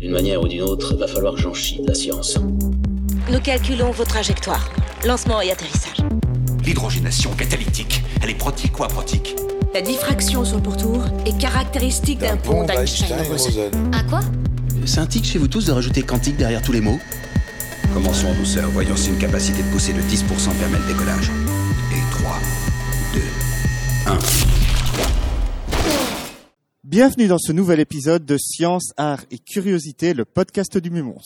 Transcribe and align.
D'une 0.00 0.12
manière 0.12 0.40
ou 0.40 0.48
d'une 0.48 0.62
autre, 0.62 0.96
va 0.96 1.06
falloir 1.06 1.34
que 1.34 1.40
j'en 1.42 1.52
chie 1.52 1.82
de 1.82 1.88
la 1.88 1.94
science. 1.94 2.38
Nous 3.30 3.40
calculons 3.40 3.90
vos 3.90 4.04
trajectoires. 4.04 4.72
Lancement 5.04 5.42
et 5.42 5.50
atterrissage. 5.50 5.98
L'hydrogénation 6.64 7.30
catalytique, 7.32 8.02
elle 8.22 8.30
est 8.30 8.38
protique 8.38 8.80
ou 8.80 8.84
aprotique 8.84 9.36
La 9.74 9.82
diffraction 9.82 10.42
sur 10.42 10.56
le 10.56 10.62
pourtour 10.62 11.04
est 11.26 11.36
caractéristique 11.38 12.20
d'un 12.20 12.38
pont 12.38 12.64
d'Einstein-Rosen. 12.64 13.70
Un 13.92 14.02
quoi? 14.04 14.20
C'est 14.86 15.00
un 15.00 15.06
tic 15.06 15.26
chez 15.26 15.38
vous 15.38 15.48
tous 15.48 15.66
de 15.66 15.72
rajouter 15.72 16.00
quantique 16.00 16.38
derrière 16.38 16.62
tous 16.62 16.72
les 16.72 16.80
mots 16.80 16.98
Commençons 17.92 18.28
en 18.28 18.34
douceur, 18.34 18.70
voyons 18.70 18.96
si 18.96 19.10
une 19.10 19.18
capacité 19.18 19.62
de 19.62 19.68
poussée 19.68 19.92
de 19.92 20.00
10% 20.00 20.24
permet 20.58 20.78
le 20.78 20.94
décollage. 20.94 21.30
Et 21.92 22.00
3, 22.22 22.38
2, 23.12 23.20
1. 24.06 24.49
Bienvenue 26.90 27.28
dans 27.28 27.38
ce 27.38 27.52
nouvel 27.52 27.78
épisode 27.78 28.24
de 28.24 28.36
Science, 28.36 28.90
Art 28.96 29.22
et 29.30 29.38
Curiosité, 29.38 30.12
le 30.12 30.24
podcast 30.24 30.76
du 30.76 30.90
Mumons. 30.90 31.20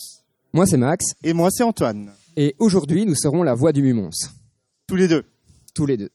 Moi, 0.53 0.67
c'est 0.67 0.77
Max, 0.77 1.15
Et 1.25 1.33
moi, 1.33 1.49
c'est 1.51 1.63
Antoine. 1.63 2.11
et 2.37 2.55
aujourd'hui, 2.59 3.07
nous 3.07 3.15
serons 3.15 3.43
la 3.43 3.55
voix 3.55 3.73
du 3.73 3.81
Mumons, 3.81 4.11
Tous 4.87 4.97
les 4.97 5.09
deux. 5.09 5.25
tous 5.75 5.87
les 5.87 5.97
deux. 5.97 6.11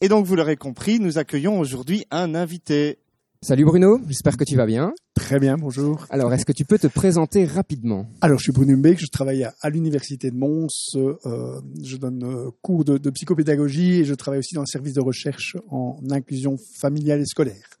Et 0.00 0.08
donc, 0.08 0.24
vous 0.24 0.36
l'aurez 0.36 0.56
compris, 0.56 1.00
nous 1.00 1.18
accueillons 1.18 1.60
aujourd'hui 1.60 2.06
un 2.10 2.34
invité. 2.34 2.96
Salut 3.42 3.66
Bruno, 3.66 4.00
j'espère 4.08 4.38
que 4.38 4.44
tu 4.44 4.56
vas 4.56 4.64
bien. 4.64 4.94
Très 5.14 5.38
bien, 5.38 5.56
bonjour. 5.58 6.06
Alors, 6.08 6.32
est-ce 6.32 6.46
que 6.46 6.52
tu 6.52 6.64
peux 6.64 6.78
te 6.78 6.86
présenter 6.86 7.44
rapidement 7.44 8.06
Alors, 8.22 8.38
je 8.38 8.44
suis 8.44 8.52
Bruno 8.52 8.72
Humbeck, 8.72 8.98
je 8.98 9.06
travaille 9.12 9.44
à, 9.44 9.52
à 9.60 9.68
l'université 9.68 10.30
de 10.30 10.36
Mons, 10.36 10.66
euh, 10.96 11.60
je 11.82 11.98
donne 11.98 12.24
euh, 12.24 12.50
cours 12.62 12.86
de, 12.86 12.96
de 12.96 13.10
psychopédagogie 13.10 13.96
et 14.00 14.04
je 14.06 14.14
travaille 14.14 14.38
aussi 14.38 14.54
dans 14.54 14.62
le 14.62 14.66
service 14.66 14.94
de 14.94 15.02
recherche 15.02 15.58
en 15.68 15.98
inclusion 16.10 16.56
familiale 16.80 17.20
et 17.20 17.26
scolaire. 17.26 17.73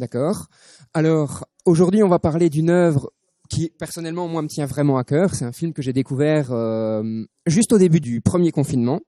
D'accord. 0.00 0.46
Alors, 0.94 1.46
aujourd'hui, 1.66 2.02
on 2.02 2.08
va 2.08 2.18
parler 2.18 2.48
d'une 2.48 2.70
œuvre 2.70 3.12
qui, 3.50 3.70
personnellement, 3.78 4.28
moi, 4.28 4.40
me 4.40 4.48
tient 4.48 4.64
vraiment 4.64 4.96
à 4.96 5.04
cœur. 5.04 5.34
C'est 5.34 5.44
un 5.44 5.52
film 5.52 5.74
que 5.74 5.82
j'ai 5.82 5.92
découvert 5.92 6.52
euh, 6.52 7.26
juste 7.44 7.74
au 7.74 7.78
début 7.78 8.00
du 8.00 8.22
premier 8.22 8.50
confinement. 8.50 9.00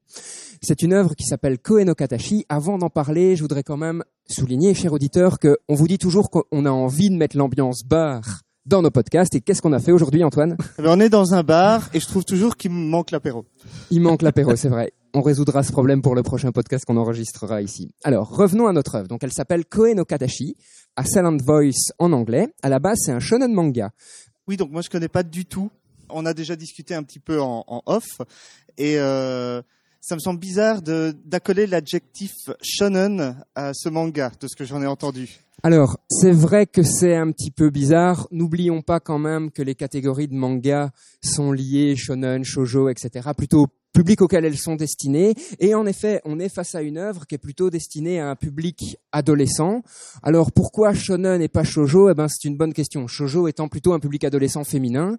C'est 0.60 0.82
une 0.82 0.92
œuvre 0.92 1.14
qui 1.14 1.24
s'appelle 1.24 1.58
Koe 1.58 1.84
no 1.84 1.94
Katashi. 1.94 2.44
Avant 2.50 2.76
d'en 2.76 2.90
parler, 2.90 3.36
je 3.36 3.40
voudrais 3.42 3.62
quand 3.62 3.78
même 3.78 4.04
souligner, 4.28 4.74
cher 4.74 4.92
auditeur, 4.92 5.38
qu'on 5.38 5.74
vous 5.74 5.88
dit 5.88 5.96
toujours 5.96 6.28
qu'on 6.28 6.66
a 6.66 6.70
envie 6.70 7.08
de 7.08 7.16
mettre 7.16 7.38
l'ambiance 7.38 7.84
bar 7.84 8.42
dans 8.66 8.82
nos 8.82 8.90
podcasts. 8.90 9.34
Et 9.34 9.40
qu'est-ce 9.40 9.62
qu'on 9.62 9.72
a 9.72 9.78
fait 9.78 9.92
aujourd'hui, 9.92 10.22
Antoine? 10.24 10.58
Eh 10.78 10.82
ben, 10.82 10.90
on 10.90 11.00
est 11.00 11.08
dans 11.08 11.32
un 11.32 11.42
bar 11.42 11.88
et 11.94 12.00
je 12.00 12.06
trouve 12.06 12.24
toujours 12.24 12.56
qu'il 12.56 12.70
manque 12.70 13.12
l'apéro. 13.12 13.46
Il 13.90 14.02
manque 14.02 14.20
l'apéro, 14.20 14.56
c'est 14.56 14.68
vrai. 14.68 14.92
On 15.14 15.20
résoudra 15.20 15.62
ce 15.62 15.72
problème 15.72 16.00
pour 16.00 16.14
le 16.14 16.22
prochain 16.22 16.52
podcast 16.52 16.84
qu'on 16.86 16.96
enregistrera 16.96 17.60
ici. 17.60 17.94
Alors, 18.02 18.34
revenons 18.34 18.66
à 18.66 18.72
notre 18.72 18.94
œuvre. 18.94 19.08
Donc, 19.08 19.22
elle 19.22 19.32
s'appelle 19.32 19.66
Koe 19.66 19.94
no 19.94 20.04
Katashi, 20.06 20.56
à 20.96 21.04
Silent 21.04 21.36
Voice 21.44 21.92
en 21.98 22.12
anglais. 22.12 22.48
À 22.62 22.68
la 22.68 22.78
base, 22.78 22.98
c'est 23.04 23.12
un 23.12 23.20
shonen 23.20 23.52
manga. 23.52 23.90
Oui, 24.46 24.56
donc 24.56 24.70
moi, 24.70 24.82
je 24.82 24.90
connais 24.90 25.08
pas 25.08 25.22
du 25.22 25.44
tout. 25.44 25.70
On 26.08 26.26
a 26.26 26.34
déjà 26.34 26.56
discuté 26.56 26.94
un 26.94 27.02
petit 27.02 27.20
peu 27.20 27.40
en, 27.40 27.64
en 27.66 27.82
off 27.86 28.20
et 28.76 28.98
euh, 28.98 29.62
ça 30.00 30.16
me 30.16 30.20
semble 30.20 30.40
bizarre 30.40 30.82
d'accoler 30.82 31.66
l'adjectif 31.66 32.32
shonen 32.60 33.36
à 33.54 33.72
ce 33.72 33.88
manga, 33.88 34.32
de 34.40 34.48
ce 34.48 34.56
que 34.56 34.64
j'en 34.64 34.82
ai 34.82 34.86
entendu. 34.86 35.38
Alors, 35.62 35.96
c'est 36.10 36.32
vrai 36.32 36.66
que 36.66 36.82
c'est 36.82 37.14
un 37.14 37.30
petit 37.30 37.52
peu 37.52 37.70
bizarre. 37.70 38.26
N'oublions 38.32 38.82
pas 38.82 38.98
quand 38.98 39.18
même 39.18 39.52
que 39.52 39.62
les 39.62 39.76
catégories 39.76 40.26
de 40.26 40.34
manga 40.34 40.90
sont 41.22 41.52
liées 41.52 41.94
shonen, 41.94 42.42
shoujo, 42.42 42.88
etc. 42.88 43.30
plutôt 43.36 43.68
public 43.92 44.22
auquel 44.22 44.44
elles 44.44 44.58
sont 44.58 44.76
destinées. 44.76 45.34
Et 45.58 45.74
en 45.74 45.86
effet, 45.86 46.20
on 46.24 46.38
est 46.38 46.48
face 46.48 46.74
à 46.74 46.82
une 46.82 46.98
œuvre 46.98 47.26
qui 47.26 47.34
est 47.34 47.38
plutôt 47.38 47.70
destinée 47.70 48.20
à 48.20 48.30
un 48.30 48.36
public 48.36 48.96
adolescent. 49.12 49.82
Alors, 50.22 50.52
pourquoi 50.52 50.94
shonen 50.94 51.40
et 51.40 51.48
pas 51.48 51.64
shoujo? 51.64 52.10
Eh 52.10 52.14
ben, 52.14 52.28
c'est 52.28 52.48
une 52.48 52.56
bonne 52.56 52.72
question. 52.72 53.06
Shoujo 53.06 53.48
étant 53.48 53.68
plutôt 53.68 53.92
un 53.92 54.00
public 54.00 54.24
adolescent 54.24 54.64
féminin. 54.64 55.16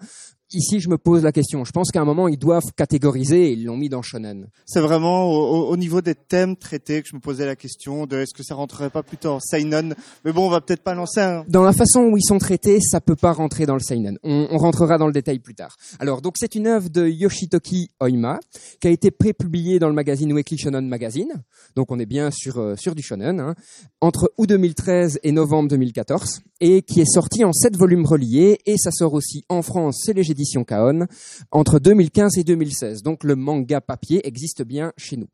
Ici, 0.53 0.79
je 0.79 0.89
me 0.89 0.97
pose 0.97 1.23
la 1.23 1.31
question. 1.31 1.63
Je 1.65 1.71
pense 1.71 1.89
qu'à 1.91 2.01
un 2.01 2.05
moment, 2.05 2.27
ils 2.27 2.37
doivent 2.37 2.61
catégoriser 2.75 3.47
et 3.49 3.53
ils 3.53 3.63
l'ont 3.65 3.75
mis 3.77 3.89
dans 3.89 4.01
shonen. 4.01 4.47
C'est 4.65 4.81
vraiment 4.81 5.25
au, 5.25 5.35
au- 5.35 5.69
au 5.69 5.77
niveau 5.77 6.01
des 6.01 6.15
thèmes 6.15 6.55
traités 6.55 7.01
que 7.01 7.07
je 7.09 7.15
me 7.15 7.19
posais 7.21 7.45
la 7.45 7.55
question 7.55 8.05
de 8.05 8.17
est-ce 8.17 8.33
que 8.33 8.43
ça 8.43 8.53
rentrerait 8.55 8.89
pas 8.89 9.01
plutôt 9.03 9.29
en 9.29 9.39
seinen. 9.39 9.95
Mais 10.25 10.31
bon, 10.31 10.45
on 10.47 10.49
va 10.49 10.61
peut-être 10.61 10.83
pas 10.83 10.93
lancer 10.93 11.21
un. 11.21 11.43
Dans 11.47 11.63
la 11.63 11.73
façon 11.73 12.01
où 12.01 12.17
ils 12.17 12.23
sont 12.23 12.37
traités, 12.37 12.79
ça 12.81 13.01
peut 13.01 13.15
pas 13.15 13.33
rentrer 13.33 13.65
dans 13.65 13.73
le 13.73 13.79
seinen. 13.79 14.17
On, 14.23 14.47
on 14.51 14.57
rentrera 14.57 14.97
dans 14.97 15.07
le 15.07 15.13
détail 15.13 15.39
plus 15.39 15.55
tard. 15.55 15.75
Alors, 15.99 16.21
donc 16.21 16.35
c'est 16.37 16.55
une 16.55 16.67
œuvre 16.67 16.89
de 16.89 17.07
Yoshitoki 17.07 17.89
Oima 17.99 18.39
qui 18.79 18.87
a 18.87 18.91
été 18.91 19.09
pré-publiée 19.11 19.79
dans 19.79 19.87
le 19.89 19.95
magazine 19.95 20.31
Weekly 20.33 20.57
Shonen 20.57 20.87
Magazine. 20.87 21.31
Donc 21.75 21.91
on 21.91 21.99
est 21.99 22.05
bien 22.05 22.29
sur 22.31 22.59
euh, 22.59 22.75
sur 22.75 22.93
du 22.95 23.01
shonen 23.01 23.39
hein, 23.39 23.55
entre 24.01 24.31
août 24.37 24.47
2013 24.49 25.19
et 25.23 25.31
novembre 25.31 25.69
2014 25.69 26.41
et 26.61 26.81
qui 26.83 27.01
est 27.01 27.11
sorti 27.11 27.43
en 27.43 27.51
sept 27.53 27.75
volumes 27.75 28.05
reliés 28.05 28.59
et 28.65 28.77
ça 28.77 28.91
sort 28.91 29.13
aussi 29.13 29.43
en 29.49 29.61
France, 29.61 30.01
c'est 30.05 30.13
les 30.13 30.23
éditions 30.43 30.63
Kaon 30.63 31.07
entre 31.51 31.79
2015 31.79 32.37
et 32.37 32.43
2016. 32.43 33.01
Donc 33.03 33.23
le 33.23 33.35
manga 33.35 33.79
papier 33.81 34.25
existe 34.27 34.63
bien 34.63 34.91
chez 34.97 35.17
nous. 35.17 35.27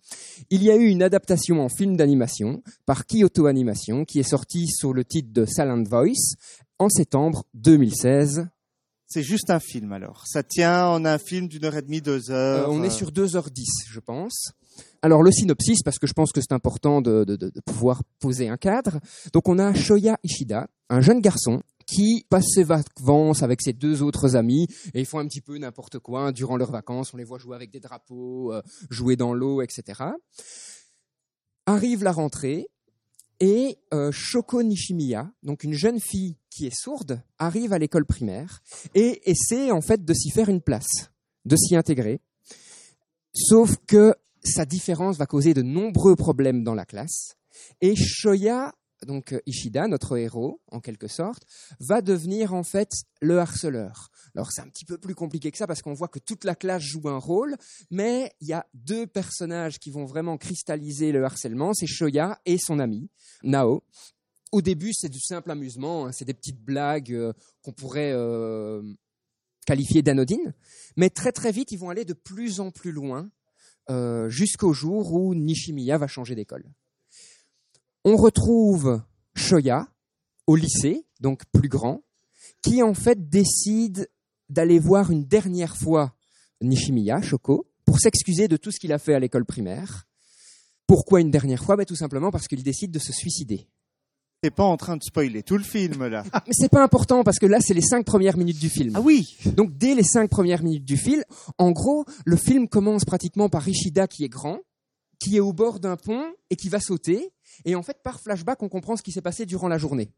Il 0.50 0.64
y 0.64 0.70
a 0.72 0.76
eu 0.76 0.86
une 0.88 1.02
adaptation 1.04 1.62
en 1.64 1.70
film 1.70 1.98
d'animation 1.98 2.62
par 2.86 3.06
Kyoto 3.06 3.48
Animation 3.48 4.06
qui 4.06 4.20
est 4.20 4.24
sortie 4.24 4.68
sous 4.68 4.94
le 4.94 5.04
titre 5.04 5.30
de 5.34 5.46
Silent 5.46 5.84
Voice 5.84 6.36
en 6.78 6.90
septembre 6.90 7.44
2016. 7.56 8.48
C'est 9.08 9.24
juste 9.24 9.50
un 9.50 9.60
film 9.60 9.92
alors. 9.92 10.24
Ça 10.28 10.44
tient, 10.44 10.72
a 11.04 11.14
un 11.14 11.18
film 11.18 11.48
d'une 11.48 11.66
heure 11.66 11.76
et 11.76 11.82
demie, 11.82 12.00
deux 12.02 12.30
Euh, 12.30 12.34
heures. 12.62 12.70
on 12.70 12.84
est 12.84 12.88
euh, 12.88 12.92
sur 12.92 13.10
2h10, 13.12 13.66
je 13.90 14.00
pense. 14.00 14.52
Alors 15.02 15.24
le 15.24 15.32
synopsis, 15.32 15.82
parce 15.84 15.98
que 15.98 16.06
je 16.06 16.14
pense 16.14 16.32
que 16.32 16.42
c'est 16.42 16.52
important 16.54 17.02
de- 17.02 17.24
de 17.26 17.52
pouvoir 17.66 18.04
poser 18.20 18.48
un 18.50 18.58
cadre. 18.58 19.00
Donc 19.34 19.50
on 19.50 19.58
a 19.58 19.74
Shoya 19.74 20.18
Ishida, 20.24 20.68
un 20.92 21.02
jeune 21.02 21.22
garçon 21.22 21.64
qui 21.90 22.26
passe 22.30 22.46
ses 22.54 22.64
vacances 22.64 23.42
avec 23.42 23.62
ses 23.62 23.74
deux 23.74 24.02
autres 24.04 24.36
amis 24.36 24.68
et 24.94 25.00
ils 25.00 25.06
font 25.06 25.20
un 25.20 25.28
petit 25.28 25.42
peu 25.42 25.58
n'importe 25.58 26.00
quoi 26.00 26.32
durant 26.32 26.58
leurs 26.58 26.72
vacances. 26.72 27.14
On 27.14 27.18
les 27.18 27.24
voit 27.24 27.40
jouer 27.40 27.56
avec 27.56 27.72
des 27.72 27.80
drapeaux, 27.80 28.54
euh, 28.54 28.62
jouer 28.90 29.16
dans 29.16 29.34
l'eau, 29.34 29.62
etc. 29.62 30.04
Arrive 31.66 32.04
la 32.04 32.12
rentrée 32.12 32.68
et 33.40 33.78
euh, 33.94 34.12
Shoko 34.12 34.62
Nishimiya, 34.64 35.32
donc 35.44 35.64
une 35.64 35.74
jeune 35.74 36.00
fille 36.00 36.36
qui 36.50 36.68
est 36.68 36.76
sourde, 36.76 37.22
arrive 37.38 37.74
à 37.74 37.80
l'école 37.80 38.06
primaire 38.06 38.62
et 38.94 39.30
essaie 39.30 39.72
en 39.72 39.82
fait 39.82 40.04
de 40.04 40.14
s'y 40.14 40.30
faire 40.30 40.50
une 40.50 40.62
place, 40.62 41.12
de 41.46 41.56
s'y 41.56 41.76
intégrer. 41.76 42.22
Sauf 43.34 43.78
que 43.88 44.14
sa 44.44 44.66
différence 44.66 45.18
va 45.18 45.26
causer 45.26 45.54
de 45.54 45.62
nombreux 45.62 46.16
problèmes 46.16 46.64
dans 46.64 46.76
la 46.76 46.86
classe. 46.86 47.38
Et 47.82 47.96
Shoya, 47.96 48.74
donc 49.06 49.34
euh, 49.34 49.42
Ishida, 49.46 49.88
notre 49.88 50.18
héros, 50.18 50.62
en 50.72 50.80
quelque 50.80 51.08
sorte, 51.08 51.44
va 51.80 52.02
devenir 52.02 52.54
en 52.54 52.64
fait 52.64 52.92
le 53.22 53.40
harceleur. 53.40 54.10
Alors 54.36 54.52
c'est 54.52 54.62
un 54.62 54.68
petit 54.68 54.86
peu 54.86 54.98
plus 54.98 55.16
compliqué 55.16 55.52
que 55.52 55.58
ça 55.58 55.68
parce 55.68 55.82
qu'on 55.82 55.94
voit 55.94 56.08
que 56.08 56.20
toute 56.20 56.44
la 56.44 56.56
classe 56.56 56.84
joue 56.84 57.08
un 57.08 57.18
rôle, 57.18 57.56
mais 57.90 58.32
il 58.42 58.48
y 58.48 58.54
a 58.54 58.66
deux 58.74 59.08
personnages 59.08 59.80
qui 59.80 59.92
vont 59.92 60.06
vraiment 60.06 60.38
cristalliser 60.38 61.12
le 61.12 61.24
harcèlement, 61.24 61.74
c'est 61.74 61.88
Shoya 61.88 62.40
et 62.46 62.58
son 62.58 62.80
ami, 62.80 63.10
Nao. 63.44 63.84
Au 64.52 64.62
début, 64.62 64.94
c'est 64.94 65.10
du 65.10 65.20
simple 65.20 65.52
amusement, 65.52 66.08
hein, 66.08 66.12
c'est 66.12 66.26
des 66.26 66.34
petites 66.34 66.60
blagues 66.60 67.14
euh, 67.14 67.34
qu'on 67.62 67.72
pourrait 67.72 68.12
euh, 68.14 68.82
qualifier 69.66 70.02
d'anodines, 70.02 70.54
mais 70.98 71.10
très 71.10 71.32
très 71.32 71.52
vite, 71.52 71.72
ils 71.72 71.80
vont 71.80 71.90
aller 71.90 72.06
de 72.06 72.14
plus 72.14 72.60
en 72.60 72.72
plus 72.72 72.92
loin 72.92 73.30
jusqu'au 74.28 74.72
jour 74.72 75.16
où 75.16 75.34
Nishimiya 75.34 75.98
va 75.98 76.06
changer 76.06 76.36
d'école. 76.36 76.64
On 78.12 78.16
retrouve 78.16 79.04
Shoya 79.36 79.88
au 80.48 80.56
lycée, 80.56 81.06
donc 81.20 81.44
plus 81.52 81.70
grand, 81.70 82.02
qui 82.64 82.82
en 82.82 82.96
fait 82.96 83.30
décide 83.30 84.10
d'aller 84.50 84.80
voir 84.80 85.12
une 85.12 85.26
dernière 85.26 85.78
fois 85.78 86.16
Nishimiya, 86.60 87.22
Shoko, 87.22 87.70
pour 87.86 88.00
s'excuser 88.00 88.48
de 88.48 88.58
tout 88.58 88.72
ce 88.72 88.80
qu'il 88.80 88.94
a 88.94 88.98
fait 88.98 89.14
à 89.14 89.20
l'école 89.20 89.46
primaire. 89.46 90.08
Pourquoi 90.88 91.22
une 91.22 91.30
dernière 91.30 91.64
fois? 91.64 91.76
Ben, 91.76 91.86
Tout 91.86 91.96
simplement 91.96 92.32
parce 92.32 92.48
qu'il 92.48 92.64
décide 92.64 92.90
de 92.90 92.98
se 92.98 93.14
suicider. 93.14 93.68
T'es 94.42 94.50
pas 94.50 94.64
en 94.64 94.76
train 94.76 94.98
de 94.98 95.04
spoiler 95.04 95.44
tout 95.44 95.58
le 95.58 95.64
film 95.64 96.08
là. 96.08 96.24
Mais 96.48 96.54
c'est 96.54 96.70
pas 96.72 96.84
important 96.84 97.24
parce 97.24 97.38
que 97.38 97.46
là, 97.46 97.60
c'est 97.62 97.76
les 97.76 97.82
cinq 97.82 98.08
premières 98.08 98.38
minutes 98.38 98.60
du 98.60 98.70
film. 98.70 98.94
ah 98.96 99.02
oui. 99.02 99.38
Donc 99.56 99.78
dès 99.78 99.94
les 99.94 100.04
cinq 100.04 100.32
premières 100.32 100.64
minutes 100.64 100.86
du 100.86 100.98
film, 100.98 101.22
en 101.60 101.70
gros, 101.70 102.06
le 102.26 102.38
film 102.38 102.68
commence 102.70 103.06
pratiquement 103.06 103.50
par 103.50 103.68
Ishida 103.68 104.08
qui 104.08 104.24
est 104.24 104.30
grand, 104.30 104.58
qui 105.20 105.38
est 105.38 105.42
au 105.42 105.54
bord 105.54 105.80
d'un 105.80 105.96
pont 105.96 106.26
et 106.50 106.56
qui 106.56 106.70
va 106.70 106.80
sauter. 106.80 107.32
Et 107.66 107.76
en 107.76 107.84
fait, 107.84 108.02
par 108.04 108.20
flashback, 108.20 108.62
on 108.64 108.70
comprend 108.70 108.96
ce 108.96 109.04
qui 109.04 109.12
s'est 109.12 109.22
passé 109.22 109.46
durant 109.46 109.68
la 109.68 109.78
journée. 109.78 110.12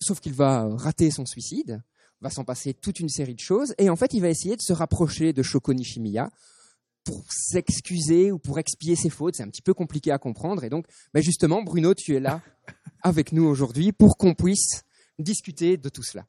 Sauf 0.00 0.20
qu'il 0.20 0.34
va 0.34 0.68
rater 0.76 1.10
son 1.10 1.26
suicide, 1.26 1.82
va 2.20 2.30
s'en 2.30 2.44
passer 2.44 2.74
toute 2.74 3.00
une 3.00 3.08
série 3.08 3.34
de 3.34 3.40
choses, 3.40 3.74
et 3.78 3.90
en 3.90 3.96
fait, 3.96 4.12
il 4.14 4.20
va 4.20 4.28
essayer 4.28 4.56
de 4.56 4.62
se 4.62 4.72
rapprocher 4.72 5.32
de 5.32 5.42
Shoko 5.42 5.72
Nishimiya 5.72 6.30
pour 7.04 7.24
s'excuser 7.30 8.32
ou 8.32 8.38
pour 8.38 8.58
expier 8.58 8.96
ses 8.96 9.10
fautes. 9.10 9.36
C'est 9.36 9.44
un 9.44 9.48
petit 9.48 9.62
peu 9.62 9.74
compliqué 9.74 10.10
à 10.10 10.18
comprendre. 10.18 10.64
Et 10.64 10.68
donc, 10.68 10.86
ben 11.14 11.22
justement, 11.22 11.62
Bruno, 11.62 11.94
tu 11.94 12.16
es 12.16 12.20
là 12.20 12.42
avec 13.02 13.32
nous 13.32 13.44
aujourd'hui 13.44 13.92
pour 13.92 14.16
qu'on 14.16 14.34
puisse 14.34 14.82
discuter 15.18 15.76
de 15.76 15.88
tout 15.88 16.02
cela. 16.02 16.26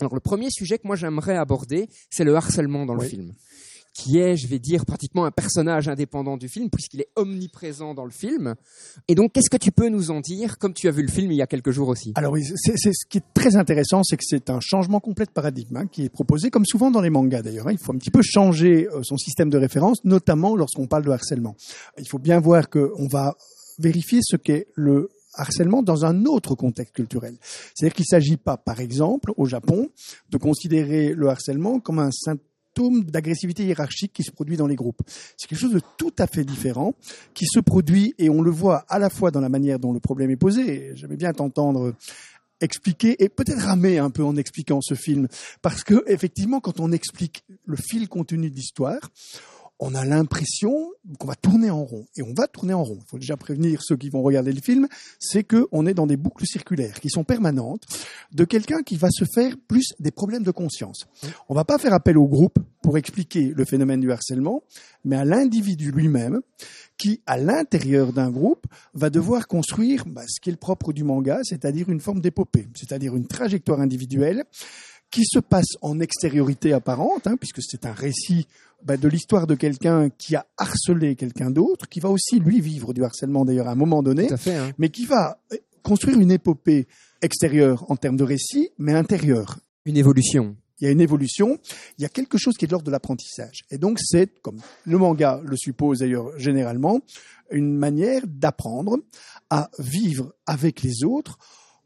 Alors, 0.00 0.14
le 0.14 0.20
premier 0.20 0.50
sujet 0.50 0.78
que 0.78 0.86
moi 0.86 0.96
j'aimerais 0.96 1.36
aborder, 1.36 1.88
c'est 2.10 2.24
le 2.24 2.34
harcèlement 2.34 2.86
dans 2.86 2.94
le 2.94 3.06
film, 3.06 3.34
qui 4.00 4.18
est, 4.18 4.36
je 4.36 4.46
vais 4.46 4.58
dire, 4.58 4.86
pratiquement 4.86 5.26
un 5.26 5.30
personnage 5.30 5.88
indépendant 5.88 6.38
du 6.38 6.48
film, 6.48 6.70
puisqu'il 6.70 7.02
est 7.02 7.10
omniprésent 7.16 7.92
dans 7.92 8.06
le 8.06 8.10
film. 8.10 8.54
Et 9.08 9.14
donc, 9.14 9.32
qu'est-ce 9.32 9.50
que 9.50 9.58
tu 9.58 9.72
peux 9.72 9.88
nous 9.88 10.10
en 10.10 10.20
dire, 10.20 10.56
comme 10.58 10.72
tu 10.72 10.88
as 10.88 10.90
vu 10.90 11.02
le 11.02 11.08
film 11.08 11.30
il 11.30 11.36
y 11.36 11.42
a 11.42 11.46
quelques 11.46 11.70
jours 11.70 11.88
aussi? 11.88 12.12
Alors 12.14 12.34
c'est, 12.56 12.76
ce 12.76 13.06
qui 13.06 13.18
est 13.18 13.24
très 13.34 13.56
intéressant, 13.56 14.02
c'est 14.02 14.16
que 14.16 14.24
c'est 14.26 14.48
un 14.48 14.60
changement 14.60 15.00
complet 15.00 15.26
de 15.26 15.30
paradigme 15.30 15.76
hein, 15.76 15.86
qui 15.86 16.04
est 16.04 16.08
proposé, 16.08 16.50
comme 16.50 16.64
souvent 16.64 16.90
dans 16.90 17.02
les 17.02 17.10
mangas 17.10 17.42
d'ailleurs. 17.42 17.68
hein. 17.68 17.72
Il 17.72 17.78
faut 17.78 17.92
un 17.92 17.98
petit 17.98 18.10
peu 18.10 18.22
changer 18.22 18.88
euh, 18.88 19.02
son 19.02 19.18
système 19.18 19.50
de 19.50 19.58
référence, 19.58 20.02
notamment 20.04 20.56
lorsqu'on 20.56 20.86
parle 20.86 21.04
de 21.04 21.10
harcèlement. 21.10 21.54
Il 21.98 22.08
faut 22.08 22.18
bien 22.18 22.40
voir 22.40 22.70
qu'on 22.70 23.06
va 23.06 23.36
vérifier 23.78 24.20
ce 24.22 24.36
qu'est 24.36 24.68
le 24.74 25.10
harcèlement 25.34 25.82
dans 25.82 26.04
un 26.04 26.24
autre 26.24 26.54
contexte 26.54 26.94
culturel. 26.94 27.36
C'est-à-dire 27.74 27.94
qu'il 27.94 28.04
ne 28.04 28.18
s'agit 28.18 28.36
pas, 28.36 28.56
par 28.56 28.80
exemple, 28.80 29.32
au 29.36 29.46
Japon, 29.46 29.90
de 30.30 30.38
considérer 30.38 31.14
le 31.14 31.28
harcèlement 31.28 31.80
comme 31.80 31.98
un 31.98 32.10
d'agressivité 32.88 33.64
hiérarchique 33.64 34.12
qui 34.12 34.22
se 34.22 34.30
produit 34.30 34.56
dans 34.56 34.66
les 34.66 34.76
groupes. 34.76 35.02
C'est 35.36 35.48
quelque 35.48 35.58
chose 35.58 35.74
de 35.74 35.80
tout 35.98 36.14
à 36.18 36.26
fait 36.26 36.44
différent 36.44 36.94
qui 37.34 37.46
se 37.46 37.60
produit 37.60 38.14
et 38.18 38.30
on 38.30 38.42
le 38.42 38.50
voit 38.50 38.84
à 38.88 38.98
la 38.98 39.10
fois 39.10 39.30
dans 39.30 39.40
la 39.40 39.48
manière 39.48 39.78
dont 39.78 39.92
le 39.92 40.00
problème 40.00 40.30
est 40.30 40.36
posé. 40.36 40.92
J'aimais 40.94 41.16
bien 41.16 41.32
t'entendre 41.32 41.94
expliquer 42.60 43.22
et 43.22 43.28
peut-être 43.28 43.60
ramer 43.60 43.98
un 43.98 44.10
peu 44.10 44.22
en 44.22 44.36
expliquant 44.36 44.80
ce 44.82 44.94
film 44.94 45.28
parce 45.62 45.82
que 45.82 46.04
effectivement 46.06 46.60
quand 46.60 46.78
on 46.78 46.92
explique 46.92 47.42
le 47.64 47.76
fil 47.76 48.08
contenu 48.08 48.50
de 48.50 48.54
l'histoire 48.54 49.00
on 49.80 49.94
a 49.94 50.04
l'impression 50.04 50.92
qu'on 51.18 51.26
va 51.26 51.34
tourner 51.34 51.70
en 51.70 51.84
rond 51.84 52.06
et 52.14 52.22
on 52.22 52.34
va 52.34 52.46
tourner 52.46 52.74
en 52.74 52.84
rond. 52.84 52.98
Il 53.00 53.08
faut 53.08 53.18
déjà 53.18 53.36
prévenir 53.38 53.80
ceux 53.82 53.96
qui 53.96 54.10
vont 54.10 54.22
regarder 54.22 54.52
le 54.52 54.60
film, 54.60 54.86
c'est 55.18 55.42
que 55.42 55.66
on 55.72 55.86
est 55.86 55.94
dans 55.94 56.06
des 56.06 56.18
boucles 56.18 56.44
circulaires 56.46 57.00
qui 57.00 57.08
sont 57.08 57.24
permanentes 57.24 57.84
de 58.32 58.44
quelqu'un 58.44 58.82
qui 58.82 58.96
va 58.96 59.08
se 59.10 59.24
faire 59.34 59.56
plus 59.68 59.94
des 59.98 60.10
problèmes 60.10 60.42
de 60.42 60.50
conscience. 60.50 61.06
On 61.48 61.54
va 61.54 61.64
pas 61.64 61.78
faire 61.78 61.94
appel 61.94 62.18
au 62.18 62.28
groupe 62.28 62.58
pour 62.82 62.98
expliquer 62.98 63.52
le 63.56 63.64
phénomène 63.64 64.00
du 64.00 64.12
harcèlement, 64.12 64.62
mais 65.04 65.16
à 65.16 65.24
l'individu 65.24 65.90
lui-même 65.90 66.40
qui, 66.98 67.22
à 67.26 67.38
l'intérieur 67.38 68.12
d'un 68.12 68.30
groupe, 68.30 68.66
va 68.92 69.08
devoir 69.08 69.48
construire 69.48 70.04
bah, 70.06 70.24
ce 70.28 70.40
qui 70.40 70.50
est 70.50 70.52
le 70.52 70.58
propre 70.58 70.92
du 70.92 71.04
manga, 71.04 71.40
c'est-à-dire 71.42 71.88
une 71.88 72.00
forme 72.00 72.20
d'épopée, 72.20 72.68
c'est-à-dire 72.74 73.16
une 73.16 73.26
trajectoire 73.26 73.80
individuelle 73.80 74.44
qui 75.10 75.24
se 75.24 75.38
passe 75.38 75.76
en 75.82 75.98
extériorité 75.98 76.72
apparente, 76.72 77.26
hein, 77.26 77.36
puisque 77.36 77.62
c'est 77.62 77.84
un 77.84 77.92
récit 77.92 78.46
bah, 78.84 78.96
de 78.96 79.08
l'histoire 79.08 79.46
de 79.46 79.54
quelqu'un 79.54 80.08
qui 80.10 80.36
a 80.36 80.46
harcelé 80.56 81.16
quelqu'un 81.16 81.50
d'autre, 81.50 81.88
qui 81.88 82.00
va 82.00 82.08
aussi 82.10 82.38
lui 82.38 82.60
vivre 82.60 82.92
du 82.94 83.04
harcèlement 83.04 83.44
d'ailleurs 83.44 83.68
à 83.68 83.72
un 83.72 83.76
moment 83.76 84.02
donné, 84.02 84.26
Tout 84.26 84.34
à 84.34 84.38
fait. 84.38 84.56
hein. 84.56 84.72
mais 84.78 84.88
qui 84.88 85.06
va 85.06 85.38
euh, 85.52 85.56
construire 85.82 86.18
une 86.18 86.30
épopée 86.30 86.86
extérieure 87.22 87.84
en 87.90 87.96
termes 87.96 88.16
de 88.16 88.24
récit, 88.24 88.70
mais 88.78 88.94
intérieure. 88.94 89.58
Une 89.84 89.96
évolution. 89.96 90.56
Il 90.80 90.84
y 90.84 90.88
a 90.88 90.92
une 90.92 91.00
évolution, 91.02 91.58
il 91.98 92.02
y 92.02 92.04
a 92.06 92.08
quelque 92.08 92.38
chose 92.38 92.56
qui 92.56 92.64
est 92.64 92.68
de 92.68 92.72
l'ordre 92.72 92.86
de 92.86 92.90
l'apprentissage. 92.90 93.64
Et 93.70 93.76
donc 93.76 93.98
c'est, 94.00 94.40
comme 94.40 94.56
le 94.86 94.96
manga 94.96 95.38
le 95.44 95.54
suppose 95.58 95.98
d'ailleurs 95.98 96.30
généralement, 96.38 97.00
une 97.50 97.76
manière 97.76 98.22
d'apprendre 98.26 98.96
à 99.50 99.68
vivre 99.78 100.32
avec 100.46 100.80
les 100.82 101.04
autres 101.04 101.38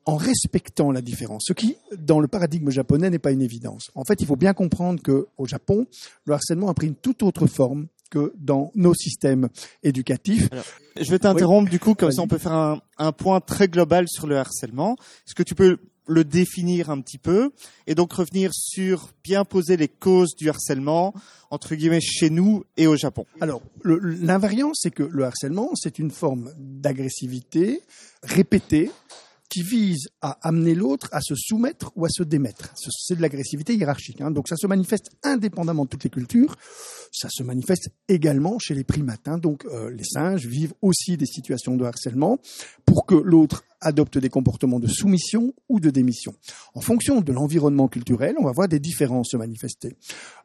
en 0.06 0.17
respectant 0.17 0.91
la 0.93 1.01
différence, 1.01 1.45
ce 1.47 1.53
qui, 1.53 1.77
dans 1.97 2.21
le 2.21 2.29
paradigme 2.29 2.71
japonais, 2.71 3.11
n'est 3.11 3.19
pas 3.19 3.33
une 3.33 3.43
évidence. 3.43 3.91
En 3.95 4.05
fait, 4.05 4.21
il 4.21 4.27
faut 4.27 4.37
bien 4.37 4.53
comprendre 4.53 5.03
que 5.03 5.27
au 5.39 5.47
Japon, 5.47 5.87
le 6.25 6.35
harcèlement 6.35 6.69
a 6.69 6.75
pris 6.75 6.89
une 6.89 6.95
toute 6.95 7.23
autre 7.23 7.47
forme 7.47 7.87
que 8.11 8.33
dans 8.39 8.71
nos 8.75 8.95
systèmes 8.95 9.49
éducatifs. 9.83 10.49
Je 11.01 11.11
vais 11.11 11.19
t'interrompre 11.19 11.71
du 11.71 11.81
coup, 11.81 11.95
comme 11.95 12.12
ça 12.12 12.23
on 12.23 12.29
peut 12.29 12.39
faire 12.39 12.53
un, 12.53 12.81
un 12.99 13.12
point 13.12 13.41
très 13.41 13.67
global 13.67 14.06
sur 14.09 14.27
le 14.27 14.37
harcèlement. 14.37 14.97
Est-ce 15.27 15.35
que 15.35 15.43
tu 15.43 15.55
peux 15.55 15.79
le 16.06 16.23
définir 16.23 16.91
un 16.91 17.01
petit 17.01 17.19
peu 17.19 17.51
et 17.87 17.95
donc 17.95 18.12
revenir 18.12 18.51
sur 18.53 19.11
bien 19.23 19.45
poser 19.45 19.77
les 19.77 19.89
causes 19.89 20.35
du 20.37 20.49
harcèlement 20.49 21.15
entre 21.51 21.75
guillemets 21.75 22.01
chez 22.01 22.31
nous 22.31 22.65
et 22.77 22.87
au 22.87 22.97
Japon? 22.97 23.27
Alors, 23.41 23.62
l'invariant, 23.85 24.73
c'est 24.75 24.91
que 24.91 25.03
le 25.03 25.25
harcèlement, 25.25 25.71
c'est 25.75 25.99
une 25.99 26.11
forme 26.11 26.53
d'agressivité 26.59 27.83
répétée 28.23 28.91
qui 29.49 29.62
vise 29.62 30.08
à 30.20 30.38
amener 30.46 30.75
l'autre 30.75 31.08
à 31.12 31.20
se 31.20 31.35
soumettre 31.37 31.93
ou 31.96 32.05
à 32.05 32.08
se 32.08 32.23
démettre. 32.23 32.73
Ce- 32.76 32.88
C'est 32.91 33.14
de 33.17 33.23
l'agressivité 33.23 33.75
hiérarchique. 33.75 34.20
hein. 34.20 34.31
Donc 34.31 34.49
ça 34.49 34.56
se 34.56 34.67
manifeste 34.67 35.11
indépendamment 35.23 35.85
de 35.85 35.91
toutes 35.91 36.05
les 36.05 36.11
cultures. 36.11 36.56
Ça 37.12 37.29
se 37.31 37.43
manifeste 37.43 37.91
également 38.08 38.58
chez 38.58 38.75
les 38.75 38.85
primates. 38.85 39.29
hein. 39.29 39.38
Donc 39.38 39.64
euh, 39.67 39.91
les 39.91 40.02
singes 40.05 40.46
vivent 40.46 40.75
aussi 40.82 41.17
des 41.17 41.26
situations 41.26 41.76
de 41.76 41.85
harcèlement 41.85 42.38
pour 42.85 43.06
que 43.06 43.14
l'autre 43.14 43.64
adopte 43.81 44.17
des 44.17 44.31
comportements 44.31 44.81
de 44.81 44.88
soumission 44.88 45.52
ou 45.69 45.79
de 45.79 45.91
démission. 45.91 46.35
En 46.75 46.81
fonction 46.81 47.20
de 47.20 47.32
l'environnement 47.32 47.87
culturel, 47.87 48.35
on 48.41 48.44
va 48.44 48.52
voir 48.52 48.67
des 48.67 48.81
différences 48.81 49.29
se 49.32 49.37
manifester. 49.37 49.94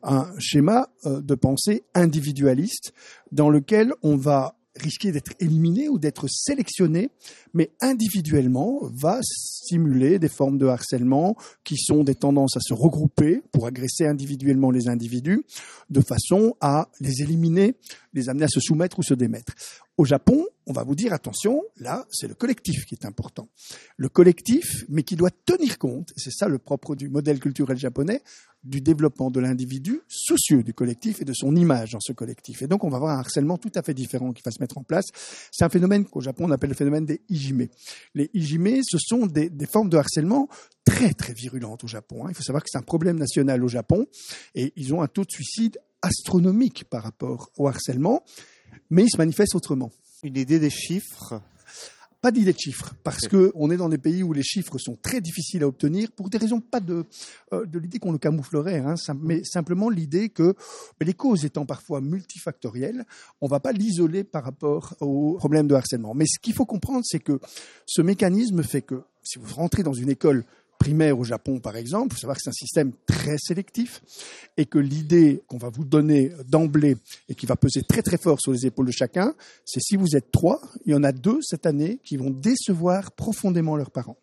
Un 0.04 0.28
schéma 0.40 0.90
euh, 1.06 1.22
de 1.22 1.36
pensée 1.36 1.84
individualiste 1.96 2.94
dans 3.31 3.50
lequel 3.50 3.94
on 4.04 4.18
va 4.18 4.56
risquer 4.75 5.12
d'être 5.12 5.33
éliminé 5.39 5.89
ou 5.89 6.00
d'être 6.00 6.27
sélectionné, 6.27 7.10
mais 7.54 7.71
individuellement 7.81 8.80
va 8.94 9.19
simuler 9.21 10.19
des 10.19 10.30
formes 10.30 10.57
de 10.57 10.68
harcèlement 10.68 11.36
qui 11.63 11.77
sont 11.77 12.04
des 12.04 12.16
tendances 12.16 12.56
à 12.57 12.62
se 12.62 12.74
regrouper 12.74 13.42
pour 13.51 13.68
agresser 13.68 14.06
individuellement 14.06 14.71
les 14.71 14.88
individus 14.88 15.44
de 15.89 16.01
façon 16.01 16.56
à 16.62 16.89
les 17.00 17.21
éliminer, 17.21 17.75
les 18.14 18.30
amener 18.30 18.46
à 18.46 18.48
se 18.48 18.60
soumettre 18.60 19.00
ou 19.00 19.04
se 19.04 19.14
démettre. 19.14 19.54
Au 19.98 20.06
Japon, 20.06 20.46
on 20.66 20.74
va 20.74 20.84
vous 20.84 20.96
dire 20.96 21.14
attention, 21.14 21.64
là, 21.78 22.06
c'est 22.10 22.28
le 22.28 22.34
collectif 22.34 22.86
qui 22.86 22.96
est 22.96 23.06
important. 23.06 23.50
Le 23.98 24.08
collectif, 24.08 24.86
mais 24.88 25.04
qui 25.04 25.16
doit 25.16 25.32
tenir 25.32 25.78
compte, 25.78 26.12
c'est 26.16 26.32
ça 26.32 26.48
le 26.48 26.58
propre 26.58 26.96
du 26.96 27.10
modèle 27.10 27.40
culturel 27.40 27.78
japonais, 27.78 28.22
du 28.64 28.82
développement 28.82 29.32
de 29.32 29.40
l'individu 29.40 30.02
soucieux 30.08 30.64
du 30.64 30.74
collectif 30.74 31.22
et 31.22 31.26
de 31.26 31.34
son 31.34 31.56
image 31.56 31.92
dans 31.92 32.00
ce 32.02 32.12
collectif. 32.12 32.62
Et 32.62 32.68
donc, 32.68 32.84
on 32.84 32.90
va 32.90 32.98
avoir 32.98 33.16
un 33.18 33.20
harcèlement 33.20 33.58
tout 33.58 33.72
à 33.76 33.82
fait 33.82 33.94
différent 33.94 34.34
qui 34.34 34.42
va 34.44 34.52
se 34.52 34.60
mettre 34.60 34.78
en 34.78 34.84
place. 34.84 35.06
C'est 35.52 35.64
un 35.64 35.70
phénomène 35.70 36.06
qu'au 36.06 36.22
Japon, 36.22 36.46
on 36.48 36.52
appelle 36.52 36.70
le 36.70 36.76
phénomène 36.76 37.06
des 37.06 37.22
hijime. 37.30 37.68
Les 38.16 38.30
hijime, 38.34 38.82
ce 38.84 38.98
sont 39.00 39.28
des, 39.28 39.50
des 39.50 39.66
formes 39.66 39.90
de 39.90 39.98
harcèlement 39.98 40.50
très, 40.86 41.14
très 41.14 41.34
virulentes 41.34 41.84
au 41.84 41.88
Japon. 41.88 42.26
hein. 42.26 42.30
Il 42.30 42.36
faut 42.36 42.44
savoir 42.44 42.64
que 42.64 42.70
c'est 42.70 42.78
un 42.78 42.84
problème 42.84 43.18
national 43.18 43.64
au 43.64 43.68
Japon 43.70 44.08
et 44.56 44.74
ils 44.76 44.94
ont 44.94 45.02
un 45.02 45.08
taux 45.08 45.24
de 45.24 45.32
suicide 45.32 45.78
astronomique 46.01 46.86
par 46.90 47.04
rapport 47.04 47.51
au 47.57 47.68
harcèlement, 47.68 48.24
mais 48.90 49.04
il 49.04 49.10
se 49.10 49.18
manifeste 49.18 49.56
autrement. 49.56 49.92
Une 50.24 50.38
idée 50.38 50.60
des 50.60 50.69
chiffres? 50.69 51.42
Pas 52.22 52.31
d'idée 52.31 52.51
de 52.51 52.60
chiffres, 52.60 52.96
parce 53.01 53.30
que 53.30 53.50
on 53.56 53.72
est 53.72 53.78
dans 53.78 53.88
des 53.88 53.98
pays 53.98 54.24
où 54.24 54.34
les 54.34 54.44
chiffres 54.44 54.78
sont 54.78 54.98
très 55.01 55.22
difficiles 55.22 55.63
à 55.63 55.68
obtenir 55.68 56.12
pour 56.12 56.30
des 56.30 56.38
raisons 56.38 56.60
pas 56.60 56.81
de 56.81 57.06
euh, 57.54 57.66
de 57.66 57.80
l'idée 57.80 57.98
qu'on 57.98 58.12
le 58.12 58.18
camouflerait, 58.18 58.80
hein, 58.80 58.98
sim- 58.98 59.18
mais 59.22 59.42
simplement 59.46 59.90
l'idée 59.90 60.28
que 60.28 60.54
les 61.00 61.13
causes 61.13 61.46
étant 61.46 61.66
parfois 61.66 62.01
multifactorielles, 62.01 63.06
on 63.40 63.48
va 63.48 63.62
pas 63.62 63.72
l'isoler 63.72 64.25
par 64.25 64.44
rapport 64.44 64.96
au 65.00 65.38
problème 65.38 65.68
de 65.69 65.75
harcèlement. 65.75 66.13
Mais 66.13 66.25
ce 66.28 66.40
qu'il 66.40 66.54
faut 66.54 66.66
comprendre, 66.66 67.06
c'est 67.06 67.19
que 67.22 67.40
ce 67.86 68.01
mécanisme 68.01 68.63
fait 68.63 68.81
que 68.81 69.01
si 69.24 69.40
vous 69.40 69.56
rentrez 69.56 69.84
dans 69.84 69.94
une 69.94 70.10
école 70.10 70.44
primaire 70.80 71.20
au 71.20 71.24
Japon, 71.24 71.60
par 71.60 71.76
exemple, 71.76 72.08
il 72.12 72.14
faut 72.16 72.22
savoir 72.22 72.38
que 72.38 72.42
c'est 72.44 72.50
un 72.50 72.54
système 72.54 72.94
très 73.06 73.38
sélectif 73.38 74.02
et 74.58 74.65
que 74.65 74.80
l'idée 74.80 75.44
qu'on 75.48 75.58
va 75.58 75.70
vous 75.70 75.84
donner 75.84 76.32
d'emblée 76.48 76.98
et 77.27 77.36
qui 77.36 77.46
va 77.46 77.56
peser 77.56 77.84
très 77.84 78.01
très 78.01 78.18
fort 78.18 78.39
sur 78.42 78.51
les 78.51 78.65
épaules 78.65 78.88
de 78.88 78.92
chacun, 78.92 79.36
c'est 79.65 79.82
si 79.82 79.98
vous 79.98 80.15
êtes 80.15 80.32
trois, 80.32 80.62
il 80.86 80.94
y 80.94 80.96
en 80.96 81.03
a 81.03 81.12
deux 81.12 81.39
cette 81.42 81.65
année 81.65 82.00
qui 82.03 82.18
vont 82.18 82.32
décevoir 82.32 83.12
profondément 83.12 83.75
leurs 83.75 83.92
parents. 83.92 84.18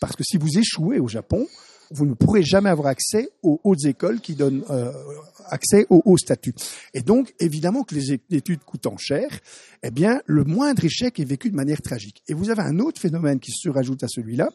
Parce 0.00 0.16
que 0.16 0.22
si 0.24 0.38
vous 0.38 0.58
échouez 0.58 1.00
au 1.00 1.08
Japon, 1.08 1.46
vous 1.90 2.06
ne 2.06 2.14
pourrez 2.14 2.42
jamais 2.42 2.70
avoir 2.70 2.88
accès 2.88 3.30
aux 3.42 3.60
hautes 3.64 3.84
écoles 3.84 4.20
qui 4.20 4.34
donnent 4.34 4.62
euh, 4.70 4.92
accès 5.46 5.86
au 5.90 6.02
haut 6.04 6.18
statut. 6.18 6.54
Et 6.94 7.00
donc, 7.00 7.34
évidemment 7.40 7.82
que 7.82 7.94
les 7.94 8.12
études 8.30 8.62
coûtant 8.64 8.96
cher, 8.98 9.40
eh 9.82 9.90
bien, 9.90 10.20
le 10.26 10.44
moindre 10.44 10.84
échec 10.84 11.18
est 11.18 11.24
vécu 11.24 11.50
de 11.50 11.56
manière 11.56 11.82
tragique. 11.82 12.22
Et 12.28 12.34
vous 12.34 12.50
avez 12.50 12.62
un 12.62 12.78
autre 12.78 13.00
phénomène 13.00 13.40
qui 13.40 13.52
se 13.52 13.68
rajoute 13.68 14.04
à 14.04 14.08
celui-là, 14.08 14.50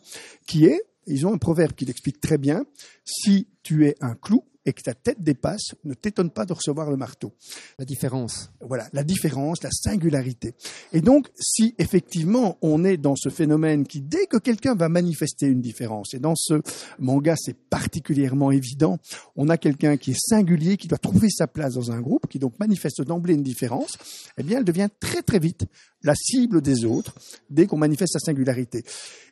qui 0.46 0.66
est, 0.66 0.82
ils 1.08 1.26
ont 1.28 1.34
un 1.34 1.38
proverbe 1.38 1.74
qui 1.74 1.86
l'explique 1.86 2.20
très 2.22 2.38
bien, 2.38 2.66
si 3.04 3.48
tu 3.64 3.88
es 3.88 3.96
un 4.02 4.16
clou 4.16 4.44
et 4.66 4.74
que 4.74 4.82
ta 4.82 4.94
tête 4.94 5.22
dépasse, 5.22 5.76
ne 5.84 5.94
t'étonne 5.94 6.30
pas 6.30 6.46
de 6.46 6.54
recevoir 6.54 6.90
le 6.90 6.98
marteau. 6.98 7.34
La 7.78 7.86
différence. 7.86 8.52
Voilà, 8.62 8.88
la 8.94 9.04
différence, 9.04 9.62
la 9.64 9.72
singularité. 9.72 10.54
Et 10.94 11.02
donc, 11.02 11.30
si 11.40 11.76
effectivement 11.78 12.58
on 12.62 12.84
est 12.84 12.98
dans 12.98 13.16
ce 13.16 13.30
phénomène 13.30 13.86
qui, 13.86 14.02
dès 14.02 14.26
que 14.26 14.38
quelqu'un 14.38 14.76
va 14.76 14.90
manifester 14.90 15.48
une 15.48 15.62
différence, 15.62 16.14
et 16.14 16.20
dans 16.20 16.36
ce 16.36 16.62
manga 17.00 17.36
c'est 17.38 17.58
particulièrement 17.58 18.52
évident, 18.52 19.00
on 19.36 19.50
a 19.50 19.58
quelqu'un 19.58 19.98
qui 19.98 20.12
est 20.12 20.20
singulier, 20.20 20.78
qui 20.78 20.88
doit 20.88 20.98
trouver 20.98 21.30
sa 21.30 21.48
place 21.48 21.74
dans 21.74 21.92
un 21.92 22.02
groupe, 22.02 22.28
qui 22.28 22.40
donc 22.40 22.58
manifeste 22.60 23.02
d'emblée 23.02 23.34
une 23.34 23.44
différence, 23.44 23.98
eh 24.38 24.44
bien 24.44 24.60
elle 24.60 24.66
devient 24.66 24.90
très 25.00 25.22
très 25.22 25.40
vite 25.40 25.66
la 26.04 26.16
cible 26.16 26.62
des 26.62 26.86
autres 26.86 27.16
dès 27.50 27.66
qu'on 27.66 27.78
manifeste 27.78 28.14
sa 28.14 28.20
singularité. 28.20 28.84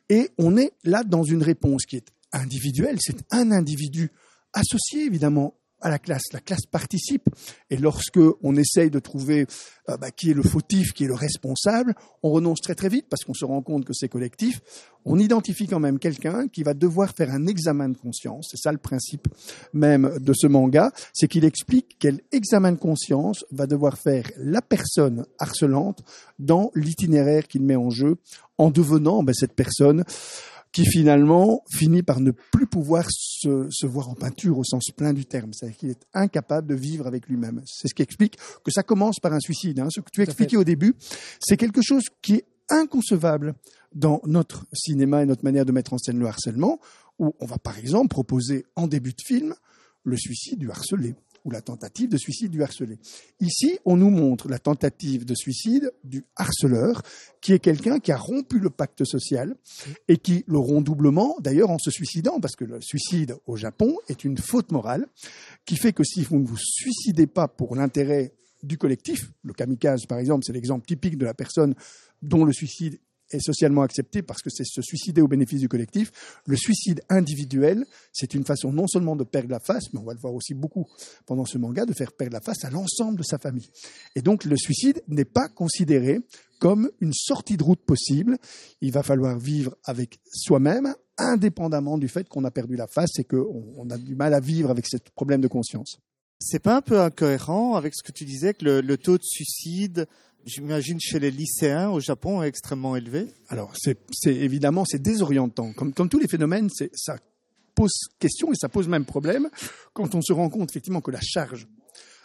Et 0.08 0.30
on 0.38 0.56
est 0.56 0.72
là 0.84 1.04
dans 1.04 1.22
une 1.22 1.42
réponse 1.42 1.86
qui 1.86 1.96
est 1.96 2.08
individuelle, 2.32 2.96
c'est 3.00 3.22
un 3.30 3.50
individu 3.50 4.10
associé 4.52 5.04
évidemment 5.04 5.54
à 5.82 5.90
la 5.90 5.98
classe. 5.98 6.32
La 6.32 6.40
classe 6.40 6.66
participe. 6.66 7.28
Et 7.68 7.76
lorsque 7.76 8.20
on 8.42 8.56
essaye 8.56 8.90
de 8.90 8.98
trouver 8.98 9.46
euh, 9.88 9.96
bah, 9.96 10.10
qui 10.10 10.30
est 10.30 10.34
le 10.34 10.42
fautif, 10.42 10.92
qui 10.92 11.04
est 11.04 11.08
le 11.08 11.14
responsable, 11.14 11.94
on 12.22 12.30
renonce 12.30 12.60
très 12.60 12.74
très 12.74 12.88
vite 12.88 13.06
parce 13.10 13.24
qu'on 13.24 13.34
se 13.34 13.44
rend 13.44 13.62
compte 13.62 13.84
que 13.84 13.92
c'est 13.92 14.08
collectif. 14.08 14.60
On 15.04 15.18
identifie 15.18 15.66
quand 15.66 15.80
même 15.80 15.98
quelqu'un 15.98 16.46
qui 16.46 16.62
va 16.62 16.74
devoir 16.74 17.10
faire 17.10 17.32
un 17.32 17.46
examen 17.48 17.88
de 17.88 17.96
conscience. 17.96 18.48
C'est 18.50 18.60
ça 18.60 18.70
le 18.70 18.78
principe 18.78 19.26
même 19.72 20.18
de 20.20 20.32
ce 20.32 20.46
manga, 20.46 20.92
c'est 21.12 21.26
qu'il 21.26 21.44
explique 21.44 21.96
quel 21.98 22.20
examen 22.30 22.72
de 22.72 22.78
conscience 22.78 23.44
va 23.50 23.66
devoir 23.66 23.98
faire 23.98 24.30
la 24.36 24.62
personne 24.62 25.26
harcelante 25.38 26.04
dans 26.38 26.70
l'itinéraire 26.76 27.48
qu'il 27.48 27.62
met 27.62 27.76
en 27.76 27.90
jeu 27.90 28.16
en 28.58 28.70
devenant 28.70 29.24
bah, 29.24 29.32
cette 29.34 29.54
personne 29.54 30.04
qui 30.72 30.86
finalement 30.86 31.62
finit 31.70 32.02
par 32.02 32.20
ne 32.20 32.30
plus 32.30 32.66
pouvoir 32.66 33.06
se, 33.10 33.66
se, 33.70 33.86
voir 33.86 34.08
en 34.08 34.14
peinture 34.14 34.58
au 34.58 34.64
sens 34.64 34.90
plein 34.96 35.12
du 35.12 35.26
terme. 35.26 35.52
C'est-à-dire 35.52 35.76
qu'il 35.76 35.90
est 35.90 36.06
incapable 36.14 36.66
de 36.66 36.74
vivre 36.74 37.06
avec 37.06 37.28
lui-même. 37.28 37.62
C'est 37.66 37.88
ce 37.88 37.94
qui 37.94 38.02
explique 38.02 38.38
que 38.64 38.70
ça 38.70 38.82
commence 38.82 39.20
par 39.20 39.34
un 39.34 39.40
suicide. 39.40 39.80
Hein. 39.80 39.88
Ce 39.90 40.00
que 40.00 40.10
tu 40.10 40.22
expliquais 40.22 40.56
au 40.56 40.64
début, 40.64 40.94
c'est 41.40 41.58
quelque 41.58 41.82
chose 41.82 42.04
qui 42.22 42.36
est 42.36 42.46
inconcevable 42.70 43.54
dans 43.94 44.22
notre 44.24 44.64
cinéma 44.72 45.22
et 45.22 45.26
notre 45.26 45.44
manière 45.44 45.66
de 45.66 45.72
mettre 45.72 45.92
en 45.92 45.98
scène 45.98 46.18
le 46.18 46.26
harcèlement, 46.26 46.80
où 47.18 47.34
on 47.38 47.46
va 47.46 47.58
par 47.58 47.78
exemple 47.78 48.08
proposer 48.08 48.64
en 48.74 48.86
début 48.86 49.12
de 49.12 49.22
film 49.22 49.54
le 50.04 50.16
suicide 50.16 50.58
du 50.58 50.70
harcelé 50.70 51.14
ou 51.44 51.50
la 51.50 51.60
tentative 51.60 52.08
de 52.08 52.16
suicide 52.16 52.50
du 52.50 52.62
harcelé. 52.62 52.98
Ici, 53.40 53.78
on 53.84 53.96
nous 53.96 54.10
montre 54.10 54.48
la 54.48 54.58
tentative 54.58 55.24
de 55.24 55.34
suicide 55.34 55.92
du 56.04 56.24
harceleur, 56.36 57.02
qui 57.40 57.52
est 57.52 57.58
quelqu'un 57.58 57.98
qui 57.98 58.12
a 58.12 58.16
rompu 58.16 58.58
le 58.58 58.70
pacte 58.70 59.04
social 59.04 59.54
et 60.08 60.16
qui 60.16 60.44
le 60.46 60.58
rompt 60.58 60.84
doublement, 60.84 61.36
d'ailleurs 61.40 61.70
en 61.70 61.78
se 61.78 61.90
suicidant, 61.90 62.40
parce 62.40 62.56
que 62.56 62.64
le 62.64 62.80
suicide 62.80 63.34
au 63.46 63.56
Japon 63.56 63.96
est 64.08 64.24
une 64.24 64.38
faute 64.38 64.72
morale, 64.72 65.06
qui 65.64 65.76
fait 65.76 65.92
que 65.92 66.04
si 66.04 66.22
vous 66.22 66.38
ne 66.38 66.46
vous 66.46 66.58
suicidez 66.58 67.26
pas 67.26 67.48
pour 67.48 67.74
l'intérêt 67.76 68.34
du 68.62 68.78
collectif, 68.78 69.32
le 69.42 69.52
kamikaze 69.52 70.06
par 70.06 70.18
exemple, 70.18 70.44
c'est 70.46 70.52
l'exemple 70.52 70.86
typique 70.86 71.18
de 71.18 71.24
la 71.24 71.34
personne 71.34 71.74
dont 72.22 72.44
le 72.44 72.52
suicide 72.52 72.98
est 73.32 73.40
socialement 73.40 73.82
accepté 73.82 74.22
parce 74.22 74.42
que 74.42 74.50
c'est 74.50 74.64
se 74.64 74.82
suicider 74.82 75.20
au 75.20 75.28
bénéfice 75.28 75.60
du 75.60 75.68
collectif. 75.68 76.12
Le 76.46 76.56
suicide 76.56 77.02
individuel, 77.08 77.84
c'est 78.12 78.34
une 78.34 78.44
façon 78.44 78.72
non 78.72 78.86
seulement 78.86 79.16
de 79.16 79.24
perdre 79.24 79.50
la 79.50 79.60
face, 79.60 79.92
mais 79.92 80.00
on 80.00 80.04
va 80.04 80.14
le 80.14 80.20
voir 80.20 80.34
aussi 80.34 80.54
beaucoup 80.54 80.86
pendant 81.26 81.44
ce 81.44 81.58
manga, 81.58 81.84
de 81.84 81.92
faire 81.92 82.12
perdre 82.12 82.34
la 82.34 82.40
face 82.40 82.64
à 82.64 82.70
l'ensemble 82.70 83.18
de 83.18 83.22
sa 83.22 83.38
famille. 83.38 83.68
Et 84.14 84.22
donc 84.22 84.44
le 84.44 84.56
suicide 84.56 85.02
n'est 85.08 85.24
pas 85.24 85.48
considéré 85.48 86.20
comme 86.60 86.90
une 87.00 87.12
sortie 87.12 87.56
de 87.56 87.64
route 87.64 87.82
possible. 87.84 88.38
Il 88.80 88.92
va 88.92 89.02
falloir 89.02 89.38
vivre 89.38 89.74
avec 89.84 90.20
soi-même, 90.32 90.94
indépendamment 91.18 91.98
du 91.98 92.08
fait 92.08 92.28
qu'on 92.28 92.44
a 92.44 92.50
perdu 92.50 92.76
la 92.76 92.86
face 92.86 93.18
et 93.18 93.24
qu'on 93.24 93.88
a 93.90 93.98
du 93.98 94.14
mal 94.14 94.32
à 94.32 94.40
vivre 94.40 94.70
avec 94.70 94.86
ce 94.86 94.96
problème 95.14 95.40
de 95.40 95.48
conscience. 95.48 95.98
C'est 96.38 96.58
pas 96.58 96.76
un 96.76 96.80
peu 96.80 97.00
incohérent 97.00 97.76
avec 97.76 97.94
ce 97.94 98.02
que 98.02 98.12
tu 98.12 98.24
disais 98.24 98.54
que 98.54 98.64
le, 98.64 98.80
le 98.80 98.96
taux 98.96 99.18
de 99.18 99.22
suicide 99.22 100.06
j'imagine 100.44 100.98
chez 101.00 101.18
les 101.18 101.30
lycéens 101.30 101.90
au 101.90 102.00
Japon 102.00 102.42
extrêmement 102.42 102.96
élevé 102.96 103.26
Alors, 103.48 103.72
c'est 103.76 103.96
évidemment, 104.26 104.84
c'est 104.84 105.00
désorientant. 105.00 105.72
Comme, 105.72 105.92
comme 105.92 106.08
tous 106.08 106.18
les 106.18 106.28
phénomènes, 106.28 106.68
ça 106.94 107.16
pose 107.74 107.92
question 108.18 108.52
et 108.52 108.56
ça 108.56 108.68
pose 108.68 108.88
même 108.88 109.04
problème 109.04 109.48
quand 109.92 110.14
on 110.14 110.20
se 110.20 110.32
rend 110.32 110.50
compte 110.50 110.70
effectivement 110.70 111.00
que 111.00 111.10
la 111.10 111.20
charge 111.22 111.66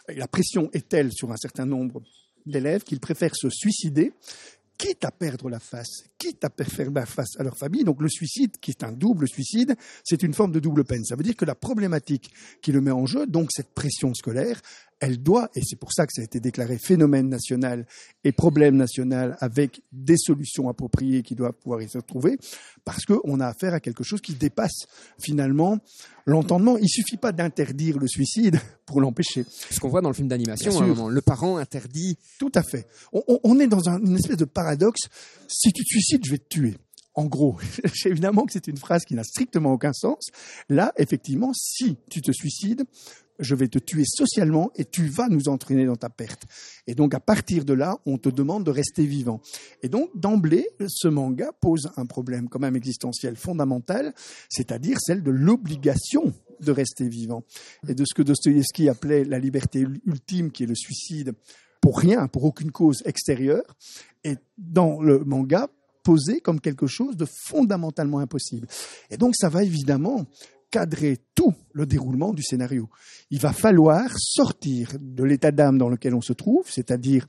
et 0.08 0.14
la 0.14 0.28
pression 0.28 0.70
est 0.72 0.88
telle 0.88 1.12
sur 1.12 1.32
un 1.32 1.36
certain 1.36 1.66
nombre 1.66 2.02
d'élèves 2.46 2.82
qu'ils 2.82 3.00
préfèrent 3.00 3.36
se 3.36 3.50
suicider 3.50 4.12
quitte 4.78 5.04
à 5.04 5.10
perdre 5.10 5.50
la 5.50 5.58
face, 5.58 6.04
quitte 6.16 6.44
à 6.44 6.50
perdre 6.50 6.92
la 6.94 7.04
face 7.04 7.36
à 7.38 7.42
leur 7.42 7.58
famille. 7.58 7.82
Donc 7.82 8.00
le 8.00 8.08
suicide, 8.08 8.58
qui 8.60 8.70
est 8.70 8.84
un 8.84 8.92
double 8.92 9.28
suicide, 9.28 9.74
c'est 10.04 10.22
une 10.22 10.32
forme 10.32 10.52
de 10.52 10.60
double 10.60 10.84
peine. 10.84 11.04
Ça 11.04 11.16
veut 11.16 11.24
dire 11.24 11.36
que 11.36 11.44
la 11.44 11.56
problématique 11.56 12.30
qui 12.62 12.70
le 12.70 12.80
met 12.80 12.92
en 12.92 13.04
jeu, 13.04 13.26
donc 13.26 13.50
cette 13.50 13.74
pression 13.74 14.14
scolaire, 14.14 14.62
elle 15.00 15.22
doit, 15.22 15.50
et 15.54 15.60
c'est 15.62 15.76
pour 15.76 15.92
ça 15.92 16.06
que 16.06 16.12
ça 16.12 16.22
a 16.22 16.24
été 16.24 16.40
déclaré 16.40 16.78
phénomène 16.78 17.28
national 17.28 17.86
et 18.24 18.32
problème 18.32 18.76
national 18.76 19.36
avec 19.40 19.82
des 19.92 20.16
solutions 20.16 20.68
appropriées 20.68 21.22
qui 21.22 21.34
doivent 21.34 21.52
pouvoir 21.52 21.82
y 21.82 21.88
se 21.88 21.98
retrouver, 21.98 22.38
parce 22.84 23.04
qu'on 23.04 23.40
a 23.40 23.46
affaire 23.46 23.74
à 23.74 23.80
quelque 23.80 24.04
chose 24.04 24.20
qui 24.20 24.34
dépasse 24.34 24.86
finalement 25.18 25.78
l'entendement. 26.26 26.76
Il 26.78 26.88
suffit 26.88 27.16
pas 27.16 27.32
d'interdire 27.32 27.98
le 27.98 28.08
suicide 28.08 28.58
pour 28.86 29.00
l'empêcher. 29.00 29.44
Ce 29.70 29.78
qu'on 29.80 29.88
voit 29.88 30.00
dans 30.00 30.10
le 30.10 30.14
film 30.14 30.28
d'animation, 30.28 30.78
à 30.78 30.82
un 30.82 30.86
moment, 30.86 31.08
le 31.08 31.20
parent 31.20 31.56
interdit. 31.56 32.18
Tout 32.38 32.52
à 32.54 32.62
fait. 32.62 32.86
On, 33.12 33.22
on 33.44 33.60
est 33.60 33.68
dans 33.68 33.88
un, 33.88 34.00
une 34.00 34.16
espèce 34.16 34.36
de 34.36 34.44
paradoxe. 34.44 35.08
Si 35.46 35.72
tu 35.72 35.84
te 35.84 35.88
suicides, 35.88 36.24
je 36.24 36.30
vais 36.32 36.38
te 36.38 36.48
tuer. 36.48 36.76
En 37.14 37.24
gros, 37.24 37.56
évidemment 38.04 38.46
que 38.46 38.52
c'est 38.52 38.68
une 38.68 38.76
phrase 38.76 39.04
qui 39.04 39.14
n'a 39.14 39.24
strictement 39.24 39.72
aucun 39.72 39.92
sens. 39.92 40.30
Là, 40.68 40.92
effectivement, 40.96 41.52
si 41.52 41.96
tu 42.10 42.22
te 42.22 42.30
suicides, 42.30 42.84
je 43.38 43.54
vais 43.54 43.68
te 43.68 43.78
tuer 43.78 44.04
socialement 44.06 44.70
et 44.74 44.84
tu 44.84 45.06
vas 45.06 45.28
nous 45.28 45.48
entraîner 45.48 45.86
dans 45.86 45.96
ta 45.96 46.10
perte. 46.10 46.44
Et 46.86 46.94
donc 46.94 47.14
à 47.14 47.20
partir 47.20 47.64
de 47.64 47.72
là, 47.72 47.98
on 48.06 48.18
te 48.18 48.28
demande 48.28 48.64
de 48.64 48.70
rester 48.70 49.04
vivant. 49.04 49.40
Et 49.82 49.88
donc 49.88 50.10
d'emblée, 50.14 50.68
ce 50.88 51.08
manga 51.08 51.52
pose 51.60 51.90
un 51.96 52.06
problème 52.06 52.48
quand 52.48 52.58
même 52.58 52.76
existentiel 52.76 53.36
fondamental, 53.36 54.14
c'est-à-dire 54.48 54.98
celle 55.00 55.22
de 55.22 55.30
l'obligation 55.30 56.32
de 56.60 56.72
rester 56.72 57.08
vivant. 57.08 57.44
Et 57.86 57.94
de 57.94 58.04
ce 58.04 58.14
que 58.14 58.22
Dostoïevski 58.22 58.88
appelait 58.88 59.24
la 59.24 59.38
liberté 59.38 59.86
ultime, 60.04 60.50
qui 60.50 60.64
est 60.64 60.66
le 60.66 60.74
suicide 60.74 61.34
pour 61.80 61.98
rien, 61.98 62.26
pour 62.26 62.44
aucune 62.44 62.72
cause 62.72 63.02
extérieure, 63.04 63.76
est 64.24 64.40
dans 64.56 65.00
le 65.00 65.20
manga 65.20 65.68
posé 66.02 66.40
comme 66.40 66.60
quelque 66.60 66.86
chose 66.86 67.16
de 67.16 67.26
fondamentalement 67.46 68.18
impossible. 68.18 68.66
Et 69.10 69.16
donc 69.16 69.34
ça 69.36 69.48
va 69.48 69.62
évidemment 69.62 70.26
cadrer 70.70 71.18
tout 71.34 71.54
le 71.72 71.86
déroulement 71.86 72.32
du 72.32 72.42
scénario. 72.42 72.88
Il 73.30 73.40
va 73.40 73.52
falloir 73.52 74.10
sortir 74.18 74.90
de 75.00 75.24
l'état 75.24 75.50
d'âme 75.50 75.78
dans 75.78 75.88
lequel 75.88 76.14
on 76.14 76.20
se 76.20 76.32
trouve, 76.32 76.64
c'est-à-dire 76.68 77.26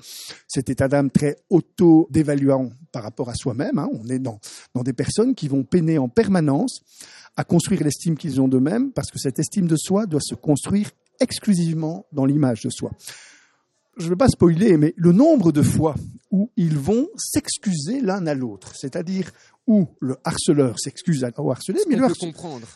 cet 0.47 0.69
état 0.69 0.87
d'âme 0.87 1.09
très 1.09 1.37
auto-dévaluant 1.49 2.71
par 2.91 3.03
rapport 3.03 3.29
à 3.29 3.35
soi-même. 3.35 3.77
Hein. 3.77 3.89
On 3.93 4.07
est 4.09 4.19
dans, 4.19 4.39
dans 4.73 4.83
des 4.83 4.93
personnes 4.93 5.35
qui 5.35 5.47
vont 5.47 5.63
peiner 5.63 5.97
en 5.97 6.09
permanence 6.09 6.81
à 7.37 7.43
construire 7.43 7.83
l'estime 7.83 8.17
qu'ils 8.17 8.41
ont 8.41 8.47
d'eux-mêmes, 8.47 8.91
parce 8.91 9.11
que 9.11 9.19
cette 9.19 9.39
estime 9.39 9.67
de 9.67 9.77
soi 9.77 10.05
doit 10.05 10.21
se 10.21 10.35
construire 10.35 10.89
exclusivement 11.19 12.05
dans 12.11 12.25
l'image 12.25 12.63
de 12.63 12.69
soi. 12.69 12.91
Je 13.97 14.05
ne 14.05 14.09
veux 14.09 14.15
pas 14.15 14.29
spoiler, 14.29 14.77
mais 14.77 14.93
le 14.97 15.11
nombre 15.11 15.51
de 15.51 15.61
fois 15.61 15.95
où 16.31 16.51
ils 16.55 16.77
vont 16.77 17.07
s'excuser 17.17 18.01
l'un 18.01 18.25
à 18.27 18.33
l'autre, 18.33 18.73
c'est-à-dire 18.75 19.31
où 19.67 19.87
le 19.99 20.17
harceleur 20.23 20.79
s'excuse 20.79 21.25
au 21.37 21.51
harcelé, 21.51 21.79
mais 21.89 21.95
le 21.95 22.13
comprendre 22.13 22.67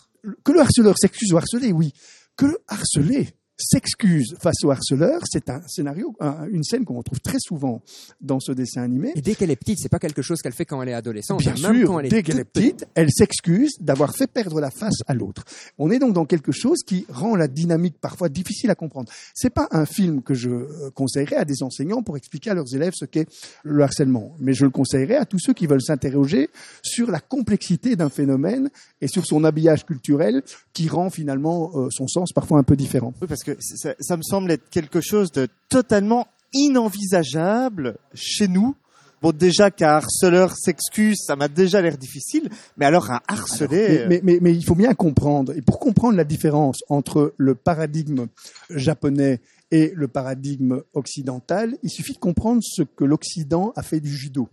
que 0.44 0.52
le 0.52 0.60
harceleur 0.60 0.96
s'excuse 0.98 1.34
au 1.34 1.38
harcelé, 1.38 1.72
oui. 1.72 1.94
Que 2.36 2.46
le 2.46 2.58
harcelé 2.68 3.36
s'excuse 3.58 4.36
face 4.40 4.64
au 4.64 4.72
harceleur, 4.72 5.22
c'est 5.26 5.50
un 5.50 5.62
scénario, 5.68 6.16
une 6.52 6.64
scène 6.64 6.86
qu'on 6.86 6.98
retrouve 6.98 7.20
très 7.20 7.40
souvent 7.40 7.82
dans 8.22 8.40
ce 8.40 8.52
dessin 8.52 8.82
animé. 8.82 9.12
Et 9.16 9.22
dès 9.22 9.36
qu'elle 9.36 9.52
est 9.52 9.56
petite, 9.56 9.80
c'est 9.80 9.90
pas 9.90 10.00
quelque 10.00 10.22
chose 10.22 10.42
qu'elle 10.42 10.54
fait 10.54 10.66
quand 10.66 10.82
elle 10.82 10.90
est 10.90 10.94
adolescente. 10.94 11.40
Bien 11.40 11.54
hein, 11.54 11.74
sûr, 11.74 11.88
quand 11.88 12.00
elle 12.00 12.08
est 12.08 12.10
dès 12.10 12.24
qu'elle 12.24 12.40
est 12.40 12.46
petite, 12.46 12.86
elle 12.96 13.12
s'excuse 13.12 13.72
d'avoir 13.80 14.16
fait 14.16 14.28
perdre 14.28 14.60
la 14.60 14.72
face 14.72 14.98
à 15.08 15.14
l'autre. 15.14 15.44
On 15.78 15.92
est 15.92 16.00
donc 16.00 16.14
dans 16.14 16.26
quelque 16.26 16.52
chose 16.52 16.80
qui 16.86 17.06
rend 17.10 17.36
la 17.36 17.48
dynamique 17.48 17.96
parfois 18.00 18.30
difficile 18.30 18.70
à 18.70 18.76
comprendre. 18.76 19.12
C'est 19.34 19.50
pas 19.50 19.68
un 19.72 19.86
film 19.86 20.22
que 20.22 20.34
je 20.34 20.50
euh, 20.50 20.90
conseillerais 20.94 21.38
à 21.38 21.46
des 21.46 21.64
enseignants 21.64 22.04
pour 22.04 22.18
expliquer 22.18 22.52
à 22.52 22.54
leurs 22.54 22.74
élèves 22.76 22.94
ce 22.96 23.06
qu'est 23.06 23.28
le 23.64 23.84
harcèlement, 23.84 24.36
mais 24.40 24.54
je 24.54 24.66
le 24.66 24.72
conseillerais 24.72 25.16
à 25.18 25.26
tous 25.26 25.40
ceux 25.40 25.54
qui 25.54 25.68
veulent 25.68 25.82
s'interroger 25.82 26.50
sur 26.82 27.12
la 27.12 27.20
complexité 27.20 27.96
d'un 27.96 28.10
phénomène 28.10 28.70
et 29.02 29.08
sur 29.08 29.26
son 29.26 29.44
habillage 29.44 29.86
culturel 29.86 30.44
qui 30.74 30.88
rend 30.88 31.10
finalement 31.10 31.72
euh, 31.76 31.88
son 31.92 32.08
sens 32.08 32.32
parfois 32.34 32.60
un 32.60 32.64
peu 32.64 32.76
différent. 32.76 33.14
Oui, 33.22 33.28
parce 33.28 33.44
que 33.44 33.53
ça, 33.60 34.18
me 34.18 34.22
semble 34.22 34.52
être 34.52 34.70
quelque 34.70 35.02
chose 35.02 35.32
de 35.32 35.48
totalement 35.70 36.28
inenvisageable 36.54 37.98
chez 38.14 38.48
nous. 38.48 38.76
Bon, 39.22 39.32
déjà 39.32 39.72
qu'un 39.72 39.88
harceleur 39.88 40.54
s'excuse, 40.58 41.18
ça 41.26 41.38
m'a 41.38 41.48
déjà 41.48 41.82
l'air 41.82 41.98
difficile, 41.98 42.50
mais 42.76 42.86
alors 42.86 43.10
un 43.10 43.22
harcelé... 43.28 44.06
Mais, 44.10 44.22
mais, 44.42 44.54
il 44.54 44.66
faut 44.66 44.76
bien 44.76 44.94
comprendre, 44.94 45.54
et 45.56 45.62
pour 45.62 45.80
comprendre 45.80 46.18
la 46.18 46.26
différence 46.26 46.80
entre 46.90 47.34
le 47.38 47.56
paradigme 47.56 48.28
japonais 48.70 49.40
et 49.72 49.94
le 49.96 50.10
paradigme 50.10 50.82
occidental, 50.94 51.78
il 51.84 51.90
suffit 51.90 52.14
de 52.14 52.20
comprendre 52.20 52.62
ce 52.62 52.84
que 52.84 53.06
l'Occident 53.06 53.72
a 53.78 53.82
fait 53.82 54.02
du 54.02 54.14
judo. 54.14 54.50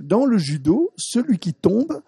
Dans 0.00 0.24
le 0.24 0.38
judo, 0.38 0.90
celui 0.96 1.38
qui 1.38 1.52
tombe 1.52 2.00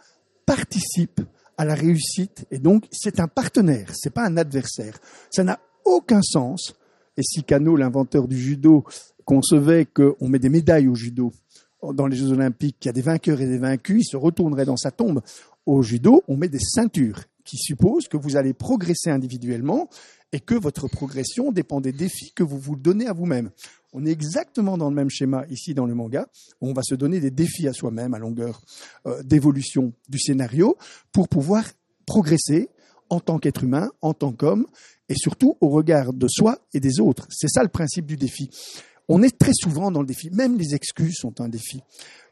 participe 0.47 1.21
à 1.59 1.67
la 1.67 1.75
réussite, 1.75 2.47
et 2.51 2.59
donc 2.59 2.87
c'est 2.91 3.21
un 3.21 3.29
partenaire, 3.29 3.91
c'est 3.95 4.15
pas 4.15 4.25
un 4.25 4.39
adversaire. 4.39 4.99
Ça 5.31 5.45
n'a 5.45 5.61
aucun 5.85 6.23
sens. 6.23 6.75
Et 7.17 7.23
si 7.23 7.45
Kano, 7.45 7.77
l'inventeur 7.77 8.29
du 8.29 8.39
judo, 8.39 8.85
concevait 9.25 9.87
qu'on 9.87 10.29
met 10.29 10.39
des 10.39 10.49
médailles 10.49 10.89
au 10.89 10.95
judo 10.95 11.33
dans 11.83 12.07
les 12.07 12.17
Jeux 12.17 12.33
Olympiques, 12.33 12.77
qu'il 12.79 12.89
y 12.89 12.91
a 12.91 12.93
des 12.93 13.03
vainqueurs 13.03 13.41
et 13.41 13.47
des 13.47 13.59
vaincus, 13.59 14.05
il 14.07 14.09
se 14.09 14.17
retournerait 14.17 14.67
dans 14.67 14.77
sa 14.77 14.91
tombe. 14.91 15.23
Au 15.67 15.83
judo, 15.83 16.23
on 16.29 16.37
met 16.37 16.49
des 16.49 16.59
ceintures 16.59 17.25
qui 17.45 17.57
supposent 17.57 18.09
que 18.09 18.17
vous 18.17 18.37
allez 18.37 18.53
progresser 18.53 19.11
individuellement 19.11 19.89
et 20.33 20.41
que 20.41 20.55
votre 20.55 20.89
progression 20.89 21.53
dépend 21.53 21.81
des 21.81 21.93
défis 21.93 22.33
que 22.35 22.43
vous 22.43 22.59
vous 22.59 22.77
donnez 22.77 23.07
à 23.07 23.13
vous-même. 23.13 23.51
On 23.93 24.07
est 24.07 24.11
exactement 24.11 24.79
dans 24.79 24.89
le 24.89 24.95
même 24.95 25.11
schéma 25.11 25.45
ici 25.51 25.75
dans 25.75 25.87
le 25.87 25.95
manga. 25.95 26.29
Où 26.61 26.69
on 26.69 26.73
va 26.73 26.83
se 26.83 26.95
donner 26.95 27.19
des 27.19 27.31
défis 27.31 27.67
à 27.67 27.73
soi-même 27.73 28.15
à 28.15 28.19
longueur 28.19 28.63
euh, 29.07 29.23
d'évolution 29.23 29.93
du 30.09 30.19
scénario 30.19 30.77
pour 31.13 31.29
pouvoir 31.29 31.65
progresser 32.07 32.69
en 33.09 33.19
tant 33.19 33.39
qu'être 33.39 33.65
humain, 33.65 33.91
en 34.03 34.15
tant 34.15 34.33
qu'homme, 34.33 34.67
et 35.11 35.15
surtout 35.17 35.59
au 35.61 35.69
regard 35.69 36.15
de 36.15 36.29
soi 36.29 36.59
et 36.73 36.81
des 36.81 37.01
autres. 37.01 37.27
C'est 37.29 37.49
ça 37.51 37.63
le 37.63 37.69
principe 37.69 38.07
du 38.07 38.17
défi. 38.17 38.49
On 39.09 39.23
est 39.23 39.37
très 39.37 39.53
souvent 39.53 39.91
dans 39.91 40.01
le 40.01 40.07
défi. 40.07 40.31
Même 40.31 40.57
les 40.57 40.75
excuses 40.75 41.17
sont 41.17 41.41
un 41.41 41.49
défi. 41.49 41.83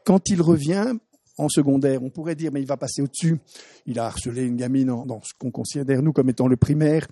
Quand 0.05 0.29
il 0.29 0.41
revient 0.41 0.93
en 1.37 1.49
secondaire, 1.49 2.01
on 2.03 2.09
pourrait 2.09 2.35
dire, 2.35 2.51
mais 2.51 2.61
il 2.61 2.65
va 2.67 2.77
passer 2.77 3.01
au-dessus. 3.01 3.37
Il 3.85 3.99
a 3.99 4.05
harcelé 4.05 4.43
une 4.43 4.55
gamine 4.55 4.87
dans 4.87 5.21
ce 5.21 5.33
qu'on 5.37 5.51
considère, 5.51 6.01
nous, 6.01 6.13
comme 6.13 6.29
étant 6.29 6.47
le 6.47 6.57
primaire. 6.57 7.07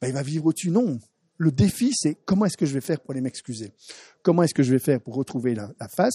Ben, 0.00 0.08
il 0.08 0.12
va 0.12 0.22
vivre 0.22 0.46
au-dessus. 0.46 0.70
Non. 0.70 0.98
Le 1.38 1.50
défi, 1.50 1.92
c'est 1.94 2.16
comment 2.24 2.44
est-ce 2.44 2.56
que 2.56 2.66
je 2.66 2.74
vais 2.74 2.80
faire 2.80 3.00
pour 3.00 3.12
aller 3.12 3.20
m'excuser? 3.20 3.72
Comment 4.22 4.42
est-ce 4.42 4.54
que 4.54 4.62
je 4.62 4.72
vais 4.72 4.78
faire 4.78 5.00
pour 5.00 5.14
retrouver 5.14 5.54
la, 5.54 5.72
la 5.80 5.88
face? 5.88 6.14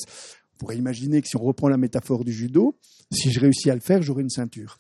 On 0.54 0.58
pourrait 0.58 0.78
imaginer 0.78 1.22
que 1.22 1.28
si 1.28 1.36
on 1.38 1.44
reprend 1.44 1.70
la 1.70 1.78
métaphore 1.78 2.24
du 2.24 2.34
judo, 2.34 2.78
si 3.12 3.32
je 3.32 3.40
réussis 3.40 3.70
à 3.70 3.76
le 3.76 3.82
faire, 3.82 4.02
j'aurai 4.02 4.24
une 4.24 4.30
ceinture. 4.30 4.80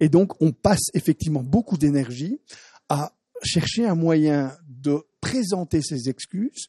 Et 0.00 0.08
donc, 0.08 0.40
on 0.42 0.52
passe 0.52 0.90
effectivement 0.94 1.42
beaucoup 1.42 1.76
d'énergie 1.76 2.40
à 2.88 3.12
chercher 3.42 3.86
un 3.86 3.94
moyen 3.94 4.52
de 4.68 5.02
présenter 5.20 5.82
ses 5.82 6.08
excuses 6.08 6.68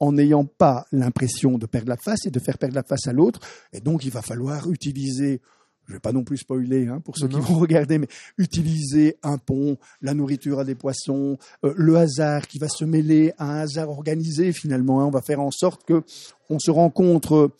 en 0.00 0.12
n'ayant 0.12 0.44
pas 0.44 0.86
l'impression 0.90 1.58
de 1.58 1.66
perdre 1.66 1.88
la 1.88 1.96
face 1.96 2.26
et 2.26 2.30
de 2.30 2.40
faire 2.40 2.58
perdre 2.58 2.74
la 2.74 2.82
face 2.82 3.06
à 3.06 3.12
l'autre. 3.12 3.40
Et 3.72 3.80
donc, 3.80 4.04
il 4.04 4.10
va 4.10 4.22
falloir 4.22 4.70
utiliser 4.70 5.40
je 5.88 5.94
vais 5.94 6.00
pas 6.00 6.12
non 6.12 6.24
plus 6.24 6.38
spoiler 6.38 6.86
hein, 6.86 7.00
pour 7.00 7.18
ceux 7.18 7.28
qui 7.28 7.40
vont 7.40 7.58
regarder, 7.58 7.98
mais 7.98 8.08
utiliser 8.38 9.18
un 9.22 9.38
pont, 9.38 9.78
la 10.00 10.14
nourriture 10.14 10.60
à 10.60 10.64
des 10.64 10.74
poissons, 10.74 11.38
euh, 11.64 11.74
le 11.76 11.96
hasard 11.96 12.46
qui 12.46 12.58
va 12.58 12.68
se 12.68 12.84
mêler 12.84 13.32
à 13.36 13.50
un 13.50 13.58
hasard 13.60 13.90
organisé 13.90 14.52
finalement. 14.52 15.00
Hein. 15.00 15.06
On 15.06 15.10
va 15.10 15.22
faire 15.22 15.40
en 15.40 15.50
sorte 15.50 15.84
que 15.84 16.02
on 16.48 16.58
se 16.58 16.70
rencontre 16.70 17.50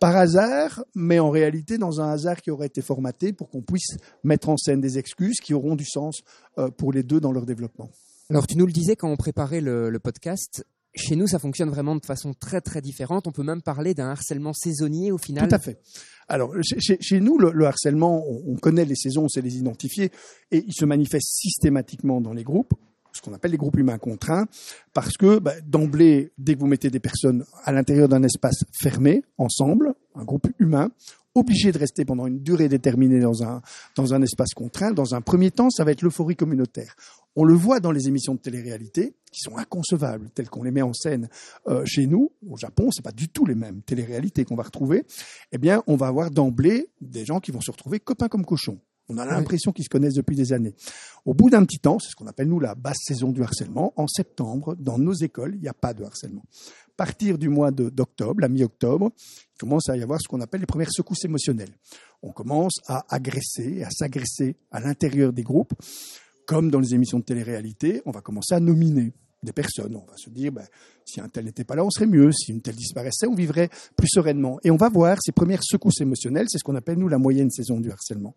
par 0.00 0.16
hasard, 0.16 0.84
mais 0.94 1.18
en 1.18 1.30
réalité 1.30 1.78
dans 1.78 2.00
un 2.00 2.10
hasard 2.10 2.40
qui 2.42 2.50
aurait 2.50 2.66
été 2.66 2.82
formaté 2.82 3.32
pour 3.32 3.48
qu'on 3.50 3.62
puisse 3.62 3.96
mettre 4.24 4.48
en 4.48 4.56
scène 4.56 4.80
des 4.80 4.98
excuses 4.98 5.40
qui 5.40 5.54
auront 5.54 5.76
du 5.76 5.86
sens 5.86 6.22
euh, 6.58 6.70
pour 6.70 6.92
les 6.92 7.02
deux 7.02 7.20
dans 7.20 7.32
leur 7.32 7.46
développement. 7.46 7.90
Alors 8.30 8.46
tu 8.46 8.56
nous 8.56 8.66
le 8.66 8.72
disais 8.72 8.96
quand 8.96 9.08
on 9.08 9.16
préparait 9.16 9.60
le, 9.60 9.98
podcast, 9.98 10.66
chez 10.94 11.14
nous, 11.14 11.26
ça 11.26 11.38
fonctionne 11.38 11.68
vraiment 11.68 11.94
de 11.94 12.04
façon 12.04 12.34
très 12.34 12.60
très 12.60 12.80
différente. 12.80 13.26
On 13.26 13.32
peut 13.32 13.42
même 13.42 13.62
parler 13.62 13.94
d'un 13.94 14.08
harcèlement 14.08 14.52
saisonnier 14.52 15.12
au 15.12 15.18
final. 15.18 15.48
Tout 15.48 15.54
à 15.54 15.58
fait. 15.58 15.78
Alors, 16.28 16.52
chez, 16.62 17.20
nous, 17.20 17.38
le, 17.38 17.52
le 17.52 17.66
harcèlement, 17.66 18.24
on, 18.26 18.54
on, 18.54 18.56
connaît 18.56 18.84
les 18.84 18.96
saisons, 18.96 19.24
on 19.24 19.28
sait 19.28 19.42
les 19.42 19.58
identifier, 19.58 20.10
et 20.50 20.64
il 20.66 20.72
se 20.72 20.84
manifeste 20.84 21.28
systématiquement 21.28 22.20
dans 22.20 22.32
les 22.32 22.42
groupes, 22.42 22.74
ce 23.12 23.22
qu'on 23.22 23.32
appelle 23.32 23.52
les 23.52 23.56
groupes 23.56 23.78
humains 23.78 23.98
contraints, 23.98 24.46
parce 24.92 25.16
que 25.16 25.38
bah, 25.38 25.54
d'emblée, 25.64 26.32
dès 26.38 26.54
que 26.54 26.60
vous 26.60 26.66
mettez 26.66 26.90
des 26.90 27.00
personnes 27.00 27.44
à 27.64 27.72
l'intérieur 27.72 28.08
d'un 28.08 28.22
espace 28.22 28.64
fermé, 28.72 29.22
ensemble, 29.38 29.94
un 30.14 30.24
groupe 30.24 30.48
humain, 30.58 30.90
obligé 31.36 31.72
de 31.72 31.78
rester 31.78 32.04
pendant 32.04 32.26
une 32.26 32.40
durée 32.40 32.68
déterminée 32.68 33.20
dans 33.20 33.42
un, 33.42 33.62
dans 33.94 34.14
un 34.14 34.22
espace 34.22 34.54
contraint, 34.54 34.92
dans 34.92 35.14
un 35.14 35.20
premier 35.20 35.50
temps, 35.50 35.70
ça 35.70 35.84
va 35.84 35.92
être 35.92 36.02
l'euphorie 36.02 36.36
communautaire. 36.36 36.96
On 37.36 37.44
le 37.44 37.54
voit 37.54 37.80
dans 37.80 37.92
les 37.92 38.08
émissions 38.08 38.34
de 38.34 38.40
télé-réalité, 38.40 39.14
qui 39.30 39.40
sont 39.40 39.58
inconcevables, 39.58 40.30
telles 40.30 40.48
qu'on 40.48 40.62
les 40.62 40.70
met 40.70 40.82
en 40.82 40.94
scène 40.94 41.28
euh, 41.68 41.84
chez 41.84 42.06
nous. 42.06 42.32
Au 42.48 42.56
Japon, 42.56 42.90
c'est 42.90 43.04
pas 43.04 43.12
du 43.12 43.28
tout 43.28 43.44
les 43.44 43.54
mêmes 43.54 43.82
télé-réalités 43.82 44.46
qu'on 44.46 44.56
va 44.56 44.62
retrouver. 44.62 45.04
Eh 45.52 45.58
bien, 45.58 45.82
on 45.86 45.96
va 45.96 46.06
avoir 46.06 46.30
d'emblée 46.30 46.88
des 47.02 47.26
gens 47.26 47.40
qui 47.40 47.50
vont 47.50 47.60
se 47.60 47.70
retrouver 47.70 48.00
copains 48.00 48.28
comme 48.28 48.46
cochons. 48.46 48.78
On 49.08 49.18
a 49.18 49.26
l'impression 49.26 49.72
qu'ils 49.72 49.84
se 49.84 49.88
connaissent 49.88 50.14
depuis 50.14 50.34
des 50.34 50.52
années. 50.52 50.74
Au 51.24 51.34
bout 51.34 51.50
d'un 51.50 51.64
petit 51.64 51.78
temps, 51.78 51.98
c'est 51.98 52.10
ce 52.10 52.16
qu'on 52.16 52.26
appelle 52.26 52.48
nous 52.48 52.58
la 52.58 52.74
basse 52.74 52.98
saison 53.04 53.30
du 53.30 53.42
harcèlement. 53.42 53.92
En 53.96 54.08
septembre, 54.08 54.74
dans 54.78 54.98
nos 54.98 55.12
écoles, 55.12 55.54
il 55.54 55.60
n'y 55.60 55.68
a 55.68 55.74
pas 55.74 55.94
de 55.94 56.02
harcèlement. 56.02 56.42
À 56.88 56.96
partir 56.96 57.38
du 57.38 57.48
mois 57.48 57.70
d'octobre, 57.70 58.40
la 58.40 58.48
mi-octobre, 58.48 59.12
il 59.56 59.58
commence 59.58 59.88
à 59.88 59.96
y 59.96 60.02
avoir 60.02 60.20
ce 60.20 60.28
qu'on 60.28 60.42
appelle 60.42 60.60
les 60.60 60.66
premières 60.66 60.92
secousses 60.92 61.24
émotionnelles. 61.24 61.72
On 62.22 62.30
commence 62.30 62.74
à 62.86 63.06
agresser, 63.08 63.82
à 63.82 63.90
s'agresser 63.90 64.56
à 64.70 64.80
l'intérieur 64.80 65.32
des 65.32 65.42
groupes 65.42 65.72
comme 66.46 66.70
dans 66.70 66.78
les 66.78 66.94
émissions 66.94 67.18
de 67.18 67.24
télé-réalité, 67.24 68.02
on 68.04 68.10
va 68.10 68.20
commencer 68.20 68.54
à 68.54 68.60
nominer 68.60 69.12
des 69.42 69.52
personnes. 69.52 69.94
On 69.96 70.10
va 70.10 70.16
se 70.16 70.30
dire, 70.30 70.52
ben, 70.52 70.66
si 71.04 71.20
un 71.20 71.28
tel 71.28 71.44
n'était 71.44 71.64
pas 71.64 71.76
là, 71.76 71.84
on 71.84 71.90
serait 71.90 72.06
mieux. 72.06 72.32
Si 72.32 72.50
une 72.50 72.60
telle 72.60 72.74
disparaissait, 72.74 73.26
on 73.26 73.34
vivrait 73.34 73.70
plus 73.96 74.08
sereinement. 74.08 74.58
Et 74.64 74.70
on 74.70 74.76
va 74.76 74.88
voir 74.88 75.18
ces 75.22 75.32
premières 75.32 75.62
secousses 75.62 76.00
émotionnelles, 76.00 76.46
c'est 76.48 76.58
ce 76.58 76.64
qu'on 76.64 76.74
appelle, 76.74 76.98
nous, 76.98 77.08
la 77.08 77.18
moyenne 77.18 77.50
saison 77.50 77.80
du 77.80 77.90
harcèlement. 77.90 78.34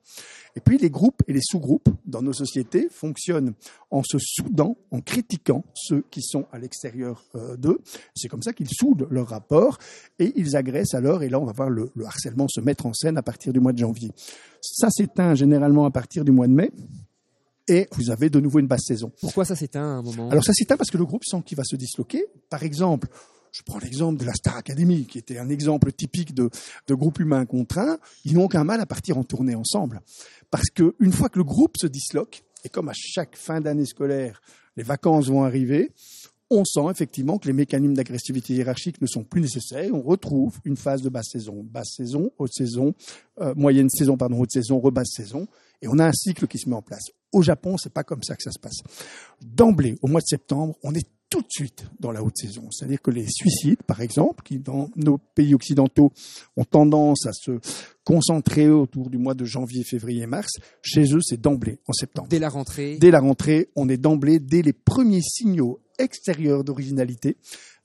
Et 0.56 0.60
puis, 0.60 0.77
les 0.77 0.89
groupes 0.89 1.22
et 1.27 1.34
les 1.34 1.41
sous-groupes 1.41 1.89
dans 2.06 2.22
nos 2.22 2.34
sociétés 2.34 2.88
fonctionnent 2.91 3.53
en 3.91 4.03
se 4.03 4.18
soudant, 4.20 4.77
en 4.91 5.01
critiquant 5.01 5.63
ceux 5.74 6.03
qui 6.12 6.22
sont 6.22 6.46
à 6.51 6.60
l'extérieur 6.60 7.25
euh, 7.36 7.58
d'eux. 7.58 7.79
C'est 8.15 8.27
comme 8.27 8.44
ça 8.44 8.53
qu'ils 8.53 8.70
soudent 8.70 9.08
leur 9.10 9.27
rapport 9.27 9.77
et 10.20 10.34
ils 10.36 10.56
agressent 10.56 10.94
alors. 10.94 11.24
Et 11.24 11.29
là, 11.29 11.39
on 11.39 11.46
va 11.46 11.53
voir 11.53 11.70
le, 11.70 11.91
le 11.96 12.06
harcèlement 12.06 12.48
se 12.48 12.62
mettre 12.62 12.86
en 12.86 12.94
scène 12.94 13.18
à 13.18 13.24
partir 13.24 13.53
du 13.53 13.60
mois 13.60 13.74
de 13.74 13.79
janvier. 13.79 14.12
Ça 14.62 14.89
s'éteint 14.89 15.34
généralement 15.36 15.86
à 15.86 15.91
partir 15.91 16.24
du 16.24 16.32
mois 16.32 16.48
de 16.48 16.53
mai 16.53 16.72
et 17.69 17.88
vous 17.91 18.09
avez 18.09 18.29
de 18.29 18.39
nouveau 18.39 18.59
une 18.59 18.67
basse 18.67 18.85
saison. 18.85 19.11
Pourquoi 19.21 19.45
ça 19.45 19.55
s'éteint 19.55 19.81
à 19.81 19.97
un 19.97 20.01
moment? 20.01 20.29
Alors 20.29 20.43
ça 20.43 20.53
s'éteint 20.53 20.77
parce 20.77 20.89
que 20.89 20.97
le 20.97 21.05
groupe 21.05 21.23
sent 21.23 21.41
qu'il 21.45 21.57
va 21.57 21.63
se 21.63 21.75
disloquer. 21.75 22.25
Par 22.49 22.63
exemple, 22.63 23.07
je 23.51 23.63
prends 23.63 23.79
l'exemple 23.79 24.20
de 24.20 24.25
la 24.25 24.33
Star 24.33 24.57
Academy, 24.57 25.05
qui 25.05 25.17
était 25.17 25.37
un 25.37 25.50
exemple 25.50 25.91
typique 25.91 26.33
de, 26.33 26.50
de 26.87 26.94
groupe 26.94 27.20
humain 27.20 27.46
contraint. 27.46 27.98
Ils 28.25 28.33
n'ont 28.33 28.46
aucun 28.46 28.63
mal 28.63 28.79
à 28.79 28.85
partir 28.85 29.17
en 29.17 29.24
tournée 29.24 29.55
ensemble. 29.55 30.01
Parce 30.51 30.70
que 30.70 30.96
une 31.00 31.11
fois 31.11 31.29
que 31.29 31.39
le 31.39 31.46
groupe 31.46 31.77
se 31.77 31.87
disloque, 31.87 32.44
et 32.63 32.70
comme 32.70 32.89
à 32.89 32.94
chaque 32.94 33.35
fin 33.35 33.61
d'année 33.61 33.85
scolaire, 33.85 34.41
les 34.75 34.83
vacances 34.83 35.27
vont 35.27 35.44
arriver, 35.44 35.91
on 36.51 36.65
sent 36.65 36.89
effectivement 36.89 37.37
que 37.37 37.48
les 37.48 37.53
mécanismes 37.53 37.94
d'agressivité 37.94 38.53
hiérarchique 38.53 39.01
ne 39.01 39.07
sont 39.07 39.24
plus 39.24 39.41
nécessaires. 39.41 39.94
On 39.94 40.01
retrouve 40.01 40.59
une 40.65 40.77
phase 40.77 41.01
de 41.01 41.09
basse 41.09 41.29
saison, 41.31 41.63
basse 41.63 41.94
saison, 41.96 42.31
haute 42.39 42.53
saison, 42.53 42.96
euh, 43.39 43.53
moyenne 43.55 43.89
saison, 43.89 44.17
pardon, 44.17 44.39
haute 44.39 44.51
saison, 44.51 44.79
rebasse 44.79 45.11
saison, 45.15 45.48
et 45.81 45.87
on 45.87 46.00
a 46.00 46.05
un 46.05 46.13
cycle 46.13 46.48
qui 46.48 46.57
se 46.57 46.70
met 46.70 46.75
en 46.75 46.81
place. 46.81 47.05
Au 47.31 47.42
Japon, 47.42 47.77
c'est 47.77 47.94
pas 47.94 48.03
comme 48.03 48.24
ça 48.24 48.35
que 48.35 48.44
ça 48.44 48.51
se 48.51 48.59
passe. 48.59 48.77
D'emblée, 49.42 49.96
au 50.01 50.07
mois 50.07 50.22
de 50.22 50.27
septembre, 50.27 50.75
on 50.83 50.94
est 50.94 51.07
tout 51.29 51.42
de 51.42 51.48
suite 51.50 51.85
dans 52.00 52.11
la 52.11 52.24
haute 52.24 52.37
saison. 52.37 52.70
C'est-à-dire 52.72 53.01
que 53.01 53.11
les 53.11 53.27
suicides, 53.27 53.83
par 53.83 54.01
exemple, 54.01 54.44
qui 54.44 54.57
dans 54.57 54.89
nos 54.96 55.20
pays 55.20 55.53
occidentaux 55.53 56.11
ont 56.57 56.65
tendance 56.65 57.27
à 57.27 57.33
se 57.33 57.59
concentrer 58.03 58.68
autour 58.68 59.11
du 59.11 59.20
mois 59.20 59.35
de 59.35 59.46
janvier, 59.46 59.83
février, 59.83 60.25
mars, 60.25 60.53
chez 60.81 61.13
eux, 61.13 61.22
c'est 61.22 61.39
d'emblée, 61.39 61.79
en 61.87 61.94
septembre. 61.94 62.29
Dès 62.29 62.39
la 62.39 62.50
rentrée 62.50 62.98
Dès 63.00 63.11
la 63.11 63.20
rentrée, 63.20 63.70
on 63.75 63.87
est 63.89 63.98
d'emblée, 63.98 64.39
dès 64.39 64.63
les 64.63 64.74
premiers 64.74 65.22
signaux 65.22 65.79
extérieurs 66.00 66.63
d'originalité 66.63 67.37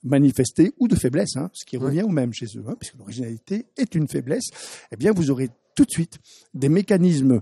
manifestés 0.03 0.71
ou 0.79 0.87
de 0.87 0.95
faiblesse, 0.95 1.35
hein, 1.35 1.49
ce 1.53 1.65
qui 1.65 1.77
revient 1.77 2.03
au 2.03 2.09
même 2.09 2.33
chez 2.33 2.45
eux, 2.55 2.63
hein, 2.67 2.75
puisque 2.79 2.95
l'originalité 2.95 3.65
est 3.75 3.95
une 3.95 4.07
faiblesse, 4.07 4.45
eh 4.91 4.95
bien, 4.95 5.11
vous 5.11 5.31
aurez 5.31 5.49
tout 5.75 5.83
de 5.85 5.91
suite 5.91 6.19
des 6.53 6.69
mécanismes 6.69 7.41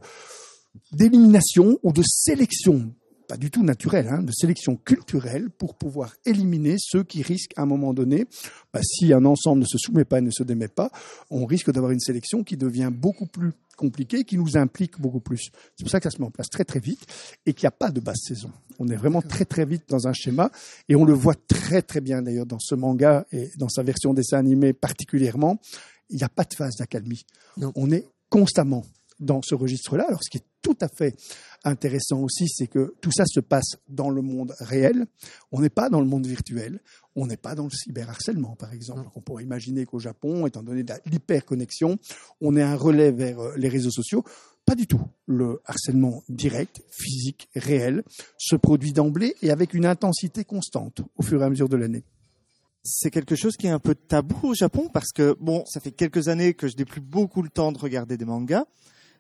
d'élimination 0.91 1.79
ou 1.83 1.91
de 1.91 2.03
sélection, 2.05 2.93
pas 3.27 3.37
du 3.37 3.51
tout 3.51 3.63
naturelle, 3.63 4.07
hein, 4.09 4.21
de 4.21 4.31
sélection 4.31 4.75
culturelle 4.75 5.49
pour 5.49 5.75
pouvoir 5.75 6.13
éliminer 6.25 6.75
ceux 6.79 7.03
qui 7.03 7.21
risquent 7.21 7.53
à 7.57 7.63
un 7.63 7.65
moment 7.65 7.93
donné, 7.93 8.25
bah, 8.73 8.81
si 8.83 9.13
un 9.13 9.25
ensemble 9.25 9.61
ne 9.61 9.65
se 9.65 9.77
soumet 9.77 10.05
pas 10.05 10.19
et 10.19 10.21
ne 10.21 10.31
se 10.31 10.43
démet 10.43 10.67
pas, 10.67 10.91
on 11.29 11.45
risque 11.45 11.71
d'avoir 11.71 11.91
une 11.91 11.99
sélection 11.99 12.43
qui 12.43 12.57
devient 12.57 12.91
beaucoup 12.91 13.27
plus 13.27 13.51
compliquée, 13.75 14.23
qui 14.23 14.37
nous 14.37 14.55
implique 14.55 14.99
beaucoup 14.99 15.19
plus. 15.19 15.49
C'est 15.75 15.83
pour 15.83 15.89
ça 15.89 15.99
que 15.99 16.03
ça 16.03 16.11
se 16.11 16.21
met 16.21 16.27
en 16.27 16.31
place 16.31 16.49
très 16.49 16.63
très 16.63 16.79
vite 16.79 17.05
et 17.45 17.53
qu'il 17.53 17.65
n'y 17.65 17.69
a 17.69 17.71
pas 17.71 17.91
de 17.91 17.99
basse 17.99 18.21
saison. 18.27 18.51
On 18.79 18.87
est 18.89 18.95
vraiment 18.95 19.21
très 19.21 19.45
très 19.45 19.65
vite 19.65 19.83
dans 19.89 20.07
un 20.07 20.13
schéma 20.13 20.51
et 20.89 20.95
on 20.95 21.05
le 21.05 21.13
voit 21.13 21.35
très 21.47 21.81
très 21.81 22.01
bien 22.01 22.21
d'ailleurs 22.21 22.45
dans 22.45 22.59
ce 22.59 22.75
manga 22.75 23.25
et 23.31 23.49
dans 23.57 23.69
sa 23.69 23.83
version 23.83 24.13
dessin 24.13 24.37
animé 24.37 24.73
particulièrement. 24.73 25.59
Il 26.09 26.17
n'y 26.17 26.23
a 26.23 26.29
pas 26.29 26.43
de 26.43 26.53
phase 26.53 26.75
d'accalmie. 26.75 27.25
On 27.75 27.89
est 27.91 28.05
constamment 28.29 28.83
dans 29.23 29.41
ce 29.41 29.55
registre-là. 29.55 30.05
Alors, 30.07 30.23
ce 30.23 30.29
qui 30.29 30.37
est 30.37 30.45
tout 30.61 30.77
à 30.81 30.87
fait 30.87 31.15
intéressant 31.63 32.19
aussi, 32.21 32.47
c'est 32.47 32.67
que 32.67 32.93
tout 33.01 33.11
ça 33.11 33.25
se 33.25 33.39
passe 33.39 33.77
dans 33.89 34.09
le 34.09 34.21
monde 34.21 34.53
réel. 34.59 35.05
On 35.51 35.61
n'est 35.61 35.69
pas 35.69 35.89
dans 35.89 35.99
le 35.99 36.07
monde 36.07 36.25
virtuel. 36.25 36.81
On 37.15 37.27
n'est 37.27 37.37
pas 37.37 37.55
dans 37.55 37.65
le 37.65 37.69
cyberharcèlement, 37.69 38.55
par 38.55 38.73
exemple. 38.73 39.09
On 39.15 39.21
pourrait 39.21 39.43
imaginer 39.43 39.85
qu'au 39.85 39.99
Japon, 39.99 40.47
étant 40.47 40.63
donné 40.63 40.83
l'hyperconnexion, 41.05 41.97
on 42.41 42.55
est 42.55 42.61
un 42.61 42.75
relais 42.75 43.11
vers 43.11 43.39
euh, 43.39 43.53
les 43.55 43.69
réseaux 43.69 43.91
sociaux. 43.91 44.23
Pas 44.65 44.75
du 44.75 44.87
tout. 44.87 45.01
Le 45.25 45.61
harcèlement 45.65 46.23
direct, 46.29 46.81
physique, 46.89 47.49
réel, 47.55 48.03
se 48.37 48.55
produit 48.55 48.93
d'emblée 48.93 49.35
et 49.41 49.51
avec 49.51 49.73
une 49.73 49.85
intensité 49.85 50.45
constante 50.45 51.01
au 51.17 51.23
fur 51.23 51.41
et 51.41 51.45
à 51.45 51.49
mesure 51.49 51.69
de 51.69 51.77
l'année 51.77 52.03
c'est 52.83 53.11
quelque 53.11 53.35
chose 53.35 53.55
qui 53.55 53.67
est 53.67 53.71
un 53.71 53.79
peu 53.79 53.95
tabou 53.95 54.49
au 54.49 54.53
Japon 54.53 54.89
parce 54.91 55.11
que 55.13 55.35
bon, 55.39 55.63
ça 55.65 55.79
fait 55.79 55.91
quelques 55.91 56.27
années 56.27 56.53
que 56.53 56.67
je 56.67 56.75
n'ai 56.75 56.85
plus 56.85 57.01
beaucoup 57.01 57.41
le 57.41 57.49
temps 57.49 57.71
de 57.71 57.77
regarder 57.77 58.17
des 58.17 58.25
mangas, 58.25 58.65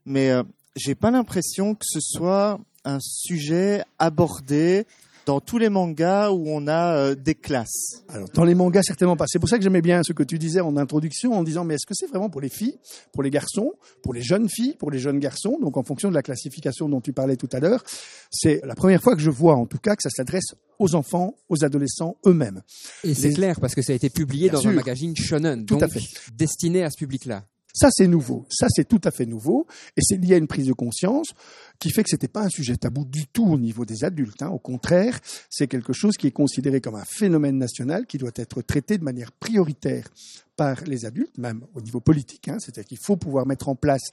mais 0.05 0.29
euh, 0.31 0.43
j'ai 0.75 0.95
pas 0.95 1.11
l'impression 1.11 1.75
que 1.75 1.85
ce 1.85 1.99
soit 2.01 2.59
un 2.85 2.97
sujet 3.01 3.83
abordé 3.99 4.85
dans 5.25 5.39
tous 5.39 5.57
les 5.57 5.69
mangas 5.69 6.31
où 6.31 6.43
on 6.49 6.67
a 6.67 6.97
euh, 6.97 7.15
des 7.15 7.33
classes. 7.33 8.03
Alors 8.09 8.27
dans 8.33 8.43
les 8.43 8.55
mangas 8.55 8.83
certainement 8.83 9.15
pas. 9.15 9.23
C'est 9.27 9.39
pour 9.39 9.47
ça 9.47 9.57
que 9.57 9.63
j'aimais 9.63 9.81
bien 9.81 10.03
ce 10.03 10.11
que 10.11 10.23
tu 10.23 10.37
disais 10.37 10.59
en 10.59 10.75
introduction 10.75 11.31
en 11.31 11.43
disant 11.43 11.63
mais 11.63 11.75
est-ce 11.75 11.85
que 11.85 11.93
c'est 11.95 12.07
vraiment 12.07 12.29
pour 12.29 12.41
les 12.41 12.49
filles, 12.49 12.77
pour 13.13 13.23
les 13.23 13.29
garçons, 13.29 13.71
pour 14.01 14.13
les 14.13 14.21
jeunes 14.21 14.49
filles, 14.49 14.75
pour 14.77 14.91
les 14.91 14.99
jeunes 14.99 15.19
garçons? 15.19 15.57
Donc 15.61 15.77
en 15.77 15.83
fonction 15.83 16.09
de 16.09 16.13
la 16.13 16.23
classification 16.23 16.89
dont 16.89 16.99
tu 16.99 17.13
parlais 17.13 17.37
tout 17.37 17.47
à 17.53 17.61
l'heure, 17.61 17.85
c'est 18.31 18.59
la 18.65 18.75
première 18.75 19.01
fois 19.01 19.15
que 19.15 19.21
je 19.21 19.29
vois 19.29 19.55
en 19.55 19.65
tout 19.65 19.77
cas 19.77 19.95
que 19.95 20.01
ça 20.03 20.09
s'adresse 20.09 20.55
aux 20.77 20.93
enfants, 20.93 21.35
aux 21.47 21.63
adolescents 21.63 22.17
eux-mêmes. 22.25 22.61
Et 23.05 23.13
c'est 23.13 23.31
clair 23.31 23.61
parce 23.61 23.75
que 23.75 23.81
ça 23.81 23.93
a 23.93 23.95
été 23.95 24.09
publié 24.09 24.49
Bien 24.49 24.55
dans 24.57 24.61
sûr. 24.61 24.71
un 24.71 24.73
magazine 24.73 25.15
shonen, 25.15 25.65
Tout 25.65 25.75
donc 25.75 25.83
à 25.83 25.87
fait. 25.87 26.01
destiné 26.35 26.83
à 26.83 26.89
ce 26.89 26.97
public-là. 26.97 27.45
Ça, 27.73 27.89
c'est 27.91 28.07
nouveau. 28.07 28.45
Ça, 28.49 28.67
c'est 28.69 28.87
tout 28.87 29.01
à 29.03 29.09
fait 29.09 29.25
nouveau. 29.25 29.65
Et 29.97 30.01
c'est 30.01 30.17
lié 30.17 30.35
à 30.35 30.37
une 30.37 30.47
prise 30.47 30.67
de 30.67 30.73
conscience 30.73 31.33
qui 31.79 31.89
fait 31.89 32.03
que 32.03 32.09
c'était 32.09 32.27
pas 32.27 32.43
un 32.43 32.49
sujet 32.49 32.77
tabou 32.77 33.03
du 33.03 33.25
tout 33.25 33.45
au 33.45 33.57
niveau 33.57 33.83
des 33.83 34.03
adultes. 34.03 34.43
Hein. 34.43 34.49
Au 34.49 34.59
contraire, 34.59 35.19
c'est 35.49 35.67
quelque 35.67 35.91
chose 35.91 36.15
qui 36.15 36.27
est 36.27 36.31
considéré 36.31 36.81
comme 36.81 36.95
un 36.95 37.05
phénomène 37.05 37.57
national 37.57 38.05
qui 38.05 38.19
doit 38.19 38.31
être 38.35 38.61
traité 38.61 38.99
de 38.99 39.03
manière 39.03 39.31
prioritaire 39.31 40.07
par 40.55 40.83
les 40.83 41.05
adultes, 41.05 41.37
même 41.39 41.65
au 41.73 41.81
niveau 41.81 41.99
politique. 41.99 42.47
Hein. 42.47 42.57
C'est-à-dire 42.59 42.85
qu'il 42.85 42.99
faut 43.01 43.17
pouvoir 43.17 43.47
mettre 43.47 43.69
en 43.69 43.75
place 43.75 44.03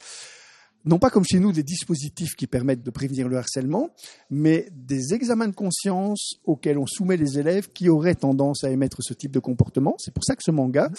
non 0.86 0.98
pas 0.98 1.10
comme 1.10 1.24
chez 1.24 1.40
nous 1.40 1.52
des 1.52 1.62
dispositifs 1.62 2.34
qui 2.36 2.46
permettent 2.46 2.82
de 2.82 2.90
prévenir 2.90 3.28
le 3.28 3.36
harcèlement, 3.36 3.90
mais 4.30 4.68
des 4.72 5.12
examens 5.12 5.48
de 5.48 5.54
conscience 5.54 6.36
auxquels 6.44 6.78
on 6.78 6.86
soumet 6.86 7.18
les 7.18 7.38
élèves 7.38 7.68
qui 7.68 7.90
auraient 7.90 8.14
tendance 8.14 8.64
à 8.64 8.70
émettre 8.70 9.02
ce 9.02 9.12
type 9.12 9.32
de 9.32 9.40
comportement. 9.40 9.96
C'est 9.98 10.14
pour 10.14 10.24
ça 10.24 10.34
que 10.36 10.42
ce 10.42 10.50
manga, 10.50 10.90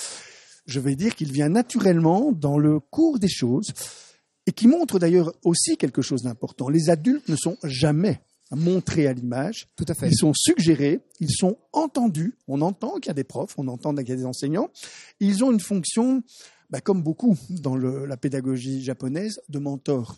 je 0.65 0.79
vais 0.79 0.95
dire 0.95 1.15
qu'il 1.15 1.31
vient 1.31 1.49
naturellement 1.49 2.31
dans 2.31 2.57
le 2.57 2.79
cours 2.79 3.19
des 3.19 3.29
choses 3.29 3.71
et 4.47 4.51
qui 4.51 4.67
montre 4.67 4.99
d'ailleurs 4.99 5.33
aussi 5.43 5.77
quelque 5.77 6.01
chose 6.01 6.23
d'important. 6.23 6.69
Les 6.69 6.89
adultes 6.89 7.27
ne 7.29 7.35
sont 7.35 7.57
jamais 7.63 8.21
montrés 8.51 9.07
à 9.07 9.13
l'image. 9.13 9.67
Tout 9.75 9.85
à 9.87 9.93
fait. 9.93 10.09
Ils 10.09 10.17
sont 10.17 10.33
suggérés, 10.33 10.99
ils 11.19 11.31
sont 11.31 11.57
entendus. 11.73 12.35
On 12.47 12.61
entend 12.61 12.95
qu'il 12.95 13.07
y 13.07 13.11
a 13.11 13.15
des 13.15 13.23
profs, 13.23 13.57
on 13.57 13.67
entend 13.67 13.93
qu'il 13.95 14.09
y 14.09 14.13
a 14.13 14.15
des 14.15 14.25
enseignants. 14.25 14.69
Ils 15.19 15.43
ont 15.43 15.51
une 15.51 15.59
fonction 15.59 16.23
bah, 16.69 16.81
comme 16.81 17.03
beaucoup 17.03 17.37
dans 17.49 17.75
le, 17.75 18.05
la 18.05 18.17
pédagogie 18.17 18.83
japonaise, 18.83 19.41
de 19.49 19.59
mentor. 19.59 20.17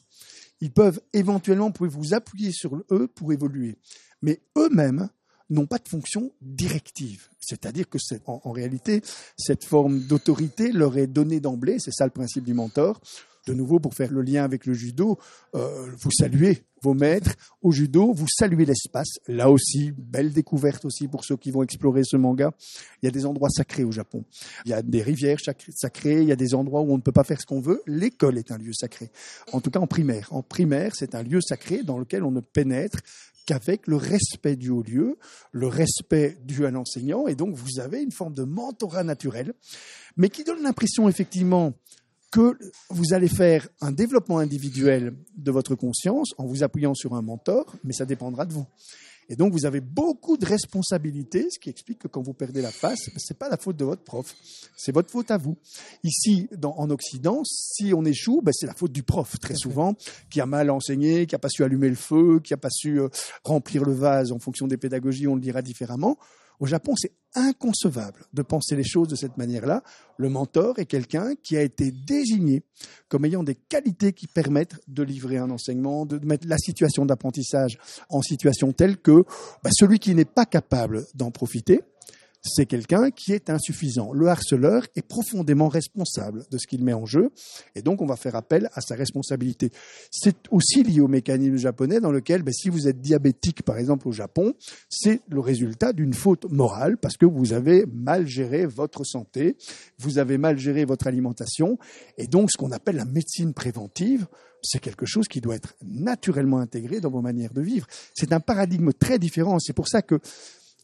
Ils 0.62 0.72
peuvent 0.72 1.02
éventuellement, 1.12 1.68
vous 1.68 1.74
pouvez 1.74 1.90
vous 1.90 2.14
appuyer 2.14 2.52
sur 2.52 2.76
eux 2.92 3.08
pour 3.08 3.34
évoluer. 3.34 3.78
Mais 4.22 4.40
eux-mêmes 4.58 5.10
n'ont 5.50 5.66
pas 5.66 5.78
de 5.78 5.88
fonction 5.88 6.32
directive. 6.42 7.30
C'est-à-dire 7.40 7.90
que 7.90 7.98
en, 8.26 8.42
en 8.44 8.52
réalité, 8.52 9.02
cette 9.38 9.66
forme 9.66 10.02
d'autorité 10.02 10.72
leur 10.72 10.98
est 10.98 11.08
donnée 11.08 11.40
d'emblée, 11.40 11.78
c'est 11.80 11.94
ça 11.94 12.06
le 12.06 12.12
principe 12.12 12.44
du 12.44 12.54
mentor, 12.54 13.02
de 13.46 13.54
nouveau, 13.54 13.80
pour 13.80 13.94
faire 13.94 14.12
le 14.12 14.22
lien 14.22 14.44
avec 14.44 14.66
le 14.66 14.74
judo, 14.74 15.20
euh, 15.54 15.90
vous 16.00 16.12
saluez 16.12 16.64
vos 16.82 16.94
maîtres. 16.94 17.36
Au 17.62 17.72
judo, 17.72 18.14
vous 18.14 18.28
saluez 18.30 18.66
l'espace. 18.66 19.20
Là 19.28 19.50
aussi, 19.50 19.92
belle 19.92 20.32
découverte 20.32 20.86
aussi 20.86 21.08
pour 21.08 21.26
ceux 21.26 21.36
qui 21.36 21.52
vont 21.52 21.62
explorer 21.62 22.04
ce 22.06 22.16
manga. 22.16 22.52
Il 23.02 23.06
y 23.06 23.10
a 23.10 23.12
des 23.12 23.26
endroits 23.26 23.50
sacrés 23.50 23.84
au 23.84 23.92
Japon. 23.92 24.24
Il 24.66 24.72
y 24.72 24.74
a 24.74 24.82
des 24.82 25.02
rivières 25.02 25.40
sacrées, 25.42 26.22
il 26.22 26.28
y 26.28 26.32
a 26.32 26.38
des 26.38 26.56
endroits 26.56 26.82
où 26.82 26.94
on 26.94 26.98
ne 26.98 27.02
peut 27.02 27.12
pas 27.12 27.26
faire 27.26 27.42
ce 27.42 27.46
qu'on 27.46 27.60
veut. 27.60 27.82
L'école 27.86 28.38
est 28.38 28.52
un 28.52 28.58
lieu 28.58 28.74
sacré. 28.74 29.12
En 29.52 29.60
tout 29.60 29.72
cas, 29.72 29.80
en 29.80 29.88
primaire. 29.88 30.30
En 30.32 30.42
primaire, 30.42 30.94
c'est 30.96 31.14
un 31.14 31.24
lieu 31.24 31.42
sacré 31.42 31.84
dans 31.84 31.98
lequel 31.98 32.24
on 32.24 32.32
ne 32.32 32.42
pénètre 32.42 33.00
qu'avec 33.46 33.88
le 33.88 33.96
respect 33.96 34.56
du 34.56 34.70
haut 34.70 34.84
lieu, 34.84 35.18
le 35.52 35.68
respect 35.68 36.38
dû 36.44 36.66
à 36.66 36.72
l'enseignant, 36.72 37.28
et 37.28 37.36
donc 37.36 37.56
vous 37.56 37.80
avez 37.80 38.02
une 38.02 38.12
forme 38.12 38.34
de 38.34 38.44
mentorat 38.44 39.04
naturel, 39.04 39.54
mais 40.18 40.30
qui 40.30 40.44
donne 40.44 40.64
l'impression 40.64 41.10
effectivement 41.10 41.74
que 42.32 42.58
vous 42.90 43.14
allez 43.14 43.28
faire 43.28 43.68
un 43.80 43.92
développement 43.92 44.40
individuel 44.40 45.16
de 45.38 45.52
votre 45.52 45.76
conscience 45.76 46.34
en 46.40 46.46
vous 46.46 46.64
appuyant 46.64 46.96
sur 46.96 47.14
un 47.14 47.22
mentor, 47.22 47.76
mais 47.84 47.94
ça 47.94 48.06
dépendra 48.06 48.46
de 48.46 48.54
vous. 48.54 48.66
Et 49.30 49.36
donc, 49.36 49.54
vous 49.54 49.66
avez 49.66 49.82
beaucoup 49.82 50.38
de 50.38 50.46
responsabilités, 50.46 51.48
ce 51.50 51.60
qui 51.60 51.70
explique 51.70 52.00
que 52.00 52.08
quand 52.08 52.22
vous 52.22 52.34
perdez 52.34 52.62
la 52.62 52.72
face, 52.72 53.10
ce 53.16 53.34
n'est 53.34 53.38
pas 53.38 53.50
la 53.50 53.58
faute 53.58 53.78
de 53.78 53.86
votre 53.86 54.04
prof, 54.04 54.36
c'est 54.76 54.92
votre 54.92 55.10
faute 55.10 55.32
à 55.32 55.38
vous. 55.38 55.58
Ici, 56.04 56.48
dans, 56.58 56.76
en 56.78 56.90
Occident, 56.90 57.42
si 57.44 57.94
on 57.94 58.04
échoue, 58.06 58.42
ben, 58.42 58.52
c'est 58.54 58.68
la 58.68 58.74
faute 58.74 58.92
du 58.92 59.04
prof, 59.04 59.40
très 59.40 59.56
souvent, 59.56 59.96
qui 60.30 60.42
a 60.42 60.46
mal 60.46 60.70
enseigné, 60.70 61.26
qui 61.26 61.36
n'a 61.36 61.40
pas 61.40 61.50
su 61.50 61.64
allumer 61.64 61.90
le 61.90 61.96
feu, 61.96 62.40
qui 62.44 62.54
n'a 62.54 62.58
pas 62.58 62.70
su 62.70 63.00
euh, 63.00 63.10
remplir 63.44 63.84
le 63.84 63.94
vase 63.94 64.32
en 64.32 64.40
fonction 64.40 64.68
des 64.68 64.78
pédagogies, 64.78 65.28
on 65.28 65.36
le 65.36 65.42
dira 65.42 65.62
différemment. 65.62 66.18
Au 66.64 66.66
Japon, 66.66 66.94
c'est 66.96 67.12
inconcevable 67.36 68.22
de 68.32 68.42
penser 68.42 68.78
les 68.78 68.86
choses 68.86 69.10
de 69.10 69.18
cette 69.18 69.36
manière-là. 69.36 69.84
Le 70.16 70.30
mentor 70.30 70.80
est 70.80 70.86
quelqu'un 70.86 71.36
qui 71.36 71.58
a 71.58 71.62
été 71.62 71.92
désigné 71.92 72.64
comme 73.10 73.26
ayant 73.26 73.44
des 73.44 73.56
qualités 73.56 74.14
qui 74.14 74.28
permettent 74.28 74.80
de 74.88 75.04
livrer 75.04 75.36
un 75.36 75.50
enseignement, 75.52 76.06
de 76.06 76.26
mettre 76.26 76.48
la 76.48 76.58
situation 76.58 77.06
d'apprentissage 77.06 77.78
en 78.08 78.22
situation 78.22 78.72
telle 78.72 78.96
que 78.96 79.26
bah, 79.62 79.72
celui 79.74 80.00
qui 80.00 80.16
n'est 80.16 80.24
pas 80.24 80.46
capable 80.46 81.06
d'en 81.16 81.32
profiter, 81.32 81.82
c'est 82.44 82.66
quelqu'un 82.66 83.10
qui 83.10 83.32
est 83.32 83.50
insuffisant. 83.50 84.12
Le 84.12 84.28
harceleur 84.28 84.86
est 84.96 85.02
profondément 85.02 85.70
responsable 85.70 86.44
de 86.52 86.58
ce 86.58 86.68
qu'il 86.68 86.84
met 86.84 86.94
en 86.94 87.06
jeu, 87.06 87.32
et 87.76 87.82
donc 87.82 88.02
on 88.02 88.06
va 88.06 88.18
faire 88.18 88.36
appel 88.36 88.70
à 88.74 88.82
sa 88.82 88.96
responsabilité. 88.96 89.72
C'est 90.12 90.36
aussi 90.52 90.84
lié 90.84 91.00
au 91.00 91.08
mécanisme 91.08 91.56
japonais 91.56 92.02
dans 92.02 92.12
lequel, 92.12 92.44
ben, 92.44 92.54
si 92.54 92.70
vous 92.70 92.88
êtes 92.88 93.00
diabétique, 93.00 93.64
par 93.64 93.78
exemple 93.78 94.08
au 94.08 94.12
Japon, 94.12 94.54
c'est 94.90 95.22
le 95.30 95.40
résultat 95.40 95.94
d'une 95.94 96.14
faute 96.14 96.52
morale, 96.52 96.98
parce 96.98 97.16
que 97.16 97.26
vous 97.26 97.54
avez 97.54 97.86
mal 97.86 98.28
géré 98.28 98.66
votre 98.66 99.06
santé, 99.06 99.56
vous 99.98 100.18
avez 100.18 100.38
mal 100.38 100.58
géré 100.58 100.84
votre 100.86 101.08
alimentation, 101.08 101.78
et 102.18 102.28
donc 102.28 102.52
ce 102.52 102.58
qu'on 102.58 102.72
appelle 102.72 102.98
la 102.98 103.06
médecine 103.06 103.54
préventive, 103.54 104.28
c'est 104.62 104.80
quelque 104.80 105.06
chose 105.06 105.28
qui 105.28 105.42
doit 105.42 105.56
être 105.56 105.76
naturellement 105.84 106.60
intégré 106.60 107.02
dans 107.02 107.10
vos 107.10 107.22
manières 107.22 107.54
de 107.54 107.62
vivre. 107.62 107.86
C'est 108.14 108.32
un 108.32 108.40
paradigme 108.40 108.94
très 108.94 109.20
différent. 109.20 109.60
C'est 109.60 109.74
pour 109.74 109.90
ça 109.90 110.02
que 110.02 110.20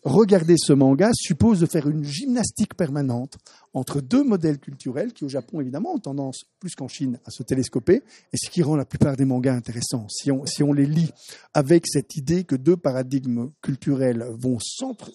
regarder 0.03 0.55
ce 0.57 0.73
manga 0.73 1.09
suppose 1.13 1.59
de 1.59 1.65
faire 1.65 1.87
une 1.89 2.03
gymnastique 2.03 2.75
permanente 2.75 3.37
entre 3.73 4.01
deux 4.01 4.23
modèles 4.23 4.59
culturels 4.59 5.13
qui, 5.13 5.25
au 5.25 5.29
Japon, 5.29 5.61
évidemment, 5.61 5.93
ont 5.93 5.99
tendance, 5.99 6.45
plus 6.59 6.75
qu'en 6.75 6.87
Chine, 6.87 7.19
à 7.25 7.31
se 7.31 7.43
télescoper, 7.43 8.03
et 8.33 8.37
ce 8.37 8.49
qui 8.49 8.61
rend 8.61 8.75
la 8.75 8.85
plupart 8.85 9.15
des 9.15 9.25
mangas 9.25 9.53
intéressants. 9.53 10.07
Si 10.09 10.31
on, 10.31 10.45
si 10.45 10.63
on 10.63 10.73
les 10.73 10.85
lit 10.85 11.11
avec 11.53 11.85
cette 11.87 12.15
idée 12.15 12.43
que 12.43 12.55
deux 12.55 12.77
paradigmes 12.77 13.51
culturels 13.61 14.25
vont 14.37 14.57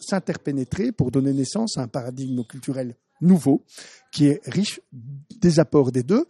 s'interpénétrer 0.00 0.92
pour 0.92 1.10
donner 1.10 1.32
naissance 1.32 1.78
à 1.78 1.82
un 1.82 1.88
paradigme 1.88 2.44
culturel 2.44 2.96
nouveau, 3.20 3.64
qui 4.12 4.26
est 4.26 4.40
riche 4.46 4.80
des 4.92 5.60
apports 5.60 5.92
des 5.92 6.02
deux, 6.02 6.26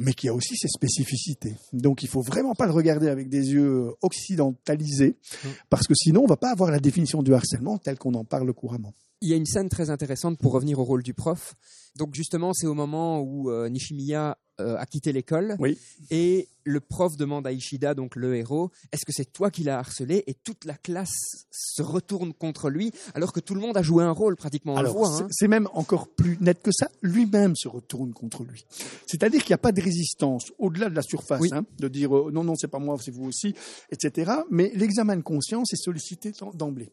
mais 0.00 0.14
qui 0.14 0.28
a 0.28 0.34
aussi 0.34 0.56
ses 0.56 0.68
spécificités. 0.68 1.54
Donc 1.74 2.02
il 2.02 2.08
faut 2.08 2.22
vraiment 2.22 2.54
pas 2.54 2.66
le 2.66 2.72
regarder 2.72 3.08
avec 3.08 3.28
des 3.28 3.52
yeux 3.52 3.90
occidentalisés, 4.00 5.16
mmh. 5.20 5.48
parce 5.68 5.86
que 5.86 5.94
sinon 5.94 6.22
on 6.22 6.26
va 6.26 6.38
pas 6.38 6.50
avoir 6.50 6.70
la 6.70 6.80
définition 6.80 7.22
du 7.22 7.34
harcèlement 7.34 7.78
telle 7.78 7.98
qu'on 7.98 8.14
en 8.14 8.24
parle 8.24 8.52
couramment. 8.54 8.94
Il 9.20 9.28
y 9.28 9.32
a 9.32 9.36
une 9.36 9.46
scène 9.46 9.68
très 9.68 9.90
intéressante 9.90 10.38
pour 10.38 10.52
revenir 10.52 10.78
au 10.78 10.84
rôle 10.84 11.02
du 11.02 11.14
prof. 11.14 11.54
Donc 11.96 12.14
justement, 12.14 12.52
c'est 12.54 12.66
au 12.66 12.74
moment 12.74 13.20
où 13.20 13.50
euh, 13.50 13.68
Nishimiya 13.68 14.38
euh, 14.60 14.76
a 14.76 14.86
quitté 14.86 15.12
l'école 15.12 15.56
oui. 15.58 15.78
et 16.10 16.48
le 16.64 16.80
prof 16.80 17.16
demande 17.16 17.46
à 17.46 17.52
Ishida, 17.52 17.94
donc 17.94 18.14
le 18.16 18.36
héros, 18.36 18.70
est-ce 18.92 19.04
que 19.04 19.12
c'est 19.12 19.32
toi 19.32 19.50
qui 19.50 19.62
l'as 19.62 19.78
harcelé? 19.78 20.22
Et 20.26 20.34
toute 20.34 20.64
la 20.64 20.74
classe 20.74 21.46
se 21.50 21.82
retourne 21.82 22.32
contre 22.32 22.68
lui, 22.68 22.92
alors 23.14 23.32
que 23.32 23.40
tout 23.40 23.54
le 23.54 23.60
monde 23.60 23.76
a 23.76 23.82
joué 23.82 24.04
un 24.04 24.10
rôle 24.10 24.36
pratiquement. 24.36 24.76
Alors 24.76 25.06
hein. 25.06 25.26
c'est 25.30 25.48
même 25.48 25.68
encore 25.72 26.08
plus 26.08 26.36
net 26.40 26.60
que 26.62 26.70
ça. 26.72 26.90
Lui-même 27.02 27.56
se 27.56 27.68
retourne 27.68 28.12
contre 28.12 28.44
lui. 28.44 28.64
C'est-à-dire 29.06 29.42
qu'il 29.42 29.50
n'y 29.50 29.54
a 29.54 29.58
pas 29.58 29.72
de 29.72 29.80
résistance 29.80 30.52
au-delà 30.58 30.90
de 30.90 30.94
la 30.94 31.02
surface, 31.02 31.52
hein, 31.52 31.64
de 31.78 31.88
dire 31.88 32.16
euh, 32.16 32.30
non 32.32 32.44
non 32.44 32.54
c'est 32.56 32.68
pas 32.68 32.78
moi, 32.78 32.96
c'est 33.02 33.10
vous 33.10 33.24
aussi, 33.24 33.54
etc. 33.90 34.32
Mais 34.50 34.70
l'examen 34.74 35.16
de 35.16 35.22
conscience 35.22 35.72
est 35.72 35.82
sollicité 35.82 36.32
d'emblée 36.54 36.92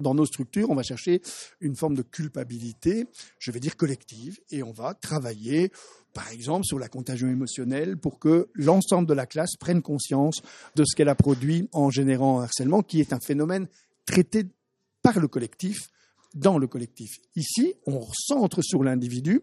dans 0.00 0.14
nos 0.14 0.26
structures, 0.26 0.70
on 0.70 0.74
va 0.74 0.82
chercher 0.82 1.22
une 1.60 1.76
forme 1.76 1.94
de 1.94 2.02
culpabilité, 2.02 3.06
je 3.38 3.50
vais 3.50 3.60
dire 3.60 3.76
collective, 3.76 4.38
et 4.50 4.62
on 4.62 4.72
va 4.72 4.94
travailler, 4.94 5.70
par 6.12 6.30
exemple, 6.30 6.64
sur 6.64 6.78
la 6.78 6.88
contagion 6.88 7.28
émotionnelle 7.28 7.96
pour 7.96 8.18
que 8.18 8.48
l'ensemble 8.54 9.06
de 9.08 9.14
la 9.14 9.26
classe 9.26 9.56
prenne 9.58 9.82
conscience 9.82 10.42
de 10.74 10.84
ce 10.84 10.96
qu'elle 10.96 11.08
a 11.08 11.14
produit 11.14 11.68
en 11.72 11.90
générant 11.90 12.40
un 12.40 12.44
harcèlement, 12.44 12.82
qui 12.82 13.00
est 13.00 13.12
un 13.12 13.20
phénomène 13.20 13.66
traité 14.06 14.44
par 15.02 15.18
le 15.18 15.28
collectif, 15.28 15.90
dans 16.34 16.58
le 16.58 16.66
collectif. 16.66 17.10
Ici, 17.34 17.74
on 17.86 18.06
centre 18.12 18.62
sur 18.62 18.84
l'individu 18.84 19.42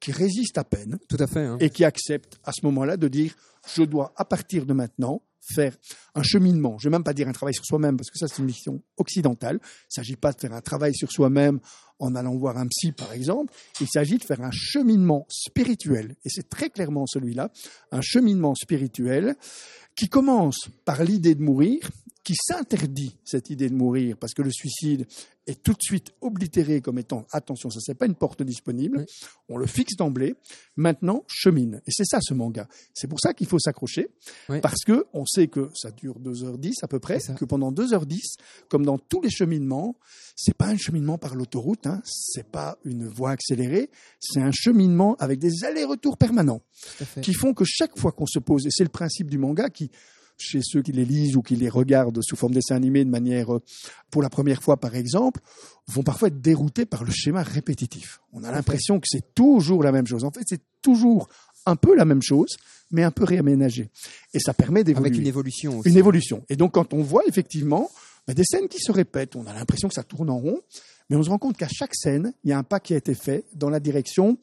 qui 0.00 0.12
résiste 0.12 0.58
à 0.58 0.64
peine. 0.64 0.98
Tout 1.08 1.16
à 1.20 1.26
fait. 1.26 1.44
Hein. 1.44 1.56
Et 1.60 1.70
qui 1.70 1.84
accepte 1.84 2.38
à 2.44 2.52
ce 2.52 2.64
moment-là 2.66 2.96
de 2.96 3.08
dire 3.08 3.34
je 3.74 3.82
dois, 3.82 4.12
à 4.16 4.24
partir 4.24 4.66
de 4.66 4.72
maintenant, 4.72 5.22
faire 5.54 5.76
un 6.14 6.22
cheminement. 6.22 6.76
Je 6.78 6.86
ne 6.86 6.90
vais 6.90 6.96
même 6.96 7.04
pas 7.04 7.14
dire 7.14 7.28
un 7.28 7.32
travail 7.32 7.54
sur 7.54 7.64
soi-même, 7.64 7.96
parce 7.96 8.10
que 8.10 8.18
ça, 8.18 8.28
c'est 8.28 8.38
une 8.38 8.46
mission 8.46 8.82
occidentale. 8.96 9.58
Il 9.62 9.98
ne 9.98 10.02
s'agit 10.02 10.16
pas 10.16 10.32
de 10.32 10.40
faire 10.40 10.52
un 10.52 10.60
travail 10.60 10.94
sur 10.94 11.10
soi-même 11.10 11.60
en 11.98 12.14
allant 12.14 12.36
voir 12.36 12.58
un 12.58 12.66
psy, 12.66 12.92
par 12.92 13.12
exemple. 13.12 13.52
Il 13.80 13.88
s'agit 13.88 14.18
de 14.18 14.24
faire 14.24 14.42
un 14.42 14.50
cheminement 14.50 15.26
spirituel. 15.28 16.16
Et 16.24 16.28
c'est 16.28 16.48
très 16.48 16.70
clairement 16.70 17.06
celui-là, 17.06 17.50
un 17.92 18.00
cheminement 18.02 18.54
spirituel 18.54 19.36
qui 19.94 20.08
commence 20.08 20.68
par 20.84 21.02
l'idée 21.02 21.34
de 21.34 21.42
mourir, 21.42 21.88
qui 22.26 22.34
s'interdit 22.34 23.16
cette 23.24 23.50
idée 23.50 23.70
de 23.70 23.74
mourir, 23.76 24.16
parce 24.16 24.34
que 24.34 24.42
le 24.42 24.50
suicide 24.50 25.06
est 25.46 25.62
tout 25.62 25.74
de 25.74 25.80
suite 25.80 26.12
oblitéré 26.20 26.80
comme 26.80 26.98
étant 26.98 27.24
attention, 27.30 27.70
ça 27.70 27.78
c'est 27.80 27.94
pas 27.94 28.06
une 28.06 28.16
porte 28.16 28.42
disponible. 28.42 29.06
On 29.48 29.56
le 29.56 29.66
fixe 29.66 29.94
d'emblée. 29.94 30.34
Maintenant, 30.74 31.22
chemine. 31.28 31.80
Et 31.86 31.92
c'est 31.92 32.04
ça 32.04 32.18
ce 32.20 32.34
manga. 32.34 32.66
C'est 32.94 33.06
pour 33.06 33.20
ça 33.20 33.32
qu'il 33.32 33.46
faut 33.46 33.60
s'accrocher, 33.60 34.08
parce 34.60 34.82
que 34.84 35.06
on 35.12 35.24
sait 35.24 35.46
que 35.46 35.70
ça 35.76 35.92
dure 35.92 36.18
2h10 36.18 36.72
à 36.82 36.88
peu 36.88 36.98
près, 36.98 37.18
que 37.38 37.44
pendant 37.44 37.70
2h10, 37.70 38.38
comme 38.68 38.84
dans 38.84 38.98
tous 38.98 39.22
les 39.22 39.30
cheminements, 39.30 39.96
c'est 40.34 40.56
pas 40.56 40.66
un 40.66 40.76
cheminement 40.76 41.18
par 41.18 41.36
l'autoroute, 41.36 41.86
hein, 41.86 42.02
c'est 42.04 42.50
pas 42.50 42.76
une 42.84 43.06
voie 43.06 43.30
accélérée, 43.30 43.88
c'est 44.18 44.40
un 44.40 44.50
cheminement 44.50 45.14
avec 45.20 45.38
des 45.38 45.62
allers-retours 45.62 46.18
permanents 46.18 46.60
qui 47.22 47.34
font 47.34 47.54
que 47.54 47.64
chaque 47.64 47.96
fois 47.96 48.10
qu'on 48.10 48.26
se 48.26 48.40
pose, 48.40 48.66
et 48.66 48.70
c'est 48.72 48.82
le 48.82 48.90
principe 48.90 49.30
du 49.30 49.38
manga 49.38 49.70
qui 49.70 49.92
chez 50.36 50.60
ceux 50.62 50.82
qui 50.82 50.92
les 50.92 51.04
lisent 51.04 51.36
ou 51.36 51.42
qui 51.42 51.56
les 51.56 51.68
regardent 51.68 52.20
sous 52.22 52.36
forme 52.36 52.54
dessin 52.54 52.76
animé 52.76 53.04
de 53.04 53.10
manière, 53.10 53.54
euh, 53.54 53.62
pour 54.10 54.22
la 54.22 54.30
première 54.30 54.62
fois 54.62 54.76
par 54.76 54.94
exemple, 54.94 55.40
vont 55.88 56.02
parfois 56.02 56.28
être 56.28 56.40
déroutés 56.40 56.86
par 56.86 57.04
le 57.04 57.10
schéma 57.10 57.42
répétitif. 57.42 58.20
On 58.32 58.44
a 58.44 58.50
l'impression 58.50 59.00
que 59.00 59.06
c'est 59.08 59.34
toujours 59.34 59.82
la 59.82 59.92
même 59.92 60.06
chose. 60.06 60.24
En 60.24 60.30
fait, 60.30 60.42
c'est 60.46 60.62
toujours 60.82 61.28
un 61.66 61.76
peu 61.76 61.94
la 61.94 62.04
même 62.04 62.22
chose, 62.22 62.56
mais 62.90 63.02
un 63.02 63.10
peu 63.10 63.24
réaménagée. 63.24 63.90
Et 64.32 64.38
ça 64.38 64.54
permet 64.54 64.84
d'évoluer. 64.84 65.08
Avec 65.08 65.20
une 65.20 65.26
évolution 65.26 65.78
aussi. 65.78 65.88
Une 65.88 65.96
évolution. 65.96 66.44
Et 66.48 66.56
donc, 66.56 66.72
quand 66.72 66.94
on 66.94 67.02
voit 67.02 67.22
effectivement 67.26 67.90
bah, 68.26 68.34
des 68.34 68.44
scènes 68.44 68.68
qui 68.68 68.78
se 68.78 68.92
répètent, 68.92 69.36
on 69.36 69.46
a 69.46 69.52
l'impression 69.52 69.88
que 69.88 69.94
ça 69.94 70.02
tourne 70.02 70.30
en 70.30 70.38
rond, 70.38 70.60
mais 71.10 71.16
on 71.16 71.22
se 71.22 71.28
rend 71.28 71.38
compte 71.38 71.56
qu'à 71.56 71.68
chaque 71.68 71.94
scène, 71.94 72.32
il 72.44 72.50
y 72.50 72.52
a 72.52 72.58
un 72.58 72.62
pas 72.62 72.80
qui 72.80 72.94
a 72.94 72.96
été 72.96 73.14
fait 73.14 73.44
dans 73.54 73.70
la 73.70 73.80
direction, 73.80 74.38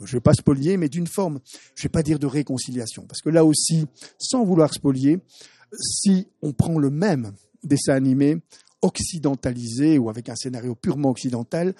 je 0.00 0.04
ne 0.04 0.18
vais 0.18 0.20
pas 0.20 0.34
spolier, 0.34 0.76
mais 0.76 0.88
d'une 0.88 1.06
forme, 1.06 1.40
je 1.74 1.80
ne 1.80 1.84
vais 1.84 1.88
pas 1.88 2.02
dire 2.02 2.18
de 2.18 2.26
réconciliation. 2.26 3.04
Parce 3.06 3.20
que 3.20 3.30
là 3.30 3.44
aussi, 3.44 3.86
sans 4.18 4.44
vouloir 4.44 4.72
spolier, 4.72 5.18
si 5.80 6.28
on 6.42 6.52
prend 6.52 6.78
le 6.78 6.90
même 6.90 7.32
dessin 7.62 7.94
animé, 7.94 8.38
occidentalisé 8.82 9.98
ou 9.98 10.08
avec 10.08 10.28
un 10.28 10.36
scénario 10.36 10.74
purement 10.74 11.10
occidental, 11.10 11.74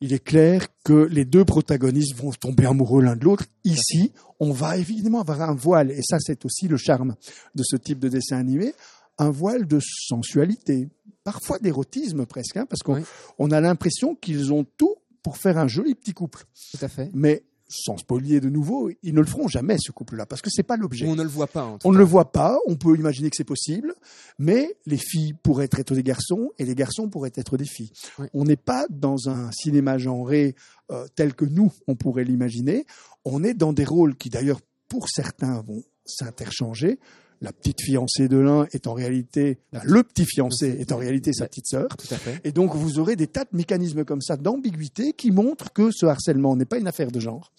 il 0.00 0.12
est 0.12 0.22
clair 0.22 0.68
que 0.84 1.08
les 1.10 1.24
deux 1.24 1.44
protagonistes 1.44 2.14
vont 2.14 2.30
tomber 2.32 2.66
amoureux 2.66 3.02
l'un 3.02 3.16
de 3.16 3.24
l'autre. 3.24 3.46
Ici, 3.64 4.12
on 4.38 4.52
va 4.52 4.76
évidemment 4.76 5.20
avoir 5.20 5.42
un 5.42 5.54
voile, 5.54 5.90
et 5.90 6.02
ça 6.02 6.18
c'est 6.20 6.44
aussi 6.44 6.68
le 6.68 6.76
charme 6.76 7.16
de 7.54 7.62
ce 7.64 7.76
type 7.76 7.98
de 7.98 8.08
dessin 8.08 8.36
animé, 8.36 8.74
un 9.18 9.30
voile 9.30 9.66
de 9.66 9.78
sensualité, 9.80 10.88
parfois 11.22 11.58
d'érotisme 11.58 12.26
presque, 12.26 12.56
hein, 12.56 12.66
parce 12.66 12.82
qu'on 12.82 13.50
a 13.50 13.60
l'impression 13.60 14.14
qu'ils 14.14 14.52
ont 14.52 14.64
tout 14.76 14.96
pour 15.24 15.38
faire 15.38 15.58
un 15.58 15.66
joli 15.66 15.96
petit 15.96 16.12
couple. 16.12 16.44
Tout 16.70 16.84
à 16.84 16.88
fait. 16.88 17.10
Mais 17.12 17.42
sans 17.66 17.96
spolier 17.96 18.40
de 18.40 18.50
nouveau, 18.50 18.90
ils 19.02 19.14
ne 19.14 19.20
le 19.20 19.26
feront 19.26 19.48
jamais 19.48 19.78
ce 19.78 19.90
couple-là 19.90 20.26
parce 20.26 20.42
que 20.42 20.50
c'est 20.50 20.62
pas 20.62 20.76
l'objet. 20.76 21.06
On 21.08 21.16
ne 21.16 21.22
le 21.22 21.28
voit 21.28 21.46
pas. 21.46 21.76
on 21.82 21.92
ne 21.92 21.98
le 21.98 22.04
voit 22.04 22.30
pas. 22.30 22.58
On 22.66 22.76
peut 22.76 22.94
imaginer 22.96 23.30
que 23.30 23.36
c'est 23.36 23.42
possible, 23.42 23.94
mais 24.38 24.76
les 24.86 24.98
filles 24.98 25.32
pourraient 25.32 25.70
être 25.72 25.94
des 25.94 26.02
garçons 26.02 26.50
et 26.58 26.66
les 26.66 26.74
garçons 26.74 27.08
pourraient 27.08 27.32
être 27.34 27.56
des 27.56 27.64
filles. 27.64 27.90
On 28.34 28.44
n'est 28.44 28.56
pas 28.56 28.86
dans 28.90 29.28
un 29.30 29.50
cinéma 29.50 29.96
genré 29.96 30.54
euh, 30.92 31.06
tel 31.16 31.34
que 31.34 31.46
nous 31.46 31.72
on 31.88 31.96
pourrait 31.96 32.24
l'imaginer. 32.24 32.86
On 33.24 33.42
est 33.42 33.54
dans 33.54 33.72
des 33.72 33.86
rôles 33.86 34.16
qui 34.16 34.28
d'ailleurs 34.28 34.60
pour 34.88 35.08
certains 35.08 35.62
vont 35.62 35.82
s'interchanger 36.04 37.00
la 37.40 37.52
petite 37.52 37.80
fiancée 37.82 38.28
de 38.28 38.38
l'un 38.38 38.66
est 38.72 38.86
en 38.86 38.94
réalité, 38.94 39.58
le 39.82 40.02
petit 40.02 40.24
fiancé 40.24 40.76
est 40.78 40.92
en 40.92 40.96
réalité 40.96 41.32
sa 41.32 41.46
petite 41.46 41.66
sœur. 41.66 41.88
Et 42.44 42.52
donc 42.52 42.74
vous 42.74 42.98
aurez 42.98 43.16
des 43.16 43.26
tas 43.26 43.44
de 43.44 43.56
mécanismes 43.56 44.04
comme 44.04 44.20
ça 44.20 44.36
d'ambiguïté 44.36 45.12
qui 45.12 45.30
montrent 45.30 45.72
que 45.72 45.90
ce 45.92 46.06
harcèlement 46.06 46.56
n'est 46.56 46.64
pas 46.64 46.78
une 46.78 46.86
affaire 46.86 47.10
de 47.10 47.20
genre, 47.20 47.52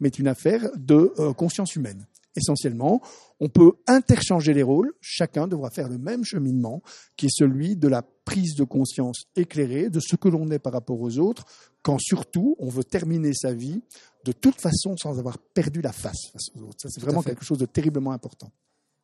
mais 0.00 0.08
une 0.08 0.28
affaire 0.28 0.70
de 0.76 1.12
euh, 1.18 1.32
conscience 1.32 1.74
humaine. 1.76 2.06
Essentiellement, 2.34 3.02
on 3.40 3.48
peut 3.48 3.72
interchanger 3.86 4.54
les 4.54 4.62
rôles, 4.62 4.92
chacun 5.00 5.46
devra 5.46 5.70
faire 5.70 5.88
le 5.88 5.98
même 5.98 6.24
cheminement 6.24 6.82
qui 7.16 7.26
est 7.26 7.32
celui 7.34 7.76
de 7.76 7.88
la 7.88 8.02
prise 8.24 8.54
de 8.54 8.64
conscience 8.64 9.24
éclairée 9.36 9.90
de 9.90 10.00
ce 10.00 10.16
que 10.16 10.28
l'on 10.28 10.50
est 10.50 10.58
par 10.58 10.72
rapport 10.72 11.00
aux 11.00 11.18
autres, 11.18 11.44
quand 11.82 11.98
surtout 11.98 12.56
on 12.58 12.68
veut 12.68 12.84
terminer 12.84 13.34
sa 13.34 13.52
vie 13.52 13.82
de 14.24 14.32
toute 14.32 14.60
façon 14.60 14.96
sans 14.96 15.18
avoir 15.18 15.38
perdu 15.38 15.82
la 15.82 15.92
face 15.92 16.28
face 16.32 16.48
aux 16.54 16.60
autres. 16.68 16.78
Ça, 16.78 16.88
c'est 16.90 17.02
vraiment 17.02 17.22
quelque 17.22 17.44
chose 17.44 17.58
de 17.58 17.66
terriblement 17.66 18.12
important. 18.12 18.50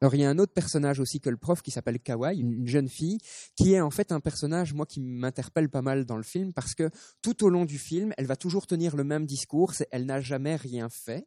Alors 0.00 0.14
il 0.14 0.20
y 0.20 0.24
a 0.24 0.30
un 0.30 0.38
autre 0.38 0.52
personnage 0.52 1.00
aussi 1.00 1.20
que 1.20 1.30
le 1.30 1.37
prof 1.37 1.61
qui 1.61 1.70
s'appelle 1.70 1.98
Kawai, 1.98 2.37
une, 2.37 2.66
jeune 2.66 2.88
fille, 2.88 3.18
qui 3.56 3.74
est 3.74 3.80
en 3.80 3.90
fait 3.90 4.12
un 4.12 4.20
personnage 4.20 4.72
moi 4.72 4.87
qui 4.87 5.00
m'interpelle 5.00 5.68
pas 5.68 5.82
mal 5.82 6.04
dans 6.04 6.16
le 6.16 6.22
film 6.22 6.52
parce 6.52 6.74
que 6.74 6.90
tout 7.22 7.44
au 7.44 7.48
long 7.48 7.64
du 7.64 7.78
film, 7.78 8.12
elle 8.16 8.26
va 8.26 8.37
toujours 8.37 8.66
tenir 8.66 8.96
le 8.96 9.04
même 9.04 9.26
discours, 9.26 9.72
elle 9.90 10.06
n'a 10.06 10.20
jamais 10.20 10.56
rien 10.56 10.88
fait. 10.88 11.26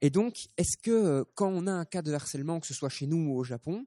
Et 0.00 0.10
donc, 0.10 0.34
est-ce 0.56 0.76
que 0.82 0.90
euh, 0.90 1.24
quand 1.34 1.48
on 1.48 1.66
a 1.66 1.72
un 1.72 1.84
cas 1.84 2.02
de 2.02 2.12
harcèlement, 2.12 2.58
que 2.58 2.66
ce 2.66 2.74
soit 2.74 2.88
chez 2.88 3.06
nous 3.06 3.28
ou 3.28 3.38
au 3.38 3.44
Japon, 3.44 3.86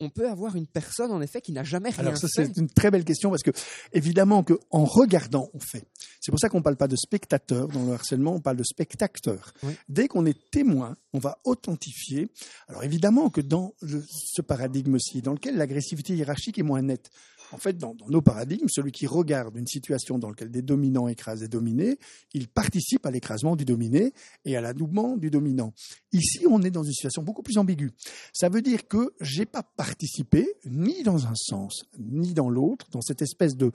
on 0.00 0.10
peut 0.10 0.28
avoir 0.28 0.56
une 0.56 0.66
personne 0.66 1.12
en 1.12 1.20
effet 1.20 1.40
qui 1.40 1.52
n'a 1.52 1.64
jamais 1.64 1.90
rien 1.90 2.00
Alors 2.00 2.16
ça, 2.16 2.26
c'est 2.28 2.56
une 2.56 2.68
très 2.68 2.90
belle 2.90 3.04
question 3.04 3.30
parce 3.30 3.42
que 3.42 3.52
évidemment 3.92 4.42
que 4.42 4.58
en 4.70 4.84
regardant 4.84 5.50
on 5.54 5.60
fait. 5.60 5.86
C'est 6.20 6.30
pour 6.30 6.40
ça 6.40 6.48
qu'on 6.48 6.62
parle 6.62 6.76
pas 6.76 6.88
de 6.88 6.96
spectateur 6.96 7.68
dans 7.68 7.84
le 7.84 7.92
harcèlement, 7.92 8.34
on 8.34 8.40
parle 8.40 8.56
de 8.56 8.64
spectateur. 8.64 9.52
Dès 9.88 10.08
qu'on 10.08 10.26
est 10.26 10.50
témoin, 10.50 10.96
on 11.12 11.18
va 11.18 11.38
authentifier. 11.44 12.28
Alors 12.68 12.84
évidemment 12.84 13.30
que 13.30 13.40
dans 13.40 13.74
ce 13.80 14.42
paradigme-ci, 14.42 15.22
dans 15.22 15.32
lequel 15.32 15.56
l'agressivité 15.56 16.14
hiérarchique 16.14 16.58
est 16.58 16.62
moins 16.62 16.82
nette, 16.82 17.10
en 17.54 17.58
fait, 17.58 17.78
dans, 17.78 17.96
nos 18.08 18.20
paradigmes, 18.20 18.68
celui 18.68 18.90
qui 18.90 19.06
regarde 19.06 19.56
une 19.56 19.66
situation 19.66 20.18
dans 20.18 20.28
laquelle 20.28 20.50
des 20.50 20.60
dominants 20.60 21.06
écrasent 21.06 21.40
des 21.40 21.48
dominés, 21.48 21.98
il 22.32 22.48
participe 22.48 23.06
à 23.06 23.12
l'écrasement 23.12 23.54
du 23.54 23.64
dominé 23.64 24.12
et 24.44 24.56
à 24.56 24.60
l'adoubement 24.60 25.16
du 25.16 25.30
dominant. 25.30 25.72
Ici, 26.12 26.46
on 26.50 26.62
est 26.62 26.70
dans 26.70 26.82
une 26.82 26.92
situation 26.92 27.22
beaucoup 27.22 27.42
plus 27.42 27.56
ambiguë. 27.56 27.92
Ça 28.32 28.48
veut 28.48 28.60
dire 28.60 28.88
que 28.88 29.14
j'ai 29.20 29.46
pas 29.46 29.62
participé 29.62 30.48
ni 30.66 31.04
dans 31.04 31.26
un 31.26 31.34
sens 31.36 31.84
ni 31.98 32.34
dans 32.34 32.50
l'autre, 32.50 32.86
dans 32.90 33.00
cette 33.00 33.22
espèce 33.22 33.56
de 33.56 33.70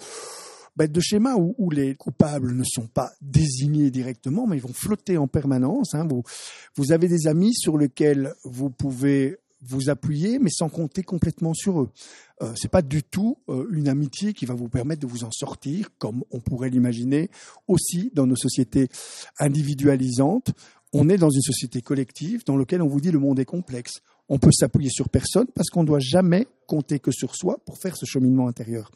bah, 0.75 0.87
de 0.87 0.99
schéma 0.99 1.35
où, 1.35 1.69
les 1.71 1.95
coupables 1.95 2.53
ne 2.53 2.63
sont 2.63 2.87
pas 2.87 3.11
désignés 3.21 3.91
directement, 3.91 4.47
mais 4.47 4.57
ils 4.57 4.61
vont 4.61 4.73
flotter 4.73 5.17
en 5.17 5.27
permanence. 5.27 5.93
Hein. 5.93 6.07
Vous 6.75 6.91
avez 6.91 7.07
des 7.07 7.27
amis 7.27 7.53
sur 7.53 7.77
lesquels 7.77 8.33
vous 8.43 8.69
pouvez 8.69 9.37
vous 9.61 9.89
appuyer, 9.89 10.39
mais 10.39 10.49
sans 10.49 10.69
compter 10.69 11.03
complètement 11.03 11.53
sur 11.53 11.81
eux. 11.81 11.89
Euh, 12.41 12.53
c'est 12.55 12.71
pas 12.71 12.81
du 12.81 13.03
tout 13.03 13.37
euh, 13.49 13.67
une 13.71 13.89
amitié 13.89 14.33
qui 14.33 14.45
va 14.45 14.53
vous 14.53 14.69
permettre 14.69 15.01
de 15.01 15.07
vous 15.07 15.23
en 15.23 15.31
sortir, 15.31 15.89
comme 15.97 16.23
on 16.31 16.39
pourrait 16.39 16.69
l'imaginer 16.69 17.29
aussi 17.67 18.11
dans 18.13 18.25
nos 18.25 18.35
sociétés 18.35 18.87
individualisantes. 19.39 20.51
On 20.93 21.09
est 21.09 21.17
dans 21.17 21.29
une 21.29 21.41
société 21.41 21.81
collective 21.81 22.43
dans 22.45 22.57
laquelle 22.57 22.81
on 22.81 22.87
vous 22.87 23.01
dit 23.01 23.11
le 23.11 23.19
monde 23.19 23.39
est 23.39 23.45
complexe. 23.45 24.01
On 24.29 24.39
peut 24.39 24.51
s'appuyer 24.51 24.89
sur 24.89 25.09
personne 25.09 25.47
parce 25.53 25.69
qu'on 25.69 25.81
ne 25.81 25.87
doit 25.87 25.99
jamais 25.99 26.47
compter 26.67 26.99
que 26.99 27.11
sur 27.11 27.35
soi 27.35 27.59
pour 27.65 27.77
faire 27.77 27.97
ce 27.97 28.05
cheminement 28.05 28.47
intérieur. 28.47 28.91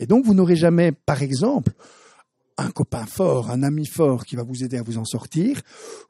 Et 0.00 0.06
donc 0.06 0.24
vous 0.24 0.34
n'aurez 0.34 0.56
jamais, 0.56 0.92
par 0.92 1.22
exemple, 1.22 1.72
un 2.58 2.70
copain 2.70 3.06
fort, 3.06 3.50
un 3.50 3.62
ami 3.62 3.86
fort 3.86 4.24
qui 4.24 4.36
va 4.36 4.42
vous 4.42 4.64
aider 4.64 4.76
à 4.76 4.82
vous 4.82 4.98
en 4.98 5.04
sortir. 5.04 5.62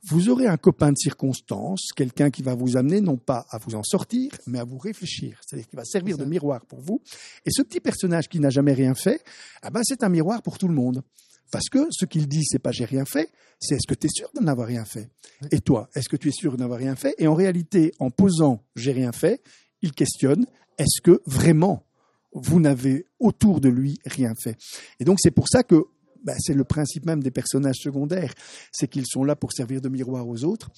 Vous 0.04 0.30
aurez 0.30 0.46
un 0.46 0.56
copain 0.56 0.90
de 0.92 0.96
circonstance, 0.96 1.92
quelqu'un 1.94 2.30
qui 2.30 2.42
va 2.42 2.54
vous 2.54 2.76
amener 2.76 3.00
non 3.02 3.18
pas 3.18 3.46
à 3.50 3.58
vous 3.58 3.74
en 3.74 3.82
sortir, 3.82 4.32
mais 4.46 4.58
à 4.58 4.64
vous 4.64 4.78
réfléchir. 4.78 5.38
C'est-à-dire 5.44 5.68
qu'il 5.68 5.76
va 5.76 5.84
servir 5.84 6.16
de 6.16 6.24
miroir 6.24 6.64
pour 6.64 6.80
vous. 6.80 7.02
Et 7.44 7.50
ce 7.50 7.62
petit 7.62 7.80
personnage 7.80 8.28
qui 8.28 8.40
n'a 8.40 8.50
jamais 8.50 8.72
rien 8.72 8.94
fait, 8.94 9.22
ah 9.62 9.70
ben 9.70 9.82
c'est 9.84 10.02
un 10.02 10.08
miroir 10.08 10.42
pour 10.42 10.58
tout 10.58 10.68
le 10.68 10.74
monde. 10.74 11.02
Parce 11.50 11.68
que 11.68 11.86
ce 11.90 12.06
qu'il 12.06 12.26
dit, 12.26 12.44
c'est 12.44 12.58
pas 12.58 12.72
j'ai 12.72 12.84
rien 12.86 13.04
fait, 13.04 13.30
c'est 13.60 13.76
est-ce 13.76 13.86
que 13.86 13.94
tu 13.94 14.06
es 14.06 14.10
sûr 14.10 14.30
de 14.34 14.40
n'avoir 14.42 14.68
rien 14.68 14.84
fait? 14.84 15.10
Et 15.50 15.60
toi, 15.60 15.88
est-ce 15.94 16.08
que 16.08 16.16
tu 16.16 16.28
es 16.28 16.32
sûr 16.32 16.52
de 16.52 16.58
n'avoir 16.58 16.78
rien 16.78 16.96
fait? 16.96 17.14
Et 17.18 17.26
en 17.26 17.34
réalité, 17.34 17.92
en 17.98 18.10
posant 18.10 18.62
j'ai 18.74 18.92
rien 18.92 19.12
fait, 19.12 19.42
il 19.82 19.92
questionne 19.92 20.46
est-ce 20.78 21.00
que 21.02 21.20
vraiment 21.26 21.84
vous 22.32 22.60
n'avez 22.60 23.06
autour 23.18 23.60
de 23.60 23.68
lui 23.68 23.98
rien 24.04 24.32
fait? 24.42 24.56
Et 25.00 25.04
donc 25.04 25.18
c'est 25.20 25.30
pour 25.30 25.48
ça 25.48 25.62
que 25.62 25.86
bah, 26.28 26.34
c'est 26.38 26.52
le 26.52 26.64
principe 26.64 27.06
même 27.06 27.22
des 27.22 27.30
personnages 27.30 27.78
secondaires, 27.78 28.34
c'est 28.70 28.86
qu'ils 28.86 29.06
sont 29.06 29.24
là 29.24 29.34
pour 29.34 29.50
servir 29.50 29.80
de 29.80 29.88
miroir 29.88 30.28
aux 30.28 30.44
autres 30.44 30.68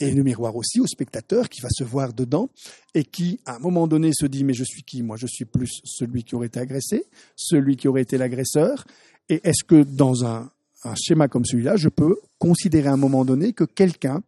et 0.00 0.12
de 0.12 0.20
miroir 0.20 0.56
aussi 0.56 0.80
au 0.80 0.86
spectateur 0.88 1.48
qui 1.48 1.60
va 1.60 1.68
se 1.70 1.84
voir 1.84 2.12
dedans 2.12 2.50
et 2.92 3.04
qui, 3.04 3.38
à 3.46 3.54
un 3.54 3.58
moment 3.60 3.86
donné, 3.86 4.10
se 4.12 4.26
dit 4.26 4.42
mais 4.42 4.52
je 4.52 4.64
suis 4.64 4.82
qui? 4.82 5.04
Moi, 5.04 5.16
je 5.16 5.28
suis 5.28 5.44
plus 5.44 5.80
celui 5.84 6.24
qui 6.24 6.34
aurait 6.34 6.48
été 6.48 6.58
agressé, 6.58 7.04
celui 7.36 7.76
qui 7.76 7.86
aurait 7.86 8.02
été 8.02 8.18
l'agresseur. 8.18 8.84
Et 9.28 9.40
est-ce 9.44 9.62
que 9.62 9.84
dans 9.84 10.24
un, 10.24 10.50
un 10.82 10.94
schéma 10.96 11.28
comme 11.28 11.44
celui-là, 11.44 11.76
je 11.76 11.88
peux 11.88 12.16
considérer 12.40 12.88
à 12.88 12.94
un 12.94 12.96
moment 12.96 13.24
donné 13.24 13.52
que 13.52 13.62
quelqu'un 13.62 14.24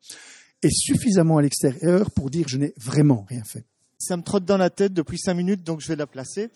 est 0.62 0.72
suffisamment 0.72 1.38
à 1.38 1.42
l'extérieur 1.42 2.12
pour 2.12 2.30
dire 2.30 2.46
je 2.46 2.56
n'ai 2.56 2.72
vraiment 2.76 3.26
rien 3.28 3.42
fait? 3.42 3.64
Ça 3.98 4.16
me 4.16 4.22
trotte 4.22 4.44
dans 4.44 4.58
la 4.58 4.70
tête 4.70 4.92
depuis 4.92 5.18
cinq 5.18 5.34
minutes, 5.34 5.64
donc 5.64 5.80
je 5.80 5.88
vais 5.88 5.96
la 5.96 6.06
placer 6.06 6.50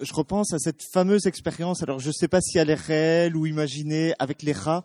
je 0.00 0.12
repense 0.12 0.52
à 0.52 0.58
cette 0.58 0.82
fameuse 0.92 1.26
expérience. 1.26 1.82
Alors, 1.82 1.98
je 1.98 2.08
ne 2.08 2.12
sais 2.12 2.28
pas 2.28 2.40
si 2.40 2.58
elle 2.58 2.70
est 2.70 2.74
réelle 2.74 3.36
ou 3.36 3.46
imaginée 3.46 4.14
avec 4.18 4.42
les 4.42 4.52
rats. 4.52 4.84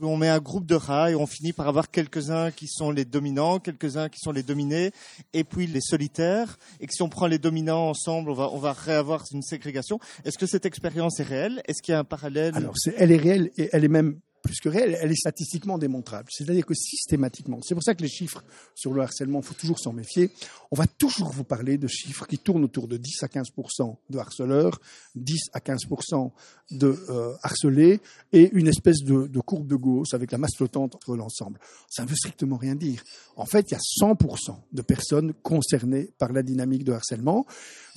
On 0.00 0.16
met 0.18 0.28
un 0.28 0.40
groupe 0.40 0.66
de 0.66 0.74
rats 0.74 1.10
et 1.10 1.14
on 1.14 1.26
finit 1.26 1.54
par 1.54 1.68
avoir 1.68 1.90
quelques-uns 1.90 2.50
qui 2.50 2.66
sont 2.68 2.90
les 2.90 3.06
dominants, 3.06 3.58
quelques-uns 3.58 4.10
qui 4.10 4.18
sont 4.18 4.30
les 4.30 4.42
dominés, 4.42 4.90
et 5.32 5.42
puis 5.42 5.66
les 5.66 5.80
solitaires. 5.80 6.58
Et 6.80 6.86
que 6.86 6.92
si 6.92 7.02
on 7.02 7.08
prend 7.08 7.26
les 7.26 7.38
dominants 7.38 7.88
ensemble, 7.88 8.30
on 8.30 8.58
va, 8.58 8.72
réavoir 8.72 9.24
une 9.32 9.42
ségrégation. 9.42 9.98
Est-ce 10.24 10.36
que 10.36 10.46
cette 10.46 10.66
expérience 10.66 11.18
est 11.20 11.24
réelle? 11.24 11.62
Est-ce 11.66 11.82
qu'il 11.82 11.92
y 11.92 11.94
a 11.94 12.00
un 12.00 12.04
parallèle? 12.04 12.54
Alors, 12.54 12.74
elle 12.96 13.10
est 13.10 13.16
réelle 13.16 13.50
et 13.56 13.70
elle 13.72 13.84
est 13.84 13.88
même 13.88 14.20
plus 14.46 14.60
que 14.60 14.68
réelle, 14.68 14.96
elle 15.00 15.10
est 15.10 15.16
statistiquement 15.16 15.76
démontrable. 15.76 16.28
C'est-à-dire 16.30 16.64
que 16.64 16.74
systématiquement, 16.74 17.60
c'est 17.62 17.74
pour 17.74 17.82
ça 17.82 17.94
que 17.94 18.02
les 18.02 18.08
chiffres 18.08 18.42
sur 18.74 18.92
le 18.92 19.02
harcèlement, 19.02 19.40
il 19.40 19.44
faut 19.44 19.54
toujours 19.54 19.78
s'en 19.78 19.92
méfier. 19.92 20.30
On 20.70 20.76
va 20.76 20.86
toujours 20.86 21.30
vous 21.30 21.44
parler 21.44 21.78
de 21.78 21.88
chiffres 21.88 22.26
qui 22.26 22.38
tournent 22.38 22.64
autour 22.64 22.88
de 22.88 22.96
10 22.96 23.22
à 23.22 23.26
15% 23.26 23.96
de 24.10 24.18
harceleurs, 24.18 24.80
10 25.16 25.50
à 25.52 25.58
15% 25.58 26.30
de 26.70 26.98
euh, 27.08 27.34
harcelés 27.42 28.00
et 28.32 28.50
une 28.52 28.68
espèce 28.68 29.02
de, 29.02 29.40
courbe 29.40 29.66
de 29.66 29.76
Gauss 29.76 30.14
avec 30.14 30.32
la 30.32 30.38
masse 30.38 30.56
flottante 30.56 30.94
entre 30.94 31.16
l'ensemble. 31.16 31.60
Ça 31.88 32.04
ne 32.04 32.08
veut 32.08 32.16
strictement 32.16 32.56
rien 32.56 32.74
dire. 32.74 33.02
En 33.36 33.46
fait, 33.46 33.70
il 33.70 33.74
y 33.74 33.76
a 33.76 34.06
100% 34.06 34.56
de 34.72 34.82
personnes 34.82 35.34
concernées 35.42 36.10
par 36.18 36.32
la 36.32 36.42
dynamique 36.42 36.84
de 36.84 36.92
harcèlement. 36.92 37.46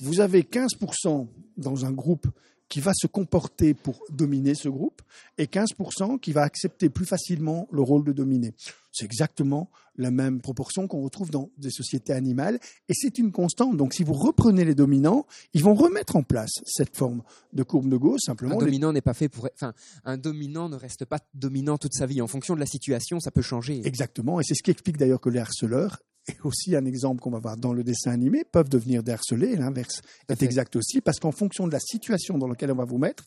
Vous 0.00 0.20
avez 0.20 0.42
15% 0.42 1.28
dans 1.56 1.84
un 1.84 1.92
groupe 1.92 2.26
qui 2.70 2.80
va 2.80 2.92
se 2.94 3.06
comporter 3.06 3.74
pour 3.74 4.00
dominer 4.10 4.54
ce 4.54 4.70
groupe 4.70 5.02
et 5.36 5.44
15% 5.44 6.18
qui 6.20 6.32
va 6.32 6.42
accepter 6.42 6.88
plus 6.88 7.04
facilement 7.04 7.68
le 7.70 7.82
rôle 7.82 8.04
de 8.04 8.12
dominer. 8.12 8.54
C'est 8.92 9.04
exactement 9.04 9.70
la 9.96 10.10
même 10.10 10.40
proportion 10.40 10.86
qu'on 10.86 11.02
retrouve 11.02 11.30
dans 11.30 11.50
des 11.58 11.70
sociétés 11.70 12.12
animales 12.12 12.58
et 12.88 12.94
c'est 12.94 13.18
une 13.18 13.32
constante. 13.32 13.76
Donc 13.76 13.92
si 13.92 14.04
vous 14.04 14.14
reprenez 14.14 14.64
les 14.64 14.74
dominants, 14.74 15.26
ils 15.52 15.62
vont 15.62 15.74
remettre 15.74 16.16
en 16.16 16.22
place 16.22 16.62
cette 16.64 16.96
forme 16.96 17.22
de 17.52 17.62
courbe 17.64 17.88
de 17.88 17.96
Gauss 17.96 18.20
simplement. 18.24 18.54
Un 18.54 18.64
dominant 18.64 18.92
n'est 18.92 19.00
pas 19.00 19.14
fait 19.14 19.28
pour 19.28 19.48
enfin 19.54 19.74
un 20.04 20.16
dominant 20.16 20.68
ne 20.68 20.76
reste 20.76 21.04
pas 21.04 21.18
dominant 21.34 21.76
toute 21.76 21.94
sa 21.94 22.06
vie 22.06 22.22
en 22.22 22.28
fonction 22.28 22.54
de 22.54 22.60
la 22.60 22.66
situation, 22.66 23.18
ça 23.20 23.32
peut 23.32 23.42
changer. 23.42 23.82
Exactement 23.84 24.40
et 24.40 24.44
c'est 24.44 24.54
ce 24.54 24.62
qui 24.62 24.70
explique 24.70 24.96
d'ailleurs 24.96 25.20
que 25.20 25.28
les 25.28 25.40
harceleurs 25.40 25.98
et 26.30 26.36
aussi 26.44 26.76
un 26.76 26.84
exemple 26.84 27.20
qu'on 27.20 27.30
va 27.30 27.38
voir 27.38 27.56
dans 27.56 27.72
le 27.72 27.84
dessin 27.84 28.12
animé, 28.12 28.44
peuvent 28.44 28.68
devenir 28.68 29.02
des 29.02 29.12
harcelés. 29.12 29.56
L'inverse 29.56 30.02
est 30.28 30.42
exact 30.42 30.76
aussi, 30.76 31.00
parce 31.00 31.18
qu'en 31.18 31.32
fonction 31.32 31.66
de 31.66 31.72
la 31.72 31.80
situation 31.80 32.38
dans 32.38 32.48
laquelle 32.48 32.72
on 32.72 32.76
va 32.76 32.84
vous 32.84 32.98
mettre, 32.98 33.24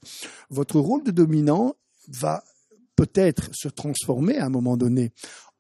votre 0.50 0.80
rôle 0.80 1.04
de 1.04 1.12
dominant 1.12 1.76
va 2.08 2.44
peut-être 2.96 3.50
se 3.54 3.68
transformer 3.68 4.38
à 4.38 4.46
un 4.46 4.50
moment 4.50 4.78
donné 4.78 5.12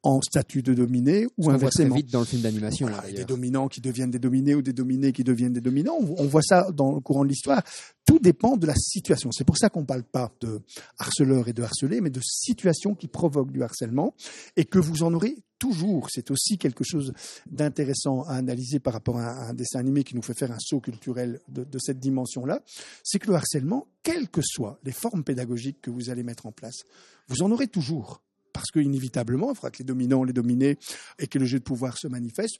en 0.03 0.21
statut 0.21 0.61
de 0.61 0.73
dominé 0.73 1.27
ou 1.37 1.49
inversement. 1.49 1.95
vite 1.95 2.11
dans 2.11 2.19
le 2.19 2.25
film 2.25 2.41
d'animation. 2.41 2.87
Voilà, 2.87 3.09
des 3.09 3.23
dominants 3.23 3.69
qui 3.69 3.79
deviennent 3.79 4.11
des 4.11 4.19
dominés 4.19 4.53
ou 4.53 4.61
des 4.61 4.73
dominés 4.73 5.13
qui 5.13 5.23
deviennent 5.23 5.53
des 5.53 5.61
dominants. 5.61 5.97
On 5.99 6.25
voit 6.25 6.41
ça 6.41 6.71
dans 6.71 6.93
le 6.93 6.99
courant 6.99 7.23
de 7.23 7.29
l'histoire. 7.29 7.63
Tout 8.05 8.19
dépend 8.19 8.57
de 8.57 8.67
la 8.67 8.75
situation. 8.75 9.31
C'est 9.31 9.45
pour 9.45 9.57
ça 9.57 9.69
qu'on 9.69 9.81
ne 9.81 9.85
parle 9.85 10.03
pas 10.03 10.31
de 10.41 10.61
harceleur 10.99 11.47
et 11.47 11.53
de 11.53 11.63
harcelé, 11.63 12.01
mais 12.01 12.09
de 12.09 12.19
situation 12.21 12.95
qui 12.95 13.07
provoque 13.07 13.51
du 13.51 13.63
harcèlement 13.63 14.13
et 14.57 14.65
que 14.65 14.77
vous 14.77 15.03
en 15.03 15.13
aurez 15.13 15.37
toujours. 15.57 16.09
C'est 16.09 16.29
aussi 16.31 16.57
quelque 16.57 16.83
chose 16.83 17.13
d'intéressant 17.49 18.23
à 18.23 18.33
analyser 18.33 18.79
par 18.79 18.91
rapport 18.91 19.19
à 19.19 19.47
un 19.47 19.53
dessin 19.53 19.79
animé 19.79 20.03
qui 20.03 20.15
nous 20.15 20.21
fait 20.21 20.37
faire 20.37 20.51
un 20.51 20.59
saut 20.59 20.81
culturel 20.81 21.39
de, 21.47 21.63
de 21.63 21.79
cette 21.79 21.99
dimension-là. 21.99 22.61
C'est 23.03 23.19
que 23.19 23.29
le 23.29 23.35
harcèlement, 23.35 23.87
quelles 24.03 24.27
que 24.27 24.41
soient 24.43 24.79
les 24.83 24.91
formes 24.91 25.23
pédagogiques 25.23 25.79
que 25.81 25.91
vous 25.91 26.09
allez 26.09 26.23
mettre 26.23 26.45
en 26.45 26.51
place, 26.51 26.83
vous 27.29 27.41
en 27.41 27.51
aurez 27.51 27.67
toujours 27.67 28.21
parce 28.53 28.71
qu'inévitablement, 28.71 29.51
il 29.51 29.55
faudra 29.55 29.71
que 29.71 29.79
les 29.79 29.83
dominants, 29.83 30.23
les 30.23 30.33
dominés, 30.33 30.77
et 31.19 31.27
que 31.27 31.39
le 31.39 31.45
jeu 31.45 31.59
de 31.59 31.63
pouvoir 31.63 31.97
se 31.97 32.07
manifeste. 32.07 32.59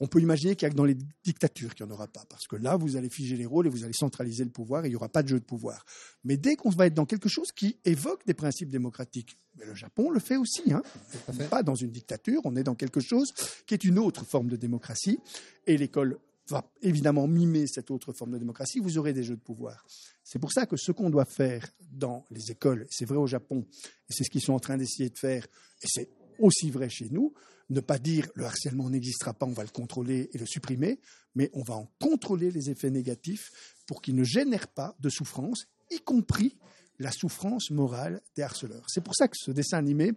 On 0.00 0.06
peut 0.08 0.20
imaginer 0.20 0.56
qu'il 0.56 0.66
y 0.66 0.68
a 0.68 0.70
que 0.70 0.76
dans 0.76 0.84
les 0.84 0.96
dictatures 1.24 1.74
qu'il 1.74 1.86
n'y 1.86 1.92
en 1.92 1.94
aura 1.94 2.08
pas, 2.08 2.24
parce 2.28 2.46
que 2.46 2.56
là, 2.56 2.76
vous 2.76 2.96
allez 2.96 3.08
figer 3.08 3.36
les 3.36 3.46
rôles 3.46 3.68
et 3.68 3.70
vous 3.70 3.84
allez 3.84 3.92
centraliser 3.92 4.44
le 4.44 4.50
pouvoir 4.50 4.84
et 4.84 4.88
il 4.88 4.90
n'y 4.90 4.96
aura 4.96 5.08
pas 5.08 5.22
de 5.22 5.28
jeu 5.28 5.38
de 5.38 5.44
pouvoir. 5.44 5.84
Mais 6.24 6.36
dès 6.36 6.56
qu'on 6.56 6.70
va 6.70 6.86
être 6.86 6.94
dans 6.94 7.06
quelque 7.06 7.28
chose 7.28 7.52
qui 7.52 7.78
évoque 7.84 8.26
des 8.26 8.34
principes 8.34 8.70
démocratiques, 8.70 9.36
mais 9.56 9.64
le 9.64 9.74
Japon 9.74 10.10
le 10.10 10.18
fait 10.18 10.36
aussi, 10.36 10.72
hein. 10.72 10.82
on 11.28 11.32
n'est 11.34 11.46
pas 11.46 11.62
dans 11.62 11.76
une 11.76 11.90
dictature, 11.90 12.40
on 12.44 12.56
est 12.56 12.64
dans 12.64 12.74
quelque 12.74 13.00
chose 13.00 13.32
qui 13.66 13.74
est 13.74 13.84
une 13.84 14.00
autre 14.00 14.24
forme 14.24 14.48
de 14.48 14.56
démocratie, 14.56 15.20
et 15.66 15.78
l'école 15.78 16.18
va 16.48 16.68
évidemment 16.82 17.26
mimer 17.26 17.66
cette 17.66 17.90
autre 17.90 18.12
forme 18.12 18.32
de 18.32 18.38
démocratie, 18.38 18.80
vous 18.80 18.98
aurez 18.98 19.12
des 19.12 19.22
jeux 19.22 19.36
de 19.36 19.40
pouvoir. 19.40 19.86
C'est 20.34 20.40
pour 20.40 20.50
ça 20.50 20.66
que 20.66 20.76
ce 20.76 20.90
qu'on 20.90 21.10
doit 21.10 21.26
faire 21.26 21.64
dans 21.92 22.24
les 22.32 22.50
écoles, 22.50 22.88
c'est 22.90 23.04
vrai 23.04 23.18
au 23.18 23.26
Japon, 23.28 23.64
et 24.10 24.12
c'est 24.12 24.24
ce 24.24 24.30
qu'ils 24.30 24.40
sont 24.40 24.54
en 24.54 24.58
train 24.58 24.76
d'essayer 24.76 25.08
de 25.08 25.16
faire, 25.16 25.46
et 25.80 25.86
c'est 25.86 26.08
aussi 26.40 26.72
vrai 26.72 26.88
chez 26.88 27.08
nous, 27.08 27.32
ne 27.70 27.78
pas 27.78 28.00
dire 28.00 28.26
le 28.34 28.44
harcèlement 28.44 28.90
n'existera 28.90 29.32
pas, 29.32 29.46
on 29.46 29.52
va 29.52 29.62
le 29.62 29.68
contrôler 29.68 30.30
et 30.32 30.38
le 30.38 30.44
supprimer, 30.44 30.98
mais 31.36 31.50
on 31.52 31.62
va 31.62 31.74
en 31.74 31.88
contrôler 32.00 32.50
les 32.50 32.68
effets 32.68 32.90
négatifs 32.90 33.52
pour 33.86 34.02
qu'ils 34.02 34.16
ne 34.16 34.24
génèrent 34.24 34.66
pas 34.66 34.96
de 34.98 35.08
souffrance, 35.08 35.68
y 35.92 36.00
compris 36.00 36.58
la 36.98 37.12
souffrance 37.12 37.70
morale 37.70 38.20
des 38.34 38.42
harceleurs. 38.42 38.86
C'est 38.88 39.04
pour 39.04 39.14
ça 39.14 39.28
que 39.28 39.36
ce 39.38 39.52
dessin 39.52 39.78
animé, 39.78 40.14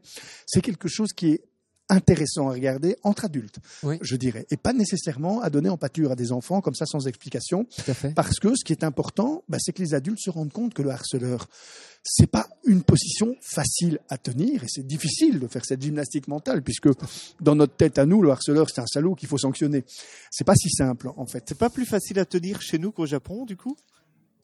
c'est 0.48 0.62
quelque 0.62 0.88
chose 0.88 1.14
qui 1.14 1.28
est 1.28 1.44
intéressant 1.90 2.50
à 2.50 2.54
regarder 2.54 2.98
entre 3.04 3.26
adultes, 3.26 3.60
je 4.02 4.16
dirais, 4.16 4.46
et 4.52 4.58
pas 4.58 4.74
nécessairement 4.74 5.42
à 5.42 5.50
donner 5.50 5.70
en 5.70 5.78
pâture 5.78 6.12
à 6.12 6.16
des 6.16 6.32
enfants 6.32 6.62
comme 6.62 6.76
ça 6.76 6.86
sans 6.86 7.08
explication, 7.08 7.66
parce 8.16 8.40
que 8.40 8.56
ce 8.56 8.64
qui 8.66 8.74
est 8.74 8.84
important, 8.84 9.44
bah, 9.48 9.58
c'est 9.60 9.74
que 9.74 9.82
les 9.82 9.94
adultes 9.94 10.20
se 10.20 10.30
rendent 10.30 10.52
compte 10.52 10.74
que 10.74 10.82
le 10.82 10.90
harceleur, 10.90 11.48
c'est 12.04 12.28
pas 12.28 12.48
une 12.66 12.84
position 12.84 13.36
facile 13.42 14.00
à 14.10 14.18
tenir 14.18 14.64
et 14.64 14.68
c'est 14.70 14.86
difficile 14.86 15.40
de 15.40 15.48
faire 15.48 15.66
cette 15.66 15.82
gymnastique 15.82 16.28
mentale 16.28 16.62
puisque 16.62 16.90
dans 17.42 17.56
notre 17.56 17.76
tête 17.76 17.98
à 17.98 18.06
nous, 18.06 18.22
le 18.22 18.32
harceleur 18.32 18.70
c'est 18.70 18.82
un 18.82 18.88
salaud 18.88 19.16
qu'il 19.16 19.28
faut 19.28 19.38
sanctionner. 19.38 19.84
C'est 20.32 20.46
pas 20.46 20.56
si 20.56 20.70
simple 20.70 21.10
en 21.18 21.26
fait. 21.26 21.44
C'est 21.48 21.58
pas 21.58 21.70
plus 21.70 21.86
facile 21.86 22.20
à 22.20 22.26
tenir 22.26 22.62
chez 22.62 22.80
nous 22.80 22.92
qu'au 22.92 23.06
Japon 23.06 23.46
du 23.46 23.58
coup? 23.58 23.76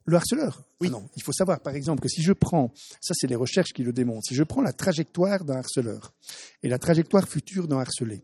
Le 0.06 0.16
harceleur 0.16 0.64
Oui. 0.82 0.88
Ah 0.90 0.94
non, 0.94 1.10
il 1.16 1.24
faut 1.24 1.32
savoir 1.32 1.60
par 1.62 1.76
exemple 1.76 2.02
que 2.02 2.10
si 2.10 2.22
je 2.22 2.34
prends, 2.34 2.74
ça 3.02 3.14
c'est 3.16 3.28
les 3.28 3.36
recherches 3.36 3.74
qui 3.74 3.84
le 3.84 3.94
démontrent, 3.94 4.28
si 4.28 4.36
je 4.36 4.44
prends 4.44 4.62
la 4.62 4.74
trajectoire 4.74 5.44
d'un 5.44 5.58
harceleur 5.58 6.14
et 6.62 6.70
la 6.70 6.80
trajectoire 6.80 7.28
future 7.28 7.68
d'un 7.68 7.80
harcelé, 7.80 8.24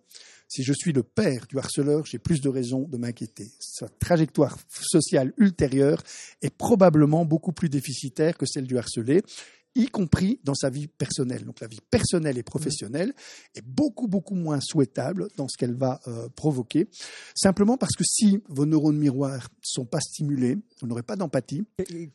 si 0.50 0.64
je 0.64 0.74
suis 0.74 0.92
le 0.92 1.04
père 1.04 1.46
du 1.48 1.60
harceleur, 1.60 2.06
j'ai 2.08 2.18
plus 2.18 2.42
de 2.42 2.50
raisons 2.50 2.88
de 2.90 2.98
m'inquiéter. 2.98 3.52
Sa 3.60 3.88
trajectoire 3.88 4.58
sociale 4.68 5.32
ultérieure 5.38 6.02
est 6.42 6.50
probablement 6.50 7.24
beaucoup 7.24 7.52
plus 7.52 7.70
déficitaire 7.70 8.36
que 8.36 8.48
celle 8.48 8.66
du 8.66 8.78
harcelé 8.78 9.22
y 9.76 9.88
compris 9.88 10.40
dans 10.44 10.56
sa 10.56 10.70
vie 10.70 10.88
personnelle. 10.88 11.46
Donc 11.46 11.60
la 11.60 11.68
vie 11.68 11.80
personnelle 11.90 12.38
et 12.38 12.44
professionnelle 12.44 13.14
est 13.56 13.66
beaucoup, 13.66 14.08
beaucoup 14.08 14.36
moins 14.36 14.60
souhaitable 14.62 15.28
dans 15.38 15.48
ce 15.48 15.58
qu'elle 15.58 15.76
va 15.76 16.00
euh, 16.08 16.28
provoquer, 16.36 16.90
simplement 17.36 17.78
parce 17.78 17.96
que 17.96 18.04
si 18.04 18.42
vos 18.48 18.66
neurones 18.66 18.98
miroirs 18.98 19.44
ne 19.44 19.64
sont 19.64 19.86
pas 19.86 20.00
stimulés, 20.00 20.58
vous 20.82 20.88
n'aurez 20.88 21.04
pas 21.04 21.16
d'empathie. 21.16 21.64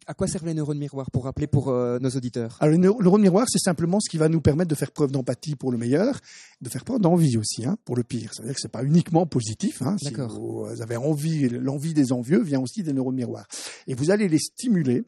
À 0.06 0.14
quoi 0.14 0.26
servent 0.26 0.46
les 0.46 0.54
neurones 0.54 0.78
miroirs, 0.78 1.10
pour 1.10 1.24
rappeler 1.24 1.46
pour 1.46 1.68
euh, 1.68 1.98
nos 1.98 2.10
auditeurs? 2.10 2.56
Alors, 2.60 2.72
Les 2.72 2.78
neurones 2.78 3.22
miroirs, 3.22 3.46
c'est 3.48 3.58
simplement 3.58 4.00
ce 4.00 4.10
qui 4.10 4.18
va 4.18 4.28
nous 4.28 4.40
permettre 4.40 4.70
de 4.70 4.74
faire 4.74 4.90
preuve 4.90 5.10
d'empathie 5.10 5.56
pour 5.56 5.70
le 5.70 5.78
meilleur, 5.78 6.18
de 6.60 6.68
faire 6.68 6.84
preuve 6.84 7.00
d'envie 7.00 7.36
aussi 7.36 7.64
hein, 7.64 7.76
pour 7.84 7.96
le 7.96 8.02
pire. 8.02 8.30
C'est-à-dire 8.32 8.54
que 8.54 8.60
ce 8.60 8.66
n'est 8.66 8.72
pas 8.72 8.84
uniquement 8.84 9.26
positif. 9.26 9.82
Hein, 9.82 9.96
si 9.98 10.12
vous 10.12 10.66
avez 10.80 10.96
envie, 10.96 11.48
l'envie 11.48 11.94
des 11.94 12.12
envieux 12.12 12.42
vient 12.42 12.60
aussi 12.60 12.82
des 12.82 12.92
neurones 12.92 13.14
miroirs. 13.14 13.46
Et 13.86 13.94
vous 13.94 14.10
allez 14.10 14.28
les 14.28 14.38
stimuler 14.38 15.04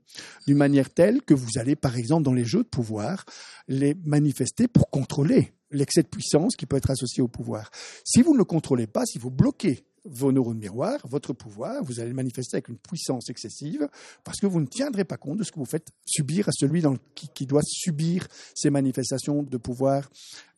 d'une 0.47 0.57
manière 0.57 0.91
telle 0.91 1.23
que 1.23 1.35
vous 1.35 1.59
allez, 1.59 1.77
par 1.77 1.97
exemple, 1.97 2.23
dans 2.23 2.33
les 2.37 2.45
jeux 2.45 2.63
de 2.63 2.69
pouvoir, 2.69 3.25
les 3.67 3.97
manifester 4.05 4.69
pour 4.69 4.89
contrôler 4.91 5.53
l'excès 5.73 6.03
de 6.03 6.09
puissance 6.09 6.55
qui 6.55 6.67
peut 6.67 6.77
être 6.77 6.91
associé 6.91 7.23
au 7.23 7.29
pouvoir. 7.29 7.71
Si 8.05 8.23
vous 8.23 8.33
ne 8.33 8.39
le 8.39 8.45
contrôlez 8.45 8.87
pas, 8.87 9.05
si 9.05 9.19
vous 9.19 9.31
bloquez 9.31 9.85
vos 10.05 10.31
neurones 10.31 10.59
miroirs, 10.59 11.01
votre 11.09 11.33
pouvoir, 11.33 11.83
vous 11.83 11.99
allez 11.99 12.11
le 12.11 12.15
manifester 12.15 12.57
avec 12.57 12.69
une 12.69 12.79
puissance 12.79 13.29
excessive 13.29 13.89
parce 14.23 14.39
que 14.39 14.47
vous 14.47 14.61
ne 14.61 14.67
tiendrez 14.67 15.05
pas 15.05 15.17
compte 15.17 15.39
de 15.39 15.45
ce 15.45 15.51
que 15.51 15.59
vous 15.59 15.67
faites 15.67 15.91
subir 16.07 16.49
à 16.49 16.53
celui 16.53 16.83
qui, 17.15 17.29
qui, 17.35 17.47
doit 17.47 17.63
subir 17.65 18.29
ces 18.55 18.71
manifestations 18.71 19.43
de 19.43 19.57
pouvoir 19.57 20.09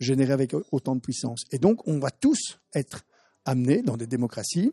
générées 0.00 0.34
avec 0.34 0.54
autant 0.70 0.94
de 0.94 1.00
puissance. 1.00 1.44
Et 1.50 1.58
donc, 1.58 1.86
on 1.88 1.98
va 1.98 2.10
tous 2.10 2.58
être 2.74 3.04
amenés 3.46 3.80
dans 3.80 3.96
des 3.96 4.06
démocraties 4.06 4.72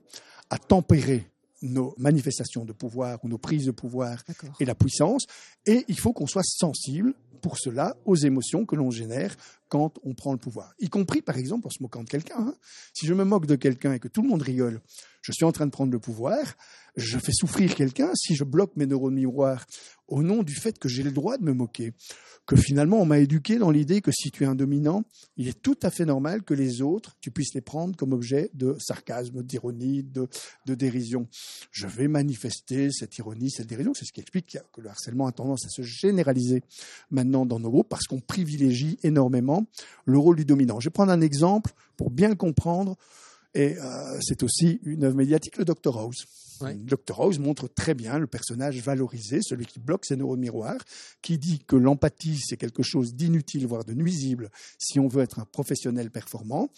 à 0.50 0.58
tempérer 0.58 1.30
nos 1.69 1.93
manifestations 1.97 2.65
de 2.65 2.73
pouvoir 2.73 3.19
ou 3.23 3.28
nos 3.28 3.38
prises 3.38 3.65
de 3.65 3.71
pouvoir 3.71 4.23
et 4.60 4.65
la 4.65 4.75
puissance. 4.75 5.25
Et 5.65 5.86
il 5.88 5.99
faut 5.99 6.13
qu'on 6.13 6.28
soit 6.28 6.43
sensible 6.43 7.13
pour 7.41 7.58
cela 7.58 7.95
aux 8.06 8.15
émotions 8.15 8.65
que 8.65 8.75
l'on 8.75 8.89
génère 8.89 9.36
quand 9.76 10.00
on 10.04 10.14
prend 10.14 10.32
le 10.32 10.38
pouvoir. 10.38 10.74
Y 10.80 10.88
compris, 10.88 11.22
par 11.22 11.38
exemple, 11.38 11.68
en 11.68 11.70
se 11.70 11.84
moquant 11.84 12.02
de 12.02 12.08
quelqu'un. 12.08 12.38
Hein. 12.38 12.56
Si 12.94 13.06
je 13.06 13.14
me 13.14 13.26
moque 13.26 13.46
de 13.46 13.58
quelqu'un 13.58 13.92
et 13.92 14.00
que 14.00 14.08
tout 14.08 14.22
le 14.22 14.30
monde 14.30 14.42
rigole, 14.42 14.80
je 15.22 15.34
suis 15.34 15.44
en 15.44 15.52
train 15.52 15.66
de 15.66 15.72
prendre 15.72 15.92
le 15.92 16.00
pouvoir, 16.00 16.56
je 16.96 17.18
fais 17.18 17.34
souffrir 17.34 17.76
quelqu'un 17.76 18.12
si 18.16 18.36
je 18.36 18.46
bloque 18.46 18.78
mes 18.78 18.86
neurones 18.86 19.16
miroirs 19.16 19.66
au 20.08 20.24
nom 20.24 20.44
du 20.44 20.56
fait 20.56 20.80
que 20.80 20.88
j'ai 20.88 21.04
le 21.04 21.12
droit 21.12 21.38
de 21.38 21.44
me 21.44 21.52
moquer 21.52 21.94
que 22.46 22.56
finalement 22.56 23.02
on 23.02 23.06
m'a 23.06 23.20
éduqué 23.20 23.58
dans 23.58 23.72
l'idée 23.72 24.02
que 24.02 24.12
si 24.12 24.32
tu 24.32 24.44
es 24.44 24.46
un 24.46 24.56
dominant, 24.56 25.04
il 25.38 25.48
est 25.48 25.62
tout 25.62 25.78
à 25.82 25.90
fait 25.90 26.06
normal 26.06 26.44
que 26.44 26.54
les 26.54 26.82
autres, 26.82 27.18
tu 27.20 27.32
puisses 27.32 27.54
les 27.54 27.62
prendre 27.62 27.96
comme 27.96 28.14
objet 28.14 28.52
de 28.54 28.78
sarcasme, 28.80 29.42
d'ironie, 29.42 30.04
de, 30.04 30.28
dérision. 30.66 31.28
Je 31.72 31.88
vais 31.88 32.08
manifester 32.08 32.92
cette 32.92 33.18
ironie, 33.18 33.50
cette 33.50 33.68
dérision. 33.68 33.94
C'est 33.94 34.06
ce 34.06 34.14
qui 34.14 34.22
explique 34.22 34.58
que 34.74 34.82
le 34.82 34.90
harcèlement 34.90 35.28
a 35.28 35.32
tendance 35.32 35.66
à 35.66 35.70
se 35.70 35.82
généraliser 35.82 36.62
maintenant 37.10 37.46
dans 37.46 37.60
nos 37.60 37.72
groupes 37.72 37.90
parce 37.90 38.06
qu'on 38.06 38.20
privilégie 38.20 38.98
énormément 39.04 39.64
le 40.06 40.17
rôle 40.17 40.36
du 40.36 40.45
dominant. 40.45 40.80
Je 40.80 40.88
vais 40.88 40.93
prendre 40.93 41.12
un 41.12 41.21
exemple 41.21 41.73
pour 41.97 42.12
bien 42.12 42.30
le 42.30 42.36
comprendre. 42.36 42.95
Et 43.54 43.78
euh, 43.78 44.19
c'est 44.21 44.43
aussi 44.43 44.82
une 44.84 45.06
œuvre 45.06 45.15
médiatique, 45.15 45.58
le 45.58 45.65
Dr 45.65 45.97
House. 45.97 46.25
Dr 46.62 47.19
House 47.19 47.39
montre 47.39 47.67
très 47.67 47.93
bien 47.93 48.17
le 48.17 48.28
personnage 48.28 48.82
valorisé, 48.82 49.39
celui 49.41 49.65
qui 49.65 49.80
bloque 49.80 50.06
ses 50.06 50.15
neurones 50.15 50.39
miroirs, 50.39 50.82
qui 51.21 51.38
dit 51.38 51.60
que 51.60 51.75
l'empathie, 51.75 52.39
c'est 52.45 52.58
quelque 52.58 52.84
chose 52.84 53.13
d'inutile, 53.13 53.65
voire 53.67 53.86
de 53.86 53.93
nuisible, 53.93 54.51
si 54.78 54.99
on 54.99 55.08
veut 55.08 55.23
être 55.23 55.39
un 55.39 55.45
professionnel 55.45 56.12
performant, 56.12 56.69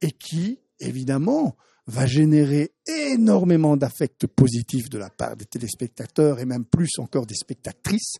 et 0.00 0.10
qui, 0.10 0.60
évidemment, 0.80 1.56
va 1.88 2.04
générer 2.04 2.74
énormément 2.86 3.78
d'affects 3.78 4.26
positifs 4.26 4.90
de 4.90 4.98
la 4.98 5.08
part 5.08 5.36
des 5.36 5.46
téléspectateurs 5.46 6.38
et 6.38 6.44
même 6.44 6.66
plus 6.66 6.98
encore 6.98 7.24
des 7.24 7.34
spectatrices 7.34 8.16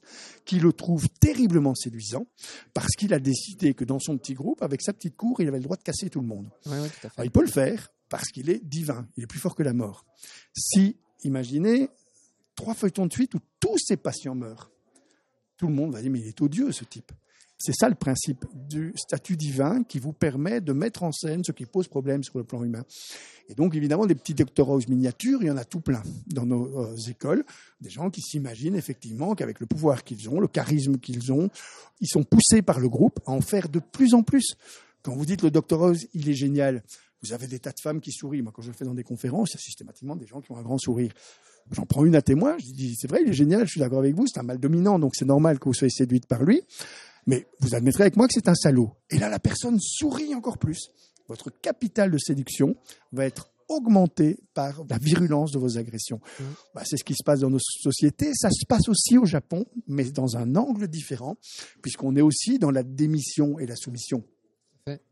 qui 0.47 0.59
le 0.59 0.73
trouvent 0.73 1.09
terriblement 1.21 1.75
séduisant 1.75 2.27
parce 2.73 2.97
qu'il 2.97 3.13
a 3.13 3.19
décidé 3.19 3.75
que 3.75 3.85
dans 3.85 3.99
son 3.99 4.17
petit 4.17 4.33
groupe, 4.33 4.63
avec 4.63 4.81
sa 4.81 4.95
petite 4.95 5.17
cour, 5.17 5.43
il 5.43 5.49
avait 5.49 5.59
le 5.59 5.65
droit 5.65 5.77
de 5.77 5.83
casser 5.83 6.09
tout 6.09 6.21
le 6.21 6.27
monde. 6.27 6.49
il 7.23 7.31
peut 7.31 7.43
le 7.43 7.49
faire 7.49 7.91
parce 8.09 8.29
qu'il 8.29 8.49
est 8.49 8.65
divin, 8.65 9.07
il 9.19 9.25
est 9.25 9.27
plus 9.27 9.39
fort 9.39 9.55
que 9.55 9.63
la 9.63 9.75
mort. 9.75 10.07
Si, 10.57 10.97
imaginez, 11.25 11.91
trois 12.55 12.75
feuilletons 12.75 13.05
de 13.05 13.13
suite 13.13 13.35
où 13.35 13.41
tous 13.61 13.77
ces 13.77 13.99
patients 13.99 14.35
meurent, 14.35 14.71
tout 15.59 15.67
le 15.67 15.75
monde 15.75 15.93
va 15.93 16.01
dire 16.01 16.11
mais 16.11 16.21
il 16.21 16.27
est 16.27 16.41
odieux 16.41 16.73
ce 16.73 16.85
type. 16.85 17.13
C'est 17.59 17.75
ça 17.75 17.89
le 17.89 17.97
principe 17.97 18.45
du 18.55 18.93
statut 18.97 19.37
divin 19.37 19.83
qui 19.83 19.99
vous 19.99 20.13
permet 20.13 20.61
de 20.61 20.73
mettre 20.73 21.03
en 21.03 21.11
scène 21.11 21.43
ce 21.43 21.51
qui 21.51 21.67
pose 21.67 21.89
problème 21.89 22.23
sur 22.23 22.39
le 22.39 22.45
plan 22.45 22.63
humain. 22.63 22.85
Et 23.49 23.55
donc, 23.55 23.75
évidemment, 23.75 24.07
des 24.07 24.15
petits 24.15 24.35
doctorats 24.35 24.79
miniatures, 24.89 25.43
il 25.43 25.49
y 25.49 25.51
en 25.51 25.57
a 25.57 25.65
tout 25.65 25.81
plein 25.81 26.03
dans 26.29 26.47
nos 26.47 26.67
euh, 26.79 26.97
écoles. 27.09 27.45
Des 27.81 27.91
gens 27.91 28.11
qui 28.11 28.21
s'imaginent 28.21 28.77
effectivement 28.77 29.35
qu'avec 29.35 29.59
le 29.59 29.67
pouvoir 29.67 30.05
qu'ils 30.05 30.29
ont, 30.29 30.39
le 30.39 30.47
charisme 30.47 30.99
qu'ils 30.99 31.33
ont, 31.33 31.51
ils 32.01 32.07
sont 32.07 32.23
poussés 32.23 32.63
par 32.63 32.79
le 32.79 32.89
groupe 32.89 33.19
à 33.27 33.33
en 33.33 33.41
faire 33.41 33.69
de 33.69 33.81
plus 33.81 34.15
en 34.15 34.23
plus. 34.23 34.55
Quand 35.03 35.15
vous 35.15 35.27
dites 35.27 35.43
le 35.43 35.51
doctorat, 35.51 35.95
il 36.15 36.29
est 36.29 36.35
génial, 36.35 36.85
vous 37.23 37.33
avez 37.33 37.49
des 37.49 37.59
tas 37.59 37.73
de 37.73 37.81
femmes 37.81 38.01
qui 38.01 38.13
sourient. 38.13 38.43
Moi, 38.43 38.53
quand 38.55 38.63
je 38.63 38.69
le 38.69 38.75
fais 38.75 38.85
dans 38.85 38.95
des 38.95 39.03
conférences, 39.03 39.51
il 39.51 39.55
y 39.55 39.59
a 39.59 39.63
systématiquement 39.63 40.15
des 40.15 40.27
gens 40.27 40.41
qui 40.41 40.53
ont 40.53 40.59
un 40.59 40.63
grand 40.63 40.79
sourire. 40.79 41.13
J'en 41.73 41.87
prends 41.87 42.05
une 42.05 42.15
à 42.15 42.23
témoin, 42.23 42.57
je 42.59 42.73
dis, 42.73 42.95
c'est 42.97 43.09
vrai, 43.09 43.21
il 43.23 43.31
est 43.31 43.35
génial, 43.35 43.67
je 43.67 43.73
suis 43.73 43.81
d'accord 43.81 43.99
avec 43.99 44.15
vous, 44.15 44.27
c'est 44.27 44.41
un 44.41 44.45
mal 44.45 44.59
dominant, 44.59 44.99
donc 44.99 45.15
c'est 45.15 45.27
normal 45.27 45.59
que 45.59 45.65
vous 45.65 45.75
soyez 45.75 45.91
séduite 45.91 46.27
par 46.27 46.43
lui. 46.43 46.63
Mais 47.29 47.47
vous 47.61 47.75
admettrez 47.75 48.05
avec 48.05 48.17
moi 48.17 48.27
que 48.27 48.33
c'est 48.33 48.49
un 48.49 48.55
salaud. 48.55 48.91
Et 49.11 49.19
là, 49.19 49.29
la 49.29 49.39
personne 49.39 49.79
sourit 49.79 50.35
encore 50.35 50.57
plus. 50.57 50.91
Votre 51.29 51.51
capital 51.51 52.11
de 52.11 52.17
séduction 52.17 52.75
va 53.13 53.27
être 53.27 53.51
augmenté 53.69 54.39
par 54.55 54.83
la 54.89 54.97
virulence 54.97 55.53
de 55.53 55.59
vos 55.59 55.77
agressions. 55.77 56.23
Mmh. 56.41 56.45
Bah, 56.75 56.83
c'est 56.87 56.97
ce 56.97 57.05
qui 57.05 57.13
se 57.13 57.23
passe 57.23 57.41
dans 57.41 57.51
nos 57.51 57.59
sociétés. 57.61 58.33
Ça 58.33 58.49
se 58.51 58.65
passe 58.65 58.89
aussi 58.89 59.19
au 59.19 59.27
Japon, 59.27 59.67
mais 59.87 60.05
dans 60.05 60.39
un 60.39 60.57
angle 60.57 60.89
différent, 60.89 61.37
puisqu'on 61.83 62.17
est 62.17 62.23
aussi 62.23 62.59
dans 62.59 62.71
la 62.71 62.83
démission 62.83 63.59
et 63.59 63.67
la 63.67 63.77
soumission. 63.77 64.25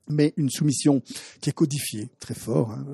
Mais 0.08 0.32
une 0.38 0.48
soumission 0.48 1.02
qui 1.42 1.50
est 1.50 1.52
codifiée, 1.52 2.08
très 2.18 2.32
fort. 2.32 2.70
Hein. 2.70 2.86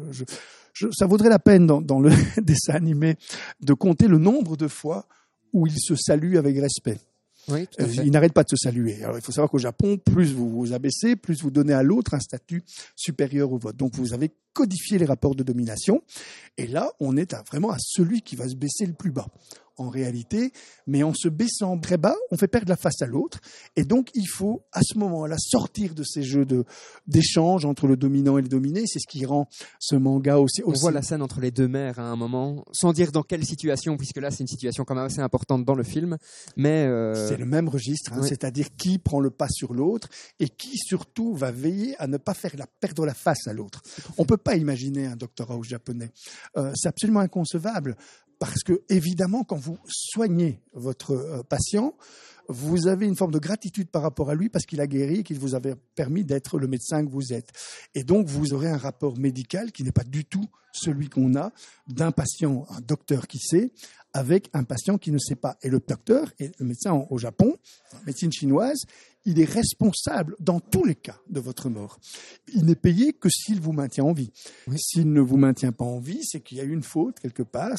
ça 0.90 1.06
vaudrait 1.06 1.28
la 1.28 1.38
peine 1.38 1.64
dans, 1.64 1.80
dans 1.80 2.00
le 2.00 2.10
dessin 2.42 2.74
animé 2.74 3.14
de 3.60 3.72
compter 3.72 4.08
le 4.08 4.18
nombre 4.18 4.56
de 4.56 4.66
fois 4.66 5.06
où 5.52 5.68
il 5.68 5.78
se 5.78 5.94
salue 5.94 6.34
avec 6.34 6.58
respect. 6.58 6.98
Oui, 7.48 7.66
euh, 7.80 7.86
il 8.04 8.10
n'arrête 8.10 8.32
pas 8.32 8.44
de 8.44 8.48
se 8.48 8.56
saluer. 8.56 9.02
Alors, 9.02 9.16
il 9.18 9.22
faut 9.22 9.32
savoir 9.32 9.50
qu'au 9.50 9.58
Japon, 9.58 9.98
plus 9.98 10.32
vous 10.32 10.48
vous 10.48 10.72
abaissez, 10.72 11.16
plus 11.16 11.42
vous 11.42 11.50
donnez 11.50 11.72
à 11.72 11.82
l'autre 11.82 12.14
un 12.14 12.20
statut 12.20 12.62
supérieur 12.94 13.52
au 13.52 13.58
vôtre. 13.58 13.76
Donc, 13.76 13.94
vous 13.94 14.14
avez 14.14 14.30
codifié 14.52 14.98
les 14.98 15.06
rapports 15.06 15.34
de 15.34 15.42
domination. 15.42 16.02
Et 16.58 16.66
là, 16.66 16.92
on 17.00 17.16
est 17.16 17.34
vraiment 17.48 17.70
à 17.70 17.78
celui 17.78 18.22
qui 18.22 18.36
va 18.36 18.48
se 18.48 18.54
baisser 18.54 18.86
le 18.86 18.92
plus 18.92 19.10
bas 19.10 19.26
en 19.76 19.88
réalité, 19.88 20.52
mais 20.86 21.02
en 21.02 21.12
se 21.14 21.28
baissant 21.28 21.78
très 21.78 21.96
bas, 21.96 22.16
on 22.30 22.36
fait 22.36 22.48
perdre 22.48 22.68
la 22.68 22.76
face 22.76 23.00
à 23.02 23.06
l'autre. 23.06 23.40
Et 23.76 23.84
donc, 23.84 24.10
il 24.14 24.26
faut 24.26 24.64
à 24.72 24.80
ce 24.82 24.98
moment-là 24.98 25.36
sortir 25.38 25.94
de 25.94 26.02
ces 26.02 26.22
jeux 26.22 26.46
d'échange 27.06 27.64
entre 27.64 27.86
le 27.86 27.96
dominant 27.96 28.38
et 28.38 28.42
le 28.42 28.48
dominé. 28.48 28.84
C'est 28.86 28.98
ce 28.98 29.06
qui 29.08 29.24
rend 29.24 29.48
ce 29.78 29.96
manga 29.96 30.38
aussi. 30.38 30.62
On 30.66 30.72
voit 30.72 30.92
la 30.92 31.02
scène 31.02 31.22
entre 31.22 31.40
les 31.40 31.50
deux 31.50 31.68
mères 31.68 31.98
à 31.98 32.04
un 32.04 32.16
moment, 32.16 32.64
sans 32.72 32.92
dire 32.92 33.12
dans 33.12 33.22
quelle 33.22 33.44
situation, 33.44 33.96
puisque 33.96 34.18
là, 34.18 34.30
c'est 34.30 34.40
une 34.40 34.48
situation 34.48 34.84
quand 34.84 34.94
même 34.94 35.06
assez 35.06 35.20
importante 35.20 35.64
dans 35.64 35.74
le 35.74 35.84
film. 35.84 36.18
Mais 36.56 36.84
euh, 36.86 37.28
c'est 37.28 37.36
le 37.36 37.46
même 37.46 37.68
registre, 37.68 38.12
hein, 38.12 38.22
c'est-à-dire 38.22 38.68
qui 38.76 38.98
prend 38.98 39.20
le 39.20 39.30
pas 39.30 39.48
sur 39.48 39.72
l'autre 39.72 40.08
et 40.38 40.48
qui 40.48 40.76
surtout 40.76 41.34
va 41.34 41.50
veiller 41.50 41.96
à 41.98 42.06
ne 42.06 42.18
pas 42.18 42.34
faire 42.34 42.52
la 42.56 42.66
perdre 42.66 43.06
la 43.06 43.14
face 43.14 43.46
à 43.46 43.52
l'autre. 43.52 43.82
On 44.18 44.24
peut 44.24 44.36
pas 44.42 44.56
imaginer 44.56 45.06
un 45.06 45.16
doctorat 45.16 45.56
au 45.56 45.62
japonais. 45.62 46.10
Euh, 46.56 46.72
c'est 46.74 46.88
absolument 46.88 47.20
inconcevable. 47.20 47.96
Parce 48.38 48.62
que, 48.64 48.82
évidemment, 48.88 49.44
quand 49.44 49.56
vous 49.56 49.78
soignez 49.86 50.60
votre 50.72 51.12
euh, 51.12 51.42
patient, 51.44 51.94
vous 52.48 52.88
avez 52.88 53.06
une 53.06 53.16
forme 53.16 53.30
de 53.30 53.38
gratitude 53.38 53.88
par 53.88 54.02
rapport 54.02 54.30
à 54.30 54.34
lui 54.34 54.48
parce 54.48 54.66
qu'il 54.66 54.80
a 54.80 54.86
guéri 54.86 55.20
et 55.20 55.22
qu'il 55.22 55.38
vous 55.38 55.54
avait 55.54 55.76
permis 55.94 56.24
d'être 56.24 56.58
le 56.58 56.66
médecin 56.66 57.04
que 57.04 57.10
vous 57.10 57.32
êtes. 57.32 57.52
Et 57.94 58.02
donc, 58.02 58.26
vous 58.26 58.52
aurez 58.52 58.68
un 58.68 58.76
rapport 58.76 59.16
médical 59.16 59.70
qui 59.70 59.84
n'est 59.84 59.92
pas 59.92 60.04
du 60.04 60.24
tout 60.24 60.44
celui 60.72 61.08
qu'on 61.08 61.36
a 61.36 61.52
d'un 61.86 62.10
patient, 62.10 62.66
un 62.70 62.80
docteur 62.80 63.26
qui 63.26 63.38
sait, 63.38 63.72
avec 64.12 64.50
un 64.52 64.64
patient 64.64 64.98
qui 64.98 65.12
ne 65.12 65.18
sait 65.18 65.36
pas. 65.36 65.56
Et 65.62 65.68
le 65.68 65.80
docteur, 65.80 66.32
et 66.38 66.50
le 66.58 66.66
médecin 66.66 66.92
au 67.10 67.18
Japon, 67.18 67.56
médecine 68.06 68.32
chinoise, 68.32 68.82
il 69.24 69.40
est 69.40 69.50
responsable 69.50 70.36
dans 70.40 70.60
tous 70.60 70.84
les 70.84 70.94
cas 70.94 71.20
de 71.28 71.40
votre 71.40 71.68
mort. 71.68 71.98
Il 72.54 72.64
n'est 72.64 72.74
payé 72.74 73.12
que 73.12 73.28
s'il 73.28 73.60
vous 73.60 73.72
maintient 73.72 74.04
en 74.04 74.12
vie. 74.12 74.32
S'il 74.76 75.12
ne 75.12 75.20
vous 75.20 75.36
maintient 75.36 75.72
pas 75.72 75.84
en 75.84 76.00
vie, 76.00 76.20
c'est 76.22 76.40
qu'il 76.40 76.58
y 76.58 76.60
a 76.60 76.64
eu 76.64 76.72
une 76.72 76.82
faute 76.82 77.20
quelque 77.20 77.42
part. 77.42 77.76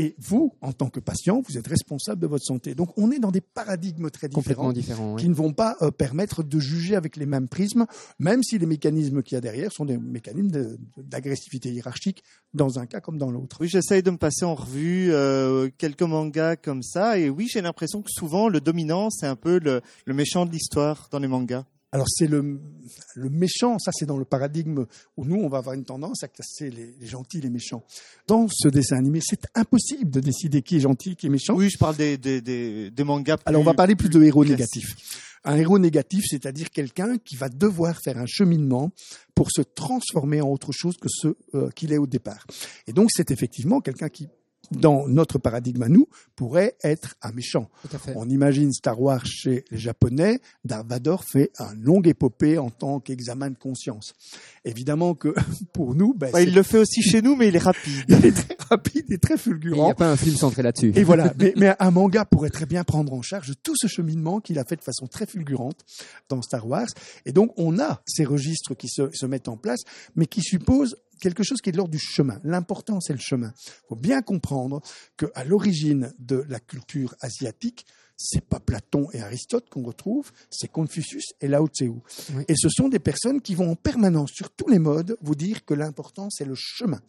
Et 0.00 0.14
vous, 0.18 0.54
en 0.62 0.72
tant 0.72 0.88
que 0.88 0.98
patient, 0.98 1.42
vous 1.46 1.58
êtes 1.58 1.66
responsable 1.66 2.22
de 2.22 2.26
votre 2.26 2.46
santé. 2.46 2.74
Donc 2.74 2.96
on 2.96 3.10
est 3.10 3.18
dans 3.18 3.30
des 3.30 3.42
paradigmes 3.42 4.08
très 4.08 4.30
différents, 4.30 4.72
qui 4.72 5.28
ne 5.28 5.34
vont 5.34 5.52
pas 5.52 5.76
euh, 5.82 5.90
permettre 5.90 6.42
de 6.42 6.58
juger 6.58 6.96
avec 6.96 7.16
les 7.16 7.26
mêmes 7.26 7.48
prismes, 7.48 7.84
même 8.18 8.42
si 8.42 8.56
les 8.56 8.64
mécanismes 8.64 9.22
qu'il 9.22 9.34
y 9.34 9.36
a 9.36 9.42
derrière 9.42 9.70
sont 9.70 9.84
des 9.84 9.98
mécanismes 9.98 10.78
d'agressivité 10.96 11.70
hiérarchique 11.70 12.24
dans 12.54 12.78
un 12.78 12.86
cas 12.86 13.00
comme 13.00 13.18
dans 13.18 13.30
l'autre. 13.30 13.58
Oui, 13.60 13.68
j'essaye 13.68 14.02
de 14.02 14.10
me 14.10 14.16
passer 14.16 14.46
en 14.46 14.54
revue 14.54 15.12
euh, 15.12 15.68
quelques 15.76 16.00
mangas 16.00 16.56
comme 16.56 16.82
ça, 16.82 17.18
et 17.18 17.28
oui, 17.28 17.46
j'ai 17.52 17.60
l'impression 17.60 18.00
que 18.00 18.10
souvent 18.10 18.48
le 18.48 18.62
dominant, 18.62 19.10
c'est 19.10 19.26
un 19.26 19.36
peu 19.36 19.60
le 19.60 20.14
méchant 20.14 20.46
de 20.46 20.50
l'histoire 20.50 21.08
dans 21.10 21.18
les 21.18 21.28
mangas. 21.28 21.66
Alors 21.92 22.06
c'est 22.08 22.28
le, 22.28 22.60
le 23.16 23.30
méchant, 23.30 23.78
ça 23.80 23.90
c'est 23.92 24.06
dans 24.06 24.16
le 24.16 24.24
paradigme 24.24 24.86
où 25.16 25.24
nous 25.24 25.36
on 25.36 25.48
va 25.48 25.58
avoir 25.58 25.74
une 25.74 25.84
tendance 25.84 26.22
à 26.22 26.28
classer 26.28 26.70
les, 26.70 27.06
gentils 27.06 27.38
et 27.38 27.40
les 27.40 27.50
méchants. 27.50 27.84
Dans 28.28 28.46
ce 28.48 28.68
dessin 28.68 28.96
animé, 28.96 29.20
c'est 29.22 29.46
impossible 29.56 30.08
de 30.10 30.20
décider 30.20 30.62
qui 30.62 30.76
est 30.76 30.80
gentil, 30.80 31.16
qui 31.16 31.26
est 31.26 31.30
méchant. 31.30 31.54
Oui, 31.54 31.68
je 31.68 31.78
parle 31.78 31.96
des, 31.96 32.16
des, 32.16 32.40
des, 32.40 32.90
des 32.90 33.04
mangas. 33.04 33.38
Plus, 33.38 33.42
Alors 33.46 33.60
on 33.60 33.64
va 33.64 33.74
parler 33.74 33.96
plus 33.96 34.08
de 34.08 34.22
héros 34.22 34.44
négatifs. 34.44 34.94
Un 35.42 35.56
héros 35.56 35.78
négatif, 35.78 36.24
c'est-à-dire 36.28 36.70
quelqu'un 36.70 37.16
qui 37.16 37.34
va 37.34 37.48
devoir 37.48 37.98
faire 38.00 38.18
un 38.18 38.26
cheminement 38.26 38.92
pour 39.34 39.50
se 39.50 39.62
transformer 39.62 40.40
en 40.42 40.48
autre 40.48 40.70
chose 40.70 40.96
que 40.96 41.08
ce 41.08 41.28
euh, 41.54 41.70
qu'il 41.70 41.92
est 41.92 41.98
au 41.98 42.06
départ. 42.06 42.46
Et 42.86 42.92
donc 42.92 43.08
c'est 43.10 43.30
effectivement 43.30 43.80
quelqu'un 43.80 44.10
qui 44.10 44.28
dans 44.70 45.08
notre 45.08 45.38
paradigme 45.38 45.82
à 45.82 45.88
nous, 45.88 46.08
pourrait 46.36 46.76
être 46.82 47.16
un 47.22 47.32
méchant. 47.32 47.68
On 48.14 48.28
imagine 48.28 48.72
Star 48.72 49.00
Wars 49.00 49.24
chez 49.26 49.64
les 49.70 49.78
Japonais, 49.78 50.40
Darth 50.64 50.86
Vader 50.86 51.16
fait 51.26 51.50
un 51.58 51.74
long 51.74 52.00
épopée 52.02 52.58
en 52.58 52.70
tant 52.70 53.00
qu'examen 53.00 53.50
de 53.50 53.58
conscience. 53.58 54.14
Évidemment 54.64 55.14
que 55.14 55.34
pour 55.72 55.94
nous... 55.94 56.14
Ben, 56.14 56.30
il 56.40 56.54
le 56.54 56.62
fait 56.62 56.78
aussi 56.78 57.02
chez 57.02 57.22
nous, 57.22 57.36
mais 57.36 57.48
il 57.48 57.56
est 57.56 57.60
rapide. 57.60 58.04
il 58.08 58.26
est 58.26 58.32
très 58.32 58.56
rapide 58.68 59.06
et 59.10 59.18
très 59.18 59.36
fulgurant. 59.36 59.82
Il 59.82 59.84
n'y 59.86 59.90
a 59.90 59.94
pas 59.94 60.10
un 60.10 60.16
film 60.16 60.36
centré 60.36 60.62
là-dessus. 60.62 60.92
Et 60.94 61.04
voilà, 61.04 61.32
mais, 61.38 61.52
mais, 61.56 61.74
un 61.78 61.90
manga 61.90 62.24
pourrait 62.24 62.50
très 62.50 62.66
bien 62.66 62.84
prendre 62.84 63.12
en 63.12 63.22
charge 63.22 63.52
tout 63.62 63.74
ce 63.76 63.86
cheminement 63.86 64.40
qu'il 64.40 64.58
a 64.58 64.64
fait 64.64 64.76
de 64.76 64.82
façon 64.82 65.06
très 65.06 65.26
fulgurante 65.26 65.84
dans 66.28 66.42
Star 66.42 66.66
Wars. 66.66 66.88
Et 67.26 67.32
donc 67.32 67.52
on 67.56 67.78
a 67.78 68.02
ces 68.06 68.24
registres 68.24 68.74
qui 68.74 68.88
se, 68.88 69.10
se 69.12 69.26
mettent 69.26 69.48
en 69.48 69.56
place, 69.56 69.80
mais 70.16 70.26
qui 70.26 70.42
supposent 70.42 70.96
quelque 71.20 71.42
chose 71.42 71.60
qui 71.60 71.68
est 71.68 71.72
de 71.72 71.76
l'ordre 71.76 71.92
du 71.92 71.98
chemin. 71.98 72.40
L'important, 72.44 73.00
c'est 73.00 73.12
le 73.12 73.20
chemin. 73.20 73.52
Il 73.56 73.88
faut 73.88 73.96
bien 73.96 74.22
comprendre 74.22 74.80
qu'à 75.16 75.44
l'origine 75.44 76.12
de 76.18 76.44
la 76.48 76.58
culture 76.58 77.14
asiatique, 77.20 77.86
c'est 78.22 78.44
pas 78.44 78.60
Platon 78.60 79.08
et 79.14 79.20
Aristote 79.22 79.70
qu'on 79.70 79.82
retrouve, 79.82 80.30
c'est 80.50 80.68
Confucius 80.68 81.24
et 81.40 81.48
Lao 81.48 81.68
Tzu. 81.68 81.90
Et 82.48 82.54
ce 82.54 82.68
sont 82.68 82.90
des 82.90 82.98
personnes 82.98 83.40
qui 83.40 83.54
vont 83.54 83.70
en 83.70 83.76
permanence, 83.76 84.30
sur 84.32 84.50
tous 84.50 84.68
les 84.68 84.78
modes, 84.78 85.16
vous 85.22 85.34
dire 85.34 85.64
que 85.64 85.72
l'important, 85.72 86.28
c'est 86.28 86.44
le 86.44 86.54
chemin. 86.54 87.00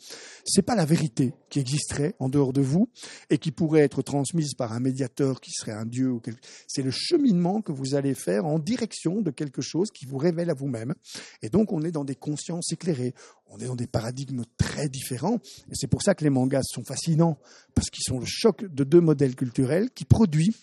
C'est 0.45 0.62
pas 0.62 0.74
la 0.74 0.86
vérité 0.86 1.34
qui 1.49 1.59
existerait 1.59 2.16
en 2.20 2.30
dehors 2.30 2.53
de 2.53 2.62
vous 2.62 2.88
et 3.30 3.39
qui 3.39 3.51
pourrait 3.51 3.82
être 3.82 4.01
transmise 4.01 4.53
par 4.53 4.72
un 4.72 4.80
médiateur 4.80 5.41
qui 5.41 5.51
serait 5.51 5.74
un 5.74 5.86
dieu 5.86 6.09
ou 6.12 6.22
quelque... 6.22 6.39
C'est 6.66 6.82
le 6.82 6.91
cheminement 6.91 7.62
que 7.62 7.74
vous 7.74 7.93
allez 7.93 8.14
faire 8.14 8.45
en 8.45 8.57
direction 8.57 9.22
de 9.22 9.32
quelque 9.32 9.62
chose 9.62 9.89
qui 9.91 10.05
vous 10.05 10.18
révèle 10.18 10.49
à 10.49 10.53
vous-même. 10.53 10.95
Et 11.41 11.49
donc, 11.49 11.74
on 11.74 11.82
est 11.82 11.91
dans 11.91 12.05
des 12.05 12.16
consciences 12.16 12.72
éclairées. 12.72 13.14
On 13.49 13.57
est 13.57 13.66
dans 13.66 13.76
des 13.76 13.88
paradigmes 13.88 14.45
très 14.57 14.88
différents. 14.88 15.39
Et 15.70 15.74
c'est 15.74 15.88
pour 15.88 16.03
ça 16.03 16.16
que 16.16 16.24
les 16.24 16.30
mangas 16.30 16.64
sont 16.64 16.86
fascinants, 16.86 17.38
parce 17.76 17.89
qu'ils 17.89 18.05
sont 18.05 18.20
le 18.20 18.26
choc 18.26 18.64
de 18.64 18.86
deux 18.86 19.01
modèles 19.01 19.36
culturels 19.36 19.89
qui 19.91 20.05
produisent 20.05 20.55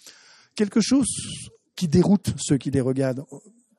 quelque 0.59 0.81
chose 0.81 1.07
qui 1.77 1.87
déroute 1.87 2.35
ceux 2.37 2.59
qui 2.59 2.73
les 2.73 2.81
regardent. 2.81 3.25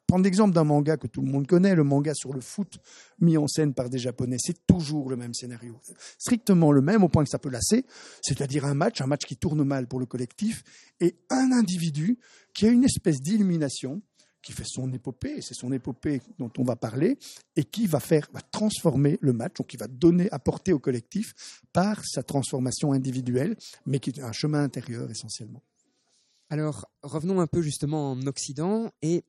Prendre 0.08 0.24
l'exemple 0.24 0.56
d'un 0.56 0.64
manga 0.64 0.96
que 0.96 1.08
tout 1.08 1.22
le 1.22 1.30
monde 1.30 1.46
connaît, 1.46 1.76
le 1.76 1.84
manga 1.84 2.14
sur 2.16 2.34
le 2.34 2.40
foot 2.40 2.80
mis 3.20 3.38
en 3.38 3.48
scène 3.48 3.74
par 3.74 3.90
des 3.90 4.00
Japonais, 4.00 4.38
c'est 4.40 4.66
toujours 4.66 5.10
le 5.10 5.18
même 5.18 5.34
scénario, 5.34 5.80
strictement 6.18 6.72
le 6.72 6.82
même 6.82 7.04
au 7.04 7.10
point 7.10 7.26
que 7.26 7.30
ça 7.30 7.38
peut 7.38 7.50
lasser, 7.50 7.86
c'est-à-dire 8.22 8.64
un 8.64 8.76
match, 8.76 9.02
un 9.02 9.08
match 9.08 9.26
qui 9.26 9.36
tourne 9.36 9.62
mal 9.64 9.88
pour 9.88 10.00
le 10.00 10.06
collectif, 10.06 10.64
et 11.02 11.18
un 11.30 11.52
individu 11.52 12.18
qui 12.54 12.66
a 12.66 12.70
une 12.70 12.86
espèce 12.86 13.22
d'illumination, 13.22 14.02
qui 14.42 14.54
fait 14.54 14.64
son 14.66 14.92
épopée, 14.94 15.42
c'est 15.42 15.54
son 15.54 15.74
épopée 15.74 16.22
dont 16.40 16.52
on 16.58 16.64
va 16.64 16.78
parler, 16.78 17.20
et 17.58 17.66
qui 17.66 17.88
va 17.88 18.00
faire, 18.00 18.26
va 18.32 18.42
transformer 18.42 19.20
le 19.20 19.34
match, 19.34 19.56
donc 19.56 19.68
qui 19.68 19.78
va 19.78 19.88
donner, 19.88 20.32
apporter 20.32 20.72
au 20.72 20.80
collectif 20.80 21.34
par 21.74 22.02
sa 22.06 22.24
transformation 22.24 22.94
individuelle, 22.94 23.58
mais 23.86 24.00
qui 24.00 24.12
est 24.12 24.22
un 24.22 24.32
chemin 24.32 24.64
intérieur 24.64 25.12
essentiellement. 25.12 25.62
Alors, 26.52 26.90
revenons 27.04 27.42
un 27.42 27.48
peu 27.48 27.62
justement 27.62 28.12
en 28.12 28.22
Occident. 28.26 28.92
Et 29.04 29.24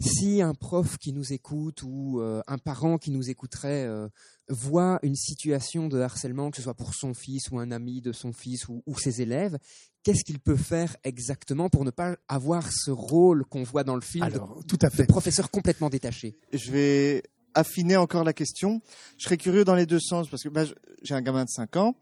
si 0.00 0.42
un 0.42 0.54
prof 0.54 0.98
qui 0.98 1.12
nous 1.12 1.32
écoute 1.32 1.82
ou 1.84 2.20
euh, 2.20 2.42
un 2.48 2.58
parent 2.58 2.98
qui 2.98 3.12
nous 3.12 3.30
écouterait 3.30 3.84
euh, 3.84 4.08
voit 4.48 4.98
une 5.02 5.14
situation 5.14 5.86
de 5.86 6.00
harcèlement, 6.00 6.50
que 6.50 6.56
ce 6.56 6.64
soit 6.64 6.74
pour 6.74 6.94
son 6.94 7.14
fils 7.14 7.50
ou 7.52 7.60
un 7.60 7.70
ami 7.70 8.00
de 8.00 8.10
son 8.10 8.32
fils 8.32 8.66
ou, 8.68 8.98
ses 8.98 9.22
élèves, 9.22 9.56
qu'est-ce 10.02 10.24
qu'il 10.24 10.40
peut 10.40 10.56
faire 10.56 10.96
exactement 11.04 11.70
pour 11.70 11.84
ne 11.84 11.90
pas 11.90 12.16
avoir 12.26 12.70
ce 12.72 12.90
rôle 12.90 13.44
qu'on 13.44 13.62
voit 13.62 13.84
dans 13.84 13.94
le 13.94 14.00
film 14.00 14.24
Alors, 14.24 14.60
tout 14.66 14.78
à 14.82 14.90
fait. 14.90 15.04
de 15.04 15.12
professeur 15.12 15.52
complètement 15.52 15.90
détaché? 15.90 16.36
Je 16.52 16.72
vais 16.72 17.22
affiner 17.54 17.96
encore 17.96 18.24
la 18.24 18.32
question. 18.32 18.82
Je 19.16 19.26
serais 19.26 19.36
curieux 19.36 19.64
dans 19.64 19.76
les 19.76 19.86
deux 19.86 20.00
sens 20.00 20.28
parce 20.28 20.42
que 20.42 20.48
bah, 20.48 20.64
j'ai 21.02 21.14
un 21.14 21.22
gamin 21.22 21.44
de 21.44 21.50
5 21.50 21.76
ans 21.76 21.94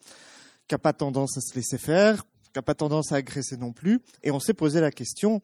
qui 0.66 0.74
n'a 0.74 0.78
pas 0.78 0.94
tendance 0.94 1.36
à 1.36 1.42
se 1.42 1.54
laisser 1.54 1.76
faire 1.76 2.24
qui 2.52 2.58
n'a 2.58 2.62
pas 2.62 2.74
tendance 2.74 3.12
à 3.12 3.16
agresser 3.16 3.56
non 3.56 3.72
plus. 3.72 4.00
Et 4.22 4.30
on 4.30 4.40
s'est 4.40 4.54
posé 4.54 4.80
la 4.80 4.90
question, 4.90 5.40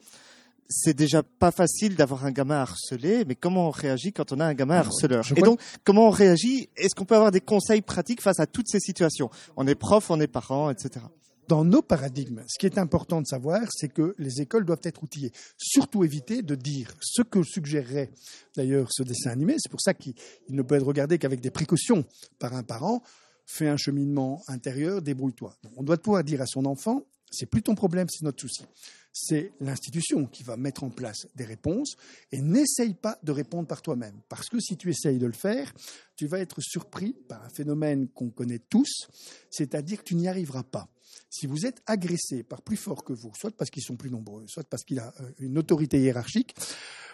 c'est 0.69 0.95
déjà 0.95 1.23
pas 1.23 1.51
facile 1.51 1.97
d'avoir 1.97 2.27
un 2.27 2.31
gamin 2.31 2.57
harcelé, 2.57 3.25
mais 3.27 3.35
comment 3.35 3.69
on 3.69 3.71
réagit 3.71 4.13
quand 4.13 4.33
on 4.33 4.41
a 4.41 4.45
un 4.45 4.55
gamin 4.55 4.77
harceleur 4.77 5.23
je 5.23 5.35
Et 5.35 5.41
donc, 5.41 5.61
comment 5.85 6.09
on 6.09 6.11
réagit? 6.11 6.69
Est-ce 6.77 6.95
qu'on 6.95 7.07
peut 7.07 7.17
avoir 7.17 7.31
des 7.31 7.41
conseils 7.41 7.81
pratiques 7.81 8.21
face 8.21 8.39
à 8.39 8.47
toutes 8.47 8.69
ces 8.69 8.81
situations? 8.81 9.31
On 9.57 9.67
est 9.67 9.75
prof, 9.75 10.11
on 10.11 10.21
est 10.21 10.27
parent, 10.27 10.71
etc. 10.71 11.07
Dans 11.49 11.65
nos 11.65 11.81
paradigmes, 11.81 12.43
ce 12.47 12.59
qui 12.59 12.67
est 12.67 12.77
important 12.77 13.23
de 13.23 13.27
savoir, 13.27 13.63
c'est 13.71 13.89
que 13.89 14.15
les 14.19 14.43
écoles 14.43 14.67
doivent 14.67 14.83
être 14.83 15.03
outillées. 15.03 15.33
Surtout 15.57 16.05
éviter 16.05 16.43
de 16.43 16.55
dire 16.55 16.93
ce 17.01 17.23
que 17.23 17.43
suggérerait 17.43 18.11
d'ailleurs 18.55 18.89
ce 18.91 19.03
dessin 19.03 19.31
animé. 19.31 19.55
C'est 19.57 19.71
pour 19.71 19.81
ça 19.81 19.95
qu'il 19.95 20.13
il 20.51 20.55
ne 20.55 20.61
peut 20.61 20.75
être 20.75 20.85
regardé 20.85 21.17
qu'avec 21.17 21.41
des 21.41 21.51
précautions 21.51 22.05
par 22.39 22.53
un 22.53 22.63
parent. 22.63 23.03
Fais 23.51 23.67
un 23.67 23.79
cheminement 23.79 24.43
intérieur, 24.47 25.01
débrouille-toi. 25.01 25.57
On 25.79 25.83
doit 25.83 25.97
pouvoir 25.97 26.23
dire 26.23 26.43
à 26.43 26.47
son 26.47 26.67
enfant, 26.67 27.07
c'est 27.31 27.47
plus 27.47 27.63
ton 27.63 27.75
problème, 27.75 28.07
c'est 28.11 28.23
notre 28.23 28.43
souci. 28.43 28.63
C'est 29.11 29.53
l'institution 29.61 30.27
qui 30.27 30.43
va 30.43 30.59
mettre 30.59 30.85
en 30.85 30.91
place 30.91 31.27
des 31.35 31.47
réponses 31.47 31.97
et 32.31 32.43
n'essaye 32.43 32.93
pas 32.93 33.19
de 33.23 33.33
répondre 33.33 33.67
par 33.67 33.81
toi-même. 33.81 34.21
Parce 34.29 34.51
que 34.51 34.61
si 34.61 34.77
tu 34.77 34.91
essayes 34.91 35.19
de 35.19 35.25
le 35.25 35.33
faire, 35.33 35.73
tu 36.15 36.27
vas 36.27 36.41
être 36.41 36.61
surpris 36.61 37.15
par 37.27 37.43
un 37.43 37.49
phénomène 37.49 38.09
qu'on 38.09 38.29
connaît 38.29 38.59
tous, 38.59 39.09
c'est-à-dire 39.51 40.01
que 40.01 40.05
tu 40.05 40.15
n'y 40.15 40.29
arriveras 40.29 40.63
pas. 40.63 40.87
Si 41.31 41.47
vous 41.47 41.65
êtes 41.65 41.83
agressé 41.87 42.43
par 42.43 42.61
plus 42.61 42.77
fort 42.77 43.03
que 43.03 43.15
vous, 43.15 43.33
soit 43.35 43.57
parce 43.57 43.71
qu'ils 43.71 43.83
sont 43.83 43.97
plus 43.97 44.11
nombreux, 44.11 44.45
soit 44.47 44.69
parce 44.69 44.85
qu'il 44.85 44.99
a 44.99 45.15
euh, 45.21 45.31
une 45.39 45.57
autorité 45.57 45.99
hiérarchique, 45.99 46.55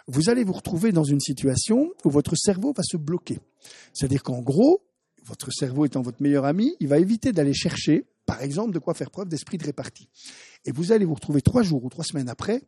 vous 0.08 0.28
allez 0.30 0.42
vous 0.42 0.52
retrouver 0.52 0.90
dans 0.90 1.04
une 1.04 1.20
situation 1.20 1.92
où 2.04 2.10
votre 2.10 2.34
cerveau 2.34 2.72
va 2.72 2.82
se 2.82 2.96
bloquer. 2.96 3.38
C'est-à-dire 3.92 4.24
qu'en 4.24 4.40
gros, 4.40 4.82
votre 5.24 5.50
cerveau 5.52 5.84
étant 5.84 6.02
votre 6.02 6.22
meilleur 6.22 6.44
ami, 6.44 6.74
il 6.80 6.88
va 6.88 6.98
éviter 6.98 7.32
d'aller 7.32 7.54
chercher, 7.54 8.06
par 8.26 8.42
exemple, 8.42 8.72
de 8.72 8.78
quoi 8.78 8.94
faire 8.94 9.10
preuve 9.10 9.28
d'esprit 9.28 9.58
de 9.58 9.64
répartie. 9.64 10.08
Et 10.64 10.72
vous 10.72 10.92
allez 10.92 11.04
vous 11.04 11.14
retrouver 11.14 11.42
trois 11.42 11.62
jours 11.62 11.84
ou 11.84 11.88
trois 11.88 12.04
semaines 12.04 12.28
après 12.28 12.62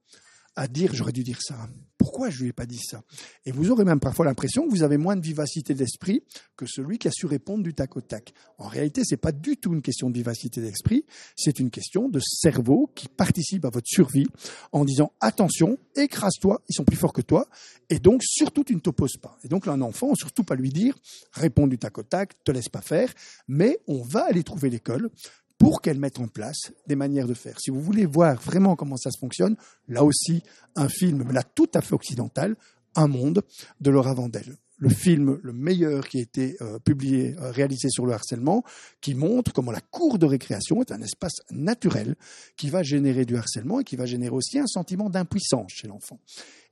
à 0.57 0.67
dire 0.69 0.95
j'aurais 0.95 1.13
dû 1.13 1.23
dire 1.23 1.41
ça. 1.41 1.69
Pourquoi 1.99 2.31
je 2.31 2.43
lui 2.43 2.49
ai 2.51 2.53
pas 2.53 2.67
dit 2.67 2.79
ça? 2.79 3.03
Et 3.47 3.53
vous 3.53 3.71
aurez 3.71 3.85
même 3.85 4.01
parfois 4.01 4.25
l'impression 4.25 4.67
que 4.67 4.71
vous 4.71 4.83
avez 4.83 4.97
moins 4.97 5.17
de 5.17 5.23
vivacité 5.23 5.75
d'esprit 5.75 6.23
que 6.57 6.67
celui 6.67 6.99
qui 6.99 7.09
a 7.09 7.11
su 7.11 7.27
répondre 7.27 7.63
du 7.63 7.75
tac 7.75 7.97
au 7.97 8.01
tac. 8.01 8.33
En 8.59 8.69
réalité, 8.69 9.03
c'est 9.05 9.17
pas 9.17 9.33
du 9.33 9.57
tout 9.57 9.73
une 9.73 9.83
question 9.83 10.09
de 10.09 10.15
vivacité 10.15 10.61
d'esprit, 10.61 11.05
c'est 11.37 11.59
une 11.59 11.71
question 11.71 12.09
de 12.09 12.21
cerveau 12.21 12.91
qui 12.95 13.09
participe 13.09 13.65
à 13.65 13.71
votre 13.71 13.89
survie 13.89 14.27
en 14.73 14.85
disant 14.85 15.13
attention, 15.21 15.79
écrase-toi, 15.95 16.63
ils 16.69 16.75
sont 16.75 16.85
plus 16.85 16.97
forts 16.97 17.13
que 17.13 17.23
toi, 17.23 17.49
et 17.91 17.99
donc 17.99 18.23
surtout 18.23 18.65
tu 18.65 18.75
ne 18.75 18.81
t'opposes 18.81 19.17
pas. 19.17 19.39
Et 19.43 19.49
donc 19.49 19.67
un 19.67 19.81
enfant, 19.81 20.15
surtout 20.15 20.45
pas 20.45 20.55
lui 20.55 20.71
dire 20.71 20.97
réponds 21.33 21.67
du 21.67 21.79
tac 21.79 21.99
au 21.99 22.03
tac, 22.03 22.43
te 22.45 22.53
laisse 22.53 22.69
pas 22.69 22.83
faire, 22.83 23.13
mais 23.49 23.79
on 23.87 24.03
va 24.03 24.27
aller 24.27 24.45
trouver 24.45 24.71
l'école 24.71 25.11
pour 25.59 25.81
qu'elle 25.81 25.99
mette 25.99 26.19
en 26.21 26.29
place 26.29 26.73
des 26.87 26.97
manières 26.97 27.27
de 27.27 27.35
faire. 27.35 27.59
Si 27.61 27.71
vous 27.71 27.81
voulez 27.81 28.07
voir 28.07 28.41
vraiment 28.41 28.77
comment 28.77 28.97
ça 28.97 29.11
se 29.11 29.19
fonctionne, 29.19 29.57
là 29.89 30.05
aussi, 30.05 30.43
un 30.75 30.89
film, 30.89 31.31
là 31.33 31.43
tout 31.43 31.71
à 31.75 31.81
fait 31.81 31.95
occidental, 31.95 32.57
Un 32.95 33.09
monde 33.09 33.43
de 33.81 33.91
Laura 33.91 34.15
Vandel. 34.15 34.57
Le 34.79 34.91
film 34.91 35.39
le 35.43 35.53
meilleur 35.55 36.07
qui 36.07 36.19
a 36.19 36.21
été 36.21 36.57
euh, 36.61 36.79
publié, 36.79 37.35
euh, 37.39 37.51
réalisé 37.51 37.89
sur 37.89 38.05
le 38.05 38.13
harcèlement, 38.13 38.63
qui 39.01 39.15
montre 39.15 39.53
comment 39.55 39.71
la 39.71 39.81
cour 39.81 40.19
de 40.19 40.27
récréation 40.27 40.83
est 40.83 40.93
un 40.93 41.01
espace 41.01 41.41
naturel 41.51 42.15
qui 42.57 42.69
va 42.69 42.83
générer 42.83 43.25
du 43.25 43.37
harcèlement 43.37 43.81
et 43.81 43.85
qui 43.85 43.97
va 43.97 44.05
générer 44.05 44.35
aussi 44.35 44.59
un 44.59 44.67
sentiment 44.67 45.09
d'impuissance 45.09 45.73
chez 45.73 45.89
l'enfant. 45.89 46.21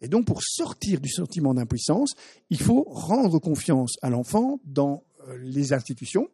Et 0.03 0.09
donc, 0.09 0.27
pour 0.27 0.43
sortir 0.43 1.01
du 1.01 1.09
sentiment 1.09 1.55
d'impuissance, 1.55 2.13
il 2.51 2.61
faut 2.61 2.85
rendre 2.89 3.39
confiance 3.39 3.97
à 4.03 4.11
l'enfant 4.11 4.61
dans 4.67 5.03
les 5.41 5.73
institutions. 5.73 6.29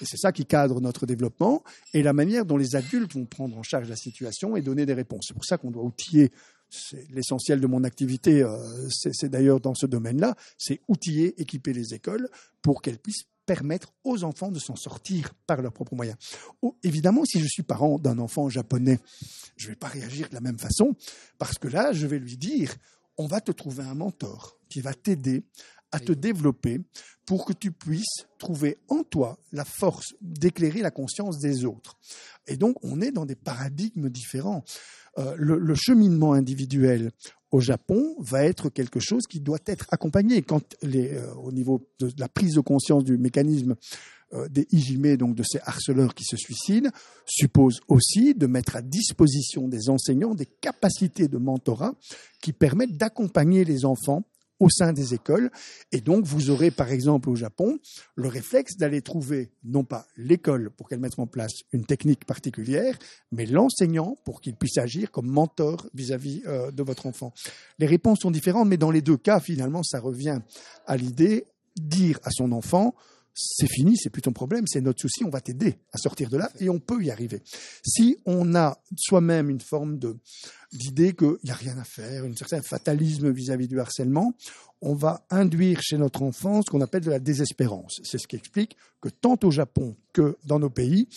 Et 0.00 0.04
c'est 0.04 0.16
ça 0.16 0.32
qui 0.32 0.46
cadre 0.46 0.80
notre 0.80 1.06
développement 1.06 1.62
et 1.94 2.02
la 2.02 2.12
manière 2.12 2.44
dont 2.44 2.56
les 2.56 2.76
adultes 2.76 3.14
vont 3.14 3.26
prendre 3.26 3.56
en 3.56 3.62
charge 3.62 3.88
la 3.88 3.96
situation 3.96 4.56
et 4.56 4.62
donner 4.62 4.86
des 4.86 4.94
réponses. 4.94 5.26
C'est 5.28 5.34
pour 5.34 5.44
ça 5.44 5.58
qu'on 5.58 5.70
doit 5.70 5.82
outiller. 5.82 6.32
C'est 6.70 7.06
l'essentiel 7.10 7.60
de 7.60 7.66
mon 7.66 7.84
activité. 7.84 8.42
euh, 8.42 8.88
c'est 8.88 9.12
c'est 9.12 9.28
d'ailleurs 9.28 9.60
dans 9.60 9.74
ce 9.74 9.86
domaine-là. 9.86 10.34
C'est 10.58 10.80
outiller, 10.88 11.40
équiper 11.40 11.72
les 11.72 11.94
écoles 11.94 12.28
pour 12.62 12.80
qu'elles 12.82 12.98
puissent 12.98 13.26
permettre 13.46 13.92
aux 14.04 14.24
enfants 14.24 14.50
de 14.50 14.58
s'en 14.58 14.76
sortir 14.76 15.34
par 15.46 15.62
leurs 15.62 15.72
propres 15.72 15.94
moyens. 15.94 16.16
Oh, 16.62 16.76
évidemment, 16.82 17.24
si 17.24 17.40
je 17.40 17.46
suis 17.46 17.62
parent 17.62 17.98
d'un 17.98 18.18
enfant 18.18 18.48
japonais, 18.48 19.00
je 19.56 19.66
ne 19.66 19.72
vais 19.72 19.76
pas 19.76 19.88
réagir 19.88 20.28
de 20.28 20.34
la 20.34 20.40
même 20.40 20.58
façon 20.58 20.94
parce 21.38 21.58
que 21.58 21.68
là, 21.68 21.92
je 21.92 22.06
vais 22.06 22.18
lui 22.18 22.36
dire 22.36 22.74
on 23.18 23.26
va 23.26 23.40
te 23.40 23.52
trouver 23.52 23.84
un 23.84 23.94
mentor 23.94 24.58
qui 24.68 24.80
va 24.80 24.94
t'aider 24.94 25.44
à 25.92 26.00
te 26.00 26.12
développer 26.12 26.80
pour 27.26 27.44
que 27.44 27.52
tu 27.52 27.70
puisses 27.70 28.26
trouver 28.38 28.78
en 28.88 29.04
toi 29.04 29.38
la 29.52 29.64
force 29.64 30.14
d'éclairer 30.20 30.80
la 30.80 30.90
conscience 30.90 31.38
des 31.38 31.64
autres. 31.64 31.96
Et 32.46 32.56
donc, 32.56 32.76
on 32.82 33.00
est 33.00 33.12
dans 33.12 33.26
des 33.26 33.36
paradigmes 33.36 34.08
différents. 34.08 34.64
Euh, 35.18 35.34
le, 35.38 35.58
le 35.58 35.74
cheminement 35.74 36.32
individuel 36.32 37.12
au 37.52 37.60
Japon 37.60 38.16
va 38.18 38.44
être 38.44 38.70
quelque 38.70 38.98
chose 38.98 39.26
qui 39.28 39.40
doit 39.40 39.58
être 39.66 39.86
accompagné. 39.90 40.42
Quand 40.42 40.74
les, 40.82 41.12
euh, 41.12 41.32
au 41.34 41.52
niveau 41.52 41.86
de 42.00 42.10
la 42.18 42.28
prise 42.28 42.54
de 42.54 42.60
conscience 42.60 43.04
du 43.04 43.18
mécanisme 43.18 43.76
euh, 44.32 44.48
des 44.48 44.66
IJME, 44.72 45.18
donc 45.18 45.34
de 45.34 45.42
ces 45.42 45.58
harceleurs 45.66 46.14
qui 46.14 46.24
se 46.24 46.38
suicident, 46.38 46.90
suppose 47.26 47.80
aussi 47.88 48.34
de 48.34 48.46
mettre 48.46 48.76
à 48.76 48.82
disposition 48.82 49.68
des 49.68 49.90
enseignants 49.90 50.34
des 50.34 50.46
capacités 50.46 51.28
de 51.28 51.36
mentorat 51.36 51.94
qui 52.40 52.54
permettent 52.54 52.96
d'accompagner 52.96 53.64
les 53.64 53.84
enfants 53.84 54.24
au 54.62 54.70
sein 54.70 54.92
des 54.92 55.12
écoles. 55.12 55.50
Et 55.90 56.00
donc, 56.00 56.24
vous 56.24 56.50
aurez, 56.50 56.70
par 56.70 56.92
exemple, 56.92 57.28
au 57.28 57.34
Japon, 57.34 57.78
le 58.14 58.28
réflexe 58.28 58.76
d'aller 58.76 59.02
trouver, 59.02 59.50
non 59.64 59.82
pas 59.82 60.06
l'école 60.16 60.70
pour 60.70 60.88
qu'elle 60.88 61.00
mette 61.00 61.18
en 61.18 61.26
place 61.26 61.52
une 61.72 61.84
technique 61.84 62.24
particulière, 62.24 62.96
mais 63.32 63.44
l'enseignant 63.44 64.16
pour 64.24 64.40
qu'il 64.40 64.54
puisse 64.54 64.78
agir 64.78 65.10
comme 65.10 65.26
mentor 65.26 65.88
vis-à-vis 65.94 66.42
euh, 66.46 66.70
de 66.70 66.82
votre 66.82 67.06
enfant. 67.06 67.34
Les 67.80 67.86
réponses 67.86 68.20
sont 68.20 68.30
différentes, 68.30 68.68
mais 68.68 68.76
dans 68.76 68.92
les 68.92 69.02
deux 69.02 69.16
cas, 69.16 69.40
finalement, 69.40 69.82
ça 69.82 69.98
revient 69.98 70.38
à 70.86 70.96
l'idée 70.96 71.46
dire 71.76 72.20
à 72.22 72.30
son 72.30 72.52
enfant, 72.52 72.94
c'est 73.34 73.68
fini, 73.68 73.96
c'est 73.96 74.10
plus 74.10 74.22
ton 74.22 74.32
problème, 74.32 74.66
c'est 74.66 74.80
notre 74.80 75.00
souci, 75.00 75.24
on 75.24 75.30
va 75.30 75.40
t'aider 75.40 75.78
à 75.92 75.98
sortir 75.98 76.28
de 76.28 76.36
là 76.36 76.50
et 76.60 76.68
on 76.68 76.78
peut 76.78 77.02
y 77.02 77.10
arriver. 77.10 77.40
Si 77.84 78.18
on 78.26 78.54
a 78.54 78.78
soi-même 78.96 79.48
une 79.48 79.60
forme 79.60 79.98
de 79.98 80.16
d'idée 80.72 81.14
qu'il 81.14 81.36
n'y 81.44 81.50
a 81.50 81.54
rien 81.54 81.76
à 81.78 81.84
faire, 81.84 82.24
un 82.24 82.34
certain 82.34 82.62
fatalisme 82.62 83.30
vis-à-vis 83.30 83.68
du 83.68 83.78
harcèlement, 83.78 84.34
on 84.80 84.94
va 84.94 85.24
induire 85.30 85.80
chez 85.80 85.96
notre 85.96 86.22
enfant 86.22 86.60
ce 86.60 86.70
qu'on 86.70 86.80
appelle 86.80 87.02
de 87.02 87.10
la 87.10 87.20
désespérance. 87.20 88.00
C'est 88.02 88.18
ce 88.18 88.26
qui 88.26 88.36
explique 88.36 88.76
que 89.00 89.08
tant 89.08 89.38
au 89.44 89.50
Japon 89.50 89.96
que 90.12 90.36
dans 90.44 90.58
nos 90.58 90.70
pays, 90.70 91.08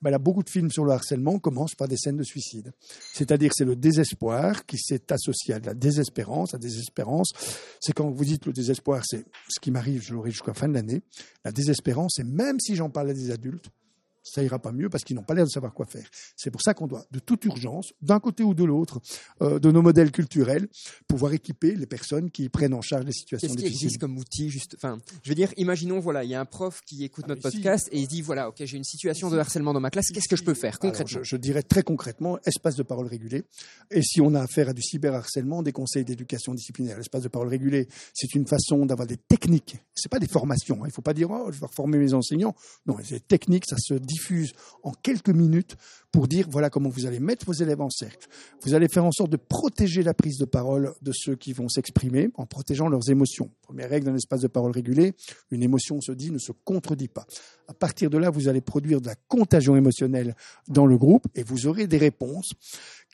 ben 0.00 0.10
là, 0.10 0.18
beaucoup 0.18 0.42
de 0.42 0.50
films 0.50 0.70
sur 0.70 0.84
le 0.84 0.92
harcèlement 0.92 1.38
commencent 1.38 1.76
par 1.76 1.86
des 1.86 1.96
scènes 1.96 2.16
de 2.16 2.24
suicide. 2.24 2.72
C'est-à-dire 3.12 3.52
c'est 3.54 3.64
le 3.64 3.76
désespoir 3.76 4.66
qui 4.66 4.76
s'est 4.78 5.12
associé 5.12 5.54
à 5.54 5.60
de 5.60 5.66
la 5.66 5.74
désespérance. 5.74 6.52
La 6.52 6.58
désespérance, 6.58 7.32
c'est 7.80 7.92
quand 7.92 8.10
vous 8.10 8.24
dites 8.24 8.46
le 8.46 8.52
désespoir, 8.52 9.02
c'est 9.06 9.24
ce 9.48 9.60
qui 9.60 9.70
m'arrive, 9.70 10.02
je 10.02 10.14
l'aurai 10.14 10.30
jusqu'à 10.30 10.50
la 10.50 10.54
fin 10.54 10.68
de 10.68 10.74
l'année. 10.74 11.02
La 11.44 11.52
désespérance, 11.52 12.14
c'est 12.16 12.26
même 12.26 12.58
si 12.58 12.74
j'en 12.74 12.90
parle 12.90 13.10
à 13.10 13.14
des 13.14 13.30
adultes, 13.30 13.70
ça 14.22 14.42
ira 14.42 14.58
pas 14.58 14.72
mieux 14.72 14.88
parce 14.88 15.04
qu'ils 15.04 15.16
n'ont 15.16 15.22
pas 15.22 15.34
l'air 15.34 15.44
de 15.44 15.50
savoir 15.50 15.72
quoi 15.74 15.86
faire. 15.86 16.06
C'est 16.36 16.50
pour 16.50 16.62
ça 16.62 16.74
qu'on 16.74 16.86
doit, 16.86 17.04
de 17.10 17.18
toute 17.18 17.44
urgence, 17.44 17.92
d'un 18.02 18.20
côté 18.20 18.42
ou 18.42 18.54
de 18.54 18.64
l'autre, 18.64 19.00
euh, 19.42 19.58
de 19.58 19.70
nos 19.70 19.82
modèles 19.82 20.10
culturels, 20.12 20.68
pouvoir 21.08 21.32
équiper 21.32 21.74
les 21.74 21.86
personnes 21.86 22.30
qui 22.30 22.48
prennent 22.48 22.74
en 22.74 22.80
charge 22.82 23.04
les 23.04 23.12
situations 23.12 23.48
Qu'est-ce 23.48 23.56
qui 23.58 23.64
difficiles. 23.64 23.86
existe 23.86 24.00
comme 24.00 24.16
outil 24.18 24.48
juste 24.50 24.74
Enfin, 24.76 24.98
je 25.22 25.28
veux 25.28 25.34
dire, 25.34 25.52
imaginons 25.56 25.98
voilà, 26.00 26.24
il 26.24 26.30
y 26.30 26.34
a 26.34 26.40
un 26.40 26.44
prof 26.44 26.80
qui 26.86 27.04
écoute 27.04 27.26
notre 27.26 27.40
Ah, 27.44 27.48
ici- 27.48 27.58
podcast 27.58 27.88
et 27.92 27.98
il 28.00 28.06
dit 28.06 28.22
voilà, 28.22 28.48
ok, 28.48 28.56
j'ai 28.64 28.76
une 28.76 28.84
situation 28.84 29.30
de 29.30 29.38
harcèlement 29.38 29.72
dans 29.72 29.80
ma 29.80 29.90
classe, 29.90 30.06
qu'est-ce 30.12 30.28
que 30.28 30.36
je 30.36 30.44
peux 30.44 30.54
faire 30.54 30.78
Alors, 30.80 30.92
concrètement 30.92 31.22
je, 31.22 31.28
je 31.28 31.36
dirais 31.36 31.62
très 31.62 31.82
concrètement, 31.82 32.38
espace 32.46 32.76
de 32.76 32.82
parole 32.82 33.06
régulé. 33.06 33.44
Et 33.90 34.02
si 34.02 34.20
on 34.20 34.34
a 34.34 34.40
affaire 34.42 34.68
à 34.68 34.72
du 34.72 34.82
cyberharcèlement, 34.82 35.62
des 35.62 35.72
conseils 35.72 36.04
d'éducation 36.04 36.54
disciplinaire. 36.54 36.96
L'espace 36.96 37.22
de 37.22 37.28
parole 37.28 37.48
régulé, 37.48 37.88
c'est 38.14 38.34
une 38.34 38.46
façon 38.46 38.86
d'avoir 38.86 39.06
des 39.06 39.16
techniques. 39.16 39.76
C'est 39.94 40.10
pas 40.10 40.18
des 40.18 40.26
formations. 40.28 40.82
hein. 40.82 40.86
Il 40.86 40.92
faut 40.92 41.02
pas 41.02 41.14
dire, 41.14 41.30
oh, 41.30 41.50
je 41.52 41.58
vais 41.60 41.66
reformer 41.66 41.98
mes 41.98 42.14
enseignants. 42.14 42.54
Non, 42.86 42.96
c'est 43.04 43.14
des 43.14 43.20
techniques, 43.20 43.64
ça 43.68 43.76
se 43.78 43.94
diffuse 44.12 44.52
en 44.82 44.92
quelques 44.92 45.30
minutes 45.30 45.76
pour 46.10 46.28
dire, 46.28 46.46
voilà 46.50 46.68
comment 46.68 46.90
vous 46.90 47.06
allez 47.06 47.20
mettre 47.20 47.46
vos 47.46 47.52
élèves 47.52 47.80
en 47.80 47.88
cercle. 47.88 48.28
Vous 48.62 48.74
allez 48.74 48.88
faire 48.88 49.04
en 49.04 49.12
sorte 49.12 49.30
de 49.30 49.36
protéger 49.36 50.02
la 50.02 50.12
prise 50.12 50.38
de 50.38 50.44
parole 50.44 50.92
de 51.00 51.12
ceux 51.12 51.36
qui 51.36 51.52
vont 51.52 51.68
s'exprimer 51.68 52.30
en 52.34 52.46
protégeant 52.46 52.88
leurs 52.88 53.08
émotions. 53.08 53.50
Première 53.62 53.88
règle 53.88 54.06
d'un 54.06 54.14
espace 54.14 54.40
de 54.40 54.48
parole 54.48 54.72
régulé, 54.72 55.14
une 55.50 55.62
émotion 55.62 56.00
se 56.00 56.12
dit, 56.12 56.30
ne 56.30 56.38
se 56.38 56.52
contredit 56.52 57.08
pas. 57.08 57.26
À 57.68 57.74
partir 57.74 58.10
de 58.10 58.18
là, 58.18 58.30
vous 58.30 58.48
allez 58.48 58.60
produire 58.60 59.00
de 59.00 59.06
la 59.06 59.16
contagion 59.28 59.76
émotionnelle 59.76 60.36
dans 60.68 60.86
le 60.86 60.98
groupe 60.98 61.26
et 61.34 61.42
vous 61.42 61.66
aurez 61.66 61.86
des 61.86 61.98
réponses 61.98 62.52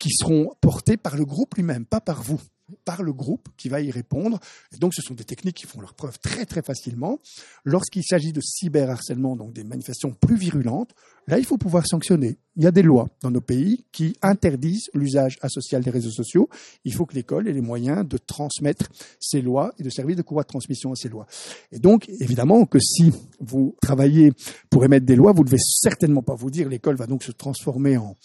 qui 0.00 0.10
seront 0.10 0.52
portées 0.60 0.96
par 0.96 1.16
le 1.16 1.24
groupe 1.24 1.54
lui-même, 1.54 1.84
pas 1.84 2.00
par 2.00 2.22
vous, 2.22 2.40
par 2.84 3.02
le 3.02 3.12
groupe 3.12 3.48
qui 3.56 3.68
va 3.68 3.80
y 3.80 3.90
répondre. 3.90 4.38
Et 4.72 4.78
donc, 4.78 4.94
ce 4.94 5.02
sont 5.02 5.14
des 5.14 5.24
techniques 5.24 5.56
qui 5.56 5.66
font 5.66 5.80
leur 5.80 5.94
preuve 5.94 6.18
très 6.18 6.46
très 6.46 6.62
facilement. 6.62 7.18
Lorsqu'il 7.64 8.04
s'agit 8.04 8.32
de 8.32 8.40
cyberharcèlement, 8.40 9.36
donc 9.36 9.52
des 9.52 9.64
manifestations 9.64 10.12
plus 10.12 10.36
virulentes, 10.36 10.94
là, 11.26 11.38
il 11.38 11.44
faut 11.44 11.58
pouvoir 11.58 11.86
sanctionner. 11.86 12.38
Il 12.56 12.64
y 12.64 12.66
a 12.66 12.72
des 12.72 12.82
lois 12.82 13.08
dans 13.22 13.30
nos 13.30 13.40
pays 13.40 13.84
qui 13.92 14.16
interdisent 14.20 14.90
l'usage 14.92 15.38
asocial 15.42 15.82
des 15.82 15.90
réseaux 15.90 16.10
sociaux. 16.10 16.48
Il 16.84 16.92
faut 16.92 17.06
que 17.06 17.14
l'école 17.14 17.48
ait 17.48 17.52
les 17.52 17.60
moyens 17.60 18.06
de 18.06 18.18
transmettre 18.18 18.88
ces 19.20 19.40
lois 19.40 19.72
et 19.78 19.84
de 19.84 19.90
servir 19.90 20.16
de 20.16 20.22
courroie 20.22 20.42
de 20.42 20.48
transmission 20.48 20.90
à 20.90 20.96
ces 20.96 21.08
lois. 21.08 21.26
Et 21.70 21.78
donc, 21.78 22.08
évidemment, 22.20 22.66
que 22.66 22.80
si 22.80 23.12
vous 23.38 23.76
travaillez 23.80 24.32
pour 24.70 24.84
émettre 24.84 25.06
des 25.06 25.14
lois, 25.14 25.32
vous 25.32 25.42
ne 25.42 25.48
devez 25.48 25.60
certainement 25.60 26.22
pas 26.22 26.34
vous 26.34 26.50
dire 26.50 26.68
l'école 26.68 26.96
va 26.96 27.06
donc 27.06 27.22
se 27.22 27.32
transformer 27.32 27.96
en, 27.96 28.16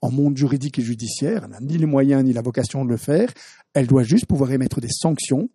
en 0.00 0.10
monde 0.10 0.36
juridique 0.36 0.78
et 0.78 0.82
judiciaire. 0.82 1.44
Elle 1.44 1.50
n'a 1.50 1.60
ni 1.60 1.78
les 1.78 1.86
moyens 1.86 2.24
ni 2.24 2.32
la 2.32 2.42
vocation 2.42 2.84
de 2.84 2.90
le 2.90 2.96
faire. 2.96 3.32
Elle 3.74 3.86
doit 3.86 4.04
juste 4.04 4.26
pouvoir 4.26 4.52
émettre 4.52 4.80
des 4.80 4.90
sanctions 4.90 5.48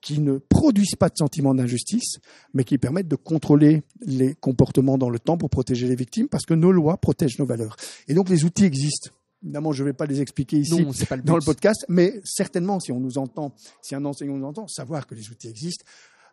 qui 0.00 0.20
ne 0.20 0.38
produisent 0.38 0.96
pas 0.96 1.08
de 1.08 1.16
sentiment 1.16 1.54
d'injustice, 1.54 2.18
mais 2.54 2.64
qui 2.64 2.78
permettent 2.78 3.08
de 3.08 3.16
contrôler 3.16 3.82
les 4.00 4.34
comportements 4.34 4.96
dans 4.96 5.10
le 5.10 5.18
temps 5.18 5.36
pour 5.36 5.50
protéger 5.50 5.88
les 5.88 5.94
victimes, 5.94 6.28
parce 6.28 6.46
que 6.46 6.54
nos 6.54 6.72
lois 6.72 6.96
protègent 6.96 7.38
nos 7.38 7.44
valeurs. 7.44 7.76
Et 8.08 8.14
donc 8.14 8.28
les 8.28 8.44
outils 8.44 8.64
existent. 8.64 9.10
Évidemment, 9.42 9.72
je 9.72 9.82
ne 9.82 9.88
vais 9.88 9.92
pas 9.94 10.06
les 10.06 10.20
expliquer 10.20 10.58
ici 10.58 10.82
Non, 10.82 10.92
c'est 10.92 11.06
pas 11.06 11.16
le 11.16 11.22
dans 11.22 11.36
le 11.36 11.44
podcast, 11.44 11.84
mais 11.88 12.20
certainement, 12.24 12.78
si 12.78 12.92
on 12.92 13.00
nous 13.00 13.18
entend, 13.18 13.54
si 13.80 13.94
un 13.94 14.04
enseignant 14.04 14.36
nous 14.36 14.46
entend, 14.46 14.68
savoir 14.68 15.06
que 15.06 15.14
les 15.14 15.30
outils 15.30 15.48
existent 15.48 15.84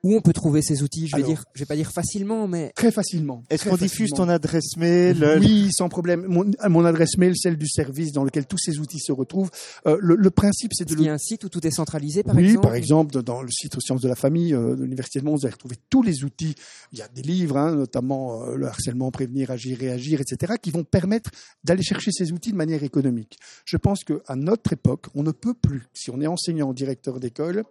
Où 0.03 0.15
on 0.15 0.21
peut 0.21 0.33
trouver 0.33 0.61
ces 0.61 0.83
outils 0.83 1.07
Je 1.07 1.15
vais 1.15 1.23
Alors- 1.23 1.29
dire, 1.29 1.43
je 1.53 1.59
vais 1.59 1.65
pas 1.65 1.75
dire 1.75 1.91
facilement, 1.91 2.47
mais 2.47 2.71
très 2.75 2.91
facilement. 2.91 3.43
Est-ce 3.49 3.67
qu'on 3.67 3.77
diffuse 3.77 4.11
ton 4.11 4.29
adresse 4.29 4.77
mail 4.77 5.23
euh, 5.23 5.39
Oui, 5.39 5.71
sans 5.71 5.89
problème. 5.89 6.25
Mon, 6.27 6.45
mon 6.69 6.85
adresse 6.85 7.17
mail, 7.17 7.33
celle 7.35 7.57
du 7.57 7.67
service 7.67 8.11
dans 8.11 8.23
lequel 8.23 8.45
tous 8.45 8.57
ces 8.59 8.79
outils 8.79 8.99
se 8.99 9.11
retrouvent. 9.11 9.49
Euh, 9.87 9.97
le, 9.99 10.15
le 10.15 10.29
principe, 10.29 10.71
c'est 10.73 10.85
de 10.85 10.93
il 10.93 11.01
y 11.03 11.09
a 11.09 11.13
un 11.13 11.17
site 11.17 11.43
où 11.43 11.49
tout 11.49 11.65
est 11.65 11.71
centralisé, 11.71 12.23
par 12.23 12.35
oui, 12.35 12.45
exemple. 12.45 12.67
par 12.67 12.75
exemple, 12.75 13.23
dans 13.23 13.41
le 13.41 13.49
site 13.51 13.75
Sciences 13.79 14.01
de 14.01 14.07
la 14.07 14.15
famille 14.15 14.53
euh, 14.53 14.75
de 14.75 14.83
l'Université 14.83 15.19
de 15.19 15.25
Mons, 15.25 15.35
vous 15.35 15.45
allez 15.45 15.53
retrouver 15.53 15.75
tous 15.89 16.01
les 16.03 16.23
outils. 16.23 16.55
Il 16.91 16.99
y 16.99 17.01
a 17.01 17.07
des 17.07 17.21
livres, 17.21 17.57
hein, 17.57 17.75
notamment 17.75 18.43
euh, 18.43 18.55
le 18.55 18.67
harcèlement, 18.67 19.11
prévenir, 19.11 19.51
agir, 19.51 19.77
réagir, 19.77 20.21
etc., 20.21 20.53
qui 20.61 20.71
vont 20.71 20.83
permettre 20.83 21.29
d'aller 21.63 21.83
chercher 21.83 22.11
ces 22.11 22.31
outils 22.31 22.51
de 22.51 22.57
manière 22.57 22.83
économique. 22.83 23.37
Je 23.65 23.77
pense 23.77 24.03
qu'à 24.03 24.35
notre 24.35 24.73
époque, 24.73 25.05
on 25.15 25.23
ne 25.23 25.31
peut 25.31 25.53
plus, 25.53 25.87
si 25.93 26.09
on 26.09 26.19
est 26.21 26.27
enseignant, 26.27 26.73
directeur 26.73 27.19
d'école, 27.19 27.63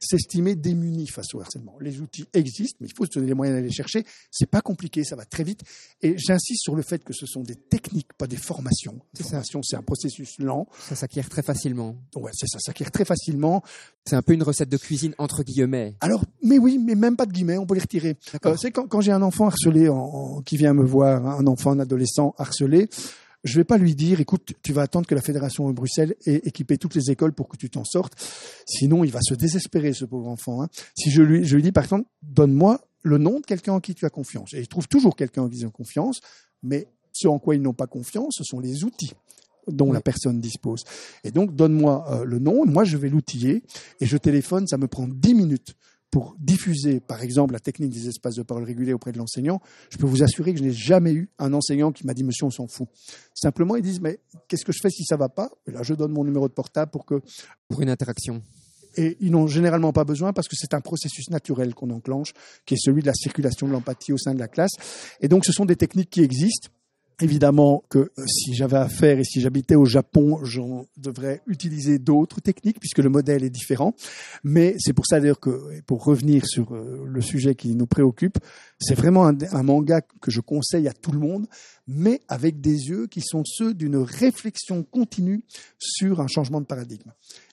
s'estimer 0.00 0.54
démuni 0.54 1.06
face 1.08 1.34
au 1.34 1.40
harcèlement. 1.40 1.76
Les 1.80 2.00
outils 2.00 2.24
existent, 2.34 2.76
mais 2.80 2.86
il 2.88 2.94
faut 2.96 3.04
se 3.04 3.10
donner 3.10 3.26
les 3.26 3.34
moyens 3.34 3.56
d'aller 3.56 3.68
les 3.68 3.74
chercher. 3.74 4.04
C'est 4.30 4.48
pas 4.48 4.60
compliqué, 4.60 5.02
ça 5.04 5.16
va 5.16 5.24
très 5.24 5.42
vite. 5.44 5.62
Et 6.02 6.16
j'insiste 6.16 6.62
sur 6.62 6.76
le 6.76 6.82
fait 6.82 7.02
que 7.02 7.12
ce 7.12 7.26
sont 7.26 7.42
des 7.42 7.56
techniques, 7.56 8.12
pas 8.16 8.26
des 8.26 8.36
formations. 8.36 9.00
C'est 9.14 9.22
ça. 9.24 9.30
formations, 9.30 9.62
c'est 9.62 9.76
un 9.76 9.82
processus 9.82 10.38
lent. 10.38 10.66
Ça 10.88 10.94
s'acquiert 10.94 11.28
très 11.28 11.42
facilement. 11.42 11.96
Ouais, 12.14 12.30
c'est 12.34 12.46
ça, 12.46 12.58
ça 12.58 12.66
s'acquiert 12.66 12.90
très 12.92 13.04
facilement. 13.04 13.62
C'est 14.04 14.16
un 14.16 14.22
peu 14.22 14.32
une 14.34 14.42
recette 14.42 14.68
de 14.68 14.76
cuisine 14.76 15.14
entre 15.18 15.42
guillemets. 15.42 15.96
Alors, 16.00 16.24
mais 16.42 16.58
oui, 16.58 16.78
mais 16.78 16.94
même 16.94 17.16
pas 17.16 17.26
de 17.26 17.32
guillemets, 17.32 17.58
on 17.58 17.66
peut 17.66 17.74
les 17.74 17.80
retirer. 17.80 18.16
Euh, 18.46 18.56
c'est 18.56 18.70
quand, 18.70 18.86
quand 18.86 19.00
j'ai 19.00 19.12
un 19.12 19.22
enfant 19.22 19.46
harcelé 19.48 19.88
en, 19.88 19.96
en- 19.96 20.42
qui 20.42 20.56
vient 20.56 20.74
me 20.74 20.84
voir, 20.84 21.26
un 21.26 21.46
enfant, 21.46 21.72
un 21.72 21.80
adolescent 21.80 22.34
harcelé, 22.38 22.88
je 23.44 23.56
vais 23.56 23.64
pas 23.64 23.78
lui 23.78 23.94
dire, 23.94 24.20
écoute, 24.20 24.52
tu 24.62 24.72
vas 24.72 24.82
attendre 24.82 25.06
que 25.06 25.14
la 25.14 25.20
fédération 25.22 25.68
de 25.68 25.72
Bruxelles 25.74 26.14
ait 26.26 26.40
équipé 26.44 26.76
toutes 26.78 26.94
les 26.94 27.10
écoles 27.10 27.32
pour 27.32 27.48
que 27.48 27.56
tu 27.56 27.70
t'en 27.70 27.84
sortes. 27.84 28.14
Sinon, 28.66 29.04
il 29.04 29.10
va 29.12 29.20
se 29.22 29.34
désespérer, 29.34 29.92
ce 29.92 30.04
pauvre 30.04 30.28
enfant. 30.28 30.62
hein. 30.62 30.68
Si 30.96 31.10
je 31.10 31.22
lui, 31.22 31.44
je 31.44 31.54
lui 31.56 31.62
dis, 31.62 31.72
par 31.72 31.84
exemple, 31.84 32.08
donne-moi 32.22 32.80
le 33.02 33.18
nom 33.18 33.38
de 33.40 33.46
quelqu'un 33.46 33.72
en 33.74 33.80
qui 33.80 33.94
tu 33.94 34.04
as 34.06 34.10
confiance. 34.10 34.52
Et 34.54 34.60
il 34.60 34.68
trouve 34.68 34.88
toujours 34.88 35.14
quelqu'un 35.16 35.42
en 35.42 35.48
qui 35.48 35.58
ils 35.58 35.66
ont 35.66 35.70
confiance, 35.70 36.20
mais 36.62 36.88
ce 37.12 37.28
en 37.28 37.38
quoi 37.38 37.54
ils 37.54 37.62
n'ont 37.62 37.74
pas 37.74 37.86
confiance, 37.86 38.34
ce 38.38 38.44
sont 38.44 38.60
les 38.60 38.84
outils 38.84 39.12
dont 39.68 39.86
Oui. 39.88 39.92
la 39.92 40.00
personne 40.00 40.40
dispose. 40.40 40.82
Et 41.24 41.30
donc, 41.30 41.54
donne-moi 41.54 42.06
euh, 42.10 42.24
le 42.24 42.38
nom, 42.38 42.64
moi 42.66 42.84
je 42.84 42.96
vais 42.96 43.08
l'outiller, 43.08 43.62
et 44.00 44.06
je 44.06 44.16
téléphone, 44.16 44.66
ça 44.66 44.78
me 44.78 44.88
prend 44.88 45.06
10 45.06 45.34
minutes 45.34 45.74
pour 46.10 46.36
diffuser, 46.38 47.00
par 47.00 47.22
exemple, 47.22 47.52
la 47.52 47.60
technique 47.60 47.90
des 47.90 48.08
espaces 48.08 48.34
de 48.36 48.42
parole 48.42 48.64
réguliers 48.64 48.94
auprès 48.94 49.12
de 49.12 49.18
l'enseignant. 49.18 49.60
Je 49.90 49.98
peux 49.98 50.06
vous 50.06 50.22
assurer 50.22 50.52
que 50.52 50.58
je 50.58 50.64
n'ai 50.64 50.72
jamais 50.72 51.12
eu 51.12 51.28
un 51.38 51.52
enseignant 51.52 51.92
qui 51.92 52.06
m'a 52.06 52.14
dit, 52.14 52.24
monsieur, 52.24 52.46
on 52.46 52.50
s'en 52.50 52.66
fout. 52.66 52.88
Simplement, 53.34 53.76
ils 53.76 53.82
disent, 53.82 54.00
mais 54.00 54.20
qu'est-ce 54.48 54.64
que 54.64 54.72
je 54.72 54.78
fais 54.80 54.90
si 54.90 55.04
ça 55.04 55.16
va 55.16 55.28
pas? 55.28 55.50
Et 55.66 55.70
là, 55.70 55.82
je 55.82 55.92
donne 55.94 56.12
mon 56.12 56.24
numéro 56.24 56.48
de 56.48 56.54
portable 56.54 56.90
pour 56.90 57.04
que 57.04 57.20
Pour 57.68 57.82
une 57.82 57.90
interaction. 57.90 58.42
et 58.96 59.18
ils 59.20 59.30
n'ont 59.30 59.46
généralement 59.46 59.92
pas 59.92 60.04
besoin 60.04 60.32
parce 60.32 60.48
que 60.48 60.56
c'est 60.56 60.72
un 60.72 60.80
processus 60.80 61.28
naturel 61.30 61.74
qu'on 61.74 61.90
enclenche, 61.90 62.32
qui 62.64 62.74
est 62.74 62.80
celui 62.80 63.02
de 63.02 63.06
la 63.06 63.14
circulation 63.14 63.68
de 63.68 63.72
l'empathie 63.72 64.12
au 64.14 64.18
sein 64.18 64.32
de 64.34 64.38
la 64.38 64.48
classe. 64.48 64.72
Et 65.20 65.28
donc, 65.28 65.44
ce 65.44 65.52
sont 65.52 65.66
des 65.66 65.76
techniques 65.76 66.10
qui 66.10 66.22
existent. 66.22 66.70
Évidemment 67.20 67.82
que 67.88 67.98
euh, 67.98 68.26
si 68.28 68.54
j'avais 68.54 68.76
à 68.76 68.88
faire 68.88 69.18
et 69.18 69.24
si 69.24 69.40
j'habitais 69.40 69.74
au 69.74 69.84
Japon, 69.84 70.38
j'en 70.44 70.86
devrais 70.96 71.42
utiliser 71.48 71.98
d'autres 71.98 72.40
techniques 72.40 72.78
puisque 72.78 72.98
le 72.98 73.08
modèle 73.08 73.42
est 73.42 73.50
différent. 73.50 73.94
Mais 74.44 74.76
c'est 74.78 74.92
pour 74.92 75.04
ça 75.04 75.18
d'ailleurs 75.18 75.40
que, 75.40 75.80
pour 75.86 76.04
revenir 76.04 76.46
sur 76.46 76.72
euh, 76.72 77.04
le 77.04 77.20
sujet 77.20 77.56
qui 77.56 77.74
nous 77.74 77.86
préoccupe, 77.86 78.38
c'est 78.78 78.94
vraiment 78.94 79.26
un, 79.26 79.36
un 79.50 79.62
manga 79.64 80.00
que 80.00 80.30
je 80.30 80.40
conseille 80.40 80.86
à 80.86 80.92
tout 80.92 81.10
le 81.10 81.18
monde, 81.18 81.46
mais 81.88 82.20
avec 82.28 82.60
des 82.60 82.88
yeux 82.88 83.08
qui 83.08 83.20
sont 83.20 83.42
ceux 83.44 83.74
d'une 83.74 83.96
réflexion 83.96 84.84
continue 84.84 85.42
sur 85.78 86.20
un 86.20 86.28
changement 86.28 86.60
de 86.60 86.66
paradigme. 86.66 87.10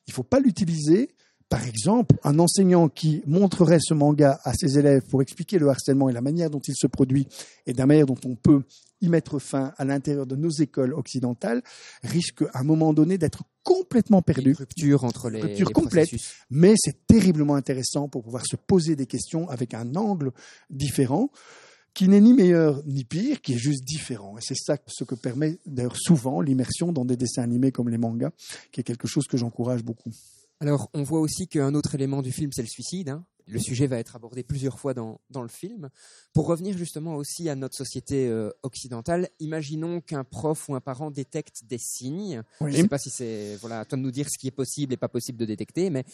Il 0.08 0.12
ne 0.12 0.14
faut 0.14 0.24
pas 0.24 0.40
l'utiliser 0.40 1.10
par 1.50 1.66
exemple, 1.66 2.16
un 2.24 2.40
enseignant 2.40 2.90
qui 2.90 3.22
montrerait 3.28 3.80
ce 3.80 3.94
manga 3.94 4.40
à 4.44 4.54
ses 4.54 4.80
élèves 4.80 5.04
pour 5.10 5.22
expliquer 5.22 5.60
le 5.60 5.70
harcèlement 5.70 6.10
et 6.10 6.14
la 6.14 6.22
manière 6.22 6.50
dont 6.50 6.60
il 6.60 6.74
se 6.76 6.88
produit 6.88 7.28
et 7.68 7.74
de 7.74 7.78
la 7.78 7.86
manière 7.86 8.08
dont 8.08 8.18
on 8.26 8.36
peut 8.36 8.64
y 9.06 9.10
mettre 9.10 9.40
fin 9.40 9.74
à 9.78 9.86
l'intérieur 9.86 10.26
de 10.26 10.36
nos 10.36 10.50
écoles 10.50 10.94
occidentales 10.94 11.62
risque 12.04 12.42
à 12.54 12.60
un 12.60 12.64
moment 12.64 12.94
donné 12.94 13.18
d'être 13.18 13.44
complètement 13.64 14.20
Une 14.20 14.24
perdu. 14.24 14.54
rupture 14.54 15.04
entre 15.04 15.30
les, 15.30 15.42
Rupture 15.42 15.68
les 15.68 15.74
complète. 15.74 16.10
processus. 16.10 16.34
Mais 16.50 16.74
c'est 16.78 17.08
terriblement 17.08 17.56
intéressant 17.56 18.10
pour 18.10 18.24
pouvoir 18.24 18.46
se 18.46 18.56
poser 18.56 18.96
des 18.96 19.06
questions 19.08 19.50
avec 19.50 19.74
un 19.74 19.96
angle 19.96 20.32
différent 20.70 21.30
qui 21.94 22.10
n'est 22.10 22.20
ni 22.20 22.34
meilleur 22.34 22.84
ni 22.86 23.06
pire, 23.06 23.42
qui 23.42 23.54
est 23.54 23.58
juste 23.58 23.86
différent. 23.86 24.38
Et 24.38 24.42
c'est 24.42 24.56
ça 24.58 24.78
ce 24.88 25.04
que 25.06 25.16
permet 25.16 25.60
d'ailleurs 25.66 25.96
souvent 25.96 26.42
l'immersion 26.42 26.92
dans 26.92 27.06
des 27.06 27.16
dessins 27.16 27.42
animés 27.44 27.72
comme 27.72 27.88
les 27.90 27.98
mangas, 27.98 28.32
qui 28.74 28.82
est 28.82 28.84
quelque 28.84 29.08
chose 29.08 29.26
que 29.28 29.38
j'encourage 29.38 29.82
beaucoup. 29.84 30.12
Alors, 30.60 30.90
on 30.94 31.04
voit 31.04 31.22
aussi 31.22 31.48
qu'un 31.48 31.74
autre 31.74 31.96
élément 31.96 32.22
du 32.22 32.32
film, 32.34 32.52
c'est 32.54 32.62
le 32.64 32.68
suicide. 32.68 33.10
hein. 33.10 33.26
Le 33.48 33.60
sujet 33.60 33.88
va 33.88 33.98
être 33.98 34.16
abordé 34.16 34.44
plusieurs 34.44 34.80
fois 34.80 34.94
dans, 34.94 35.20
dans 35.30 35.44
le 35.44 35.48
film. 35.48 35.90
Pour 36.34 36.48
revenir 36.48 36.78
justement 36.78 37.16
aussi 37.16 37.48
à 37.50 37.56
notre 37.56 37.76
société 37.76 38.28
euh, 38.28 38.50
occidentale, 38.64 39.30
imaginons 39.40 40.02
qu'un 40.02 40.24
prof 40.24 40.68
ou 40.68 40.76
un 40.76 40.82
parent 40.82 41.12
détecte 41.12 41.64
des 41.66 41.78
signes. 41.78 42.42
Je 42.60 42.66
ne 42.66 42.72
sais 42.72 42.88
pas 42.88 42.98
si 42.98 43.10
c'est 43.10 43.56
voilà, 43.58 43.82
à 43.82 43.86
toi 43.86 43.98
de 43.98 44.04
nous 44.04 44.12
dire 44.12 44.28
ce 44.30 44.38
qui 44.40 44.48
est 44.48 44.52
possible 44.52 44.94
et 44.94 44.98
pas 44.98 45.10
possible 45.10 45.38
de 45.38 45.46
détecter, 45.46 45.90
mais 45.90 46.06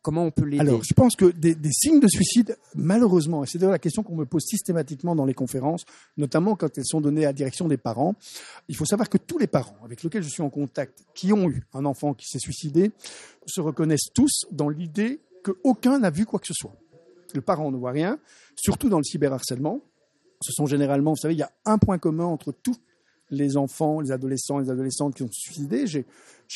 comment 0.00 0.24
on 0.24 0.30
peut 0.30 0.44
l'aider? 0.44 0.60
Alors, 0.60 0.82
je 0.82 0.94
pense 0.94 1.14
que 1.14 1.26
des, 1.26 1.54
des 1.54 1.72
signes 1.72 2.00
de 2.00 2.08
suicide, 2.08 2.56
malheureusement, 2.74 3.44
et 3.44 3.46
c'est 3.46 3.58
d'ailleurs 3.58 3.72
la 3.72 3.78
question 3.78 4.02
qu'on 4.02 4.16
me 4.16 4.24
pose 4.24 4.44
systématiquement 4.44 5.14
dans 5.14 5.26
les 5.26 5.34
conférences, 5.34 5.84
notamment 6.16 6.56
quand 6.56 6.78
elles 6.78 6.86
sont 6.86 7.00
données 7.00 7.24
à 7.24 7.28
la 7.28 7.32
direction 7.34 7.68
des 7.68 7.76
parents, 7.76 8.14
il 8.68 8.76
faut 8.76 8.86
savoir 8.86 9.08
que 9.10 9.18
tous 9.18 9.38
les 9.38 9.46
parents 9.46 9.76
avec 9.84 10.02
lesquels 10.02 10.22
je 10.22 10.30
suis 10.30 10.42
en 10.42 10.50
contact, 10.50 11.04
qui 11.14 11.32
ont 11.32 11.50
eu 11.50 11.64
un 11.74 11.84
enfant 11.84 12.14
qui 12.14 12.26
s'est 12.26 12.38
suicidé, 12.38 12.92
se 13.46 13.60
reconnaissent 13.60 14.12
tous 14.14 14.46
dans 14.50 14.68
l'idée 14.68 15.20
qu'aucun 15.42 15.98
n'a 15.98 16.10
vu 16.10 16.26
quoi 16.26 16.38
que 16.38 16.46
ce 16.46 16.54
soit. 16.54 16.76
Le 17.34 17.40
parent 17.40 17.70
ne 17.70 17.76
voit 17.76 17.92
rien, 17.92 18.18
surtout 18.56 18.88
dans 18.88 18.98
le 18.98 19.04
cyberharcèlement. 19.04 19.82
Ce 20.40 20.52
sont 20.52 20.66
généralement, 20.66 21.12
vous 21.12 21.20
savez, 21.20 21.34
il 21.34 21.38
y 21.38 21.42
a 21.42 21.52
un 21.64 21.78
point 21.78 21.98
commun 21.98 22.24
entre 22.24 22.52
tous 22.52 22.76
les 23.30 23.56
enfants, 23.56 24.00
les 24.00 24.12
adolescents, 24.12 24.58
les 24.58 24.70
adolescentes 24.70 25.14
qui 25.14 25.22
ont 25.22 25.30
suicidé. 25.30 25.86
J'ai, 25.86 26.06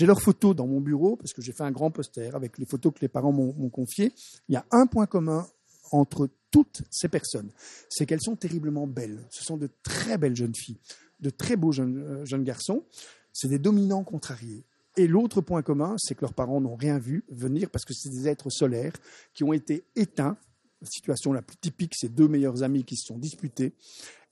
leurs 0.07 0.23
photos 0.23 0.57
dans 0.57 0.67
mon 0.67 0.81
bureau 0.81 1.17
parce 1.17 1.33
que 1.33 1.43
j'ai 1.43 1.53
fait 1.53 1.65
un 1.65 1.71
grand 1.71 1.91
poster 1.91 2.35
avec 2.35 2.59
les 2.59 2.65
photos 2.65 2.93
que 2.95 3.01
les 3.01 3.09
parents 3.09 3.33
m'ont, 3.33 3.53
m'ont 3.55 3.69
confiées. 3.69 4.13
Il 4.49 4.55
y 4.55 4.57
a 4.57 4.65
un 4.71 4.87
point 4.87 5.07
commun 5.07 5.47
entre 5.91 6.29
toutes 6.51 6.83
ces 6.91 7.09
personnes, 7.09 7.51
c'est 7.89 8.07
qu'elles 8.07 8.23
sont 8.23 8.37
terriblement 8.37 8.87
belles. 8.87 9.27
Ce 9.31 9.43
sont 9.43 9.57
de 9.57 9.69
très 9.83 10.19
belles 10.19 10.37
jeunes 10.37 10.55
filles, 10.55 10.79
de 11.21 11.31
très 11.31 11.57
beaux 11.57 11.73
jeunes, 11.73 11.99
euh, 11.99 12.25
jeunes 12.25 12.45
garçons. 12.45 12.85
C'est 13.33 13.49
des 13.49 13.59
dominants 13.59 14.05
contrariés. 14.05 14.65
Et 14.97 15.07
l'autre 15.07 15.41
point 15.41 15.63
commun, 15.63 15.97
c'est 15.99 16.15
que 16.15 16.21
leurs 16.21 16.35
parents 16.35 16.61
n'ont 16.61 16.77
rien 16.77 16.99
vu 16.99 17.25
venir 17.31 17.71
parce 17.71 17.85
que 17.85 17.95
c'est 17.95 18.11
des 18.11 18.29
êtres 18.29 18.51
solaires 18.51 18.93
qui 19.35 19.45
ont 19.45 19.53
été 19.53 19.85
éteints. 19.97 20.37
La 20.81 20.89
situation 20.89 21.33
la 21.33 21.43
plus 21.43 21.57
typique, 21.57 21.93
c'est 21.97 22.13
deux 22.13 22.29
meilleurs 22.29 22.63
amis 22.63 22.85
qui 22.85 22.97
se 22.97 23.07
sont 23.07 23.19
disputés. 23.19 23.73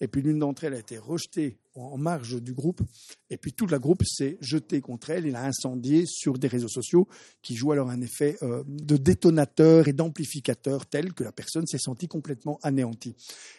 Et 0.01 0.09
puis 0.09 0.23
l'une 0.23 0.39
d'entre 0.39 0.65
elles 0.65 0.75
a 0.75 0.79
été 0.79 0.99
rejetée 0.99 1.59
en 1.75 1.99
marge 1.99 2.43
du 2.43 2.53
groupe. 2.53 2.81
Et 3.29 3.37
puis 3.37 3.53
toute 3.53 3.71
la 3.71 3.79
groupe 3.79 4.03
s'est 4.05 4.39
jetée 4.41 4.81
contre 4.81 5.11
elle 5.11 5.27
et 5.27 5.31
l'a 5.31 5.45
incendiée 5.45 6.05
sur 6.07 6.39
des 6.39 6.49
réseaux 6.49 6.69
sociaux 6.69 7.07
qui 7.43 7.55
jouent 7.55 7.73
alors 7.73 7.91
un 7.91 8.01
effet 8.01 8.37
euh, 8.43 8.65
de 8.67 8.97
détonateur 8.97 9.89
et 9.89 9.93
d'amplificateur 9.93 10.87
tel 10.87 11.13
que 11.13 11.23
la 11.23 11.33
personne 11.33 11.67
s'est 11.67 11.79
sentie 11.79 12.09
complètement 12.09 12.59
anéantie. 12.63 13.15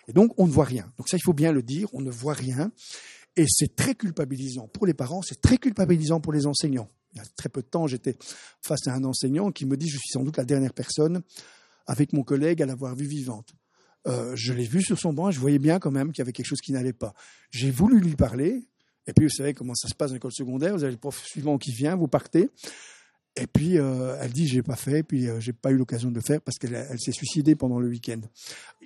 Et 0.08 0.14
donc 0.14 0.34
on 0.38 0.48
ne 0.48 0.52
voit 0.52 0.66
rien. 0.66 0.92
Donc 0.98 1.10
ça, 1.10 1.18
il 1.18 1.24
faut 1.24 1.34
bien 1.34 1.52
le 1.52 1.62
dire, 1.62 1.88
on 1.94 2.02
ne 2.02 2.12
voit 2.12 2.34
rien. 2.34 2.72
Et 3.38 3.46
c'est 3.48 3.76
très 3.76 3.96
culpabilisant 3.96 4.68
pour 4.68 4.86
les 4.86 4.94
parents, 4.94 5.22
c'est 5.22 5.42
très 5.42 5.58
culpabilisant 5.58 6.20
pour 6.20 6.34
les 6.34 6.46
enseignants. 6.46 6.90
Il 7.14 7.18
y 7.18 7.22
a 7.22 7.26
très 7.36 7.50
peu 7.50 7.62
de 7.62 7.68
temps, 7.68 7.88
j'étais 7.88 8.18
face 8.62 8.88
à 8.88 8.94
un 8.94 9.04
enseignant 9.04 9.52
qui 9.52 9.66
me 9.66 9.76
dit, 9.78 9.88
je 9.88 9.98
suis 9.98 10.10
sans 10.12 10.24
doute 10.24 10.38
la 10.38 10.46
dernière 10.46 10.74
personne 10.74 11.22
avec 11.88 12.14
mon 12.14 12.24
collègue 12.24 12.62
à 12.62 12.66
l'avoir 12.66 12.96
vue 12.96 13.08
vivante. 13.08 13.54
Euh, 14.08 14.36
je 14.36 14.54
l'ai 14.54 14.66
vu 14.66 14.82
sur 14.82 14.98
son 14.98 15.14
banc, 15.14 15.32
je 15.32 15.40
voyais 15.40 15.60
bien 15.60 15.80
quand 15.80 15.92
même 15.92 16.12
qu'il 16.12 16.20
y 16.20 16.22
avait 16.24 16.32
quelque 16.32 16.48
chose 16.48 16.62
qui 16.62 16.72
n'allait 16.72 16.94
pas. 16.94 17.14
J'ai 17.52 17.70
voulu 17.70 18.00
lui 18.00 18.16
parler, 18.16 18.68
et 19.08 19.14
puis 19.14 19.26
vous 19.26 19.32
savez 19.32 19.54
comment 19.54 19.76
ça 19.76 19.88
se 19.88 19.96
passe 19.96 20.10
dans 20.10 20.16
l'école 20.16 20.32
secondaire, 20.32 20.74
vous 20.74 20.84
avez 20.84 20.94
le 20.94 20.98
prof 20.98 21.24
suivant 21.26 21.58
qui 21.58 21.72
vient, 21.72 21.96
vous 21.96 22.08
partez, 22.08 22.50
et 23.36 23.48
puis 23.48 23.78
euh, 23.78 24.18
elle 24.20 24.32
dit 24.32 24.48
j'ai 24.48 24.64
pas 24.64 24.76
fait, 24.76 25.04
puis 25.04 25.28
euh, 25.28 25.40
j'ai 25.40 25.54
pas 25.54 25.72
eu 25.72 25.78
l'occasion 25.78 26.10
de 26.10 26.16
le 26.16 26.22
faire 26.22 26.42
parce 26.42 26.58
qu'elle 26.58 26.74
elle 26.74 27.00
s'est 27.00 27.12
suicidée 27.12 27.56
pendant 27.56 27.80
le 27.80 27.88
week-end. 27.88 28.22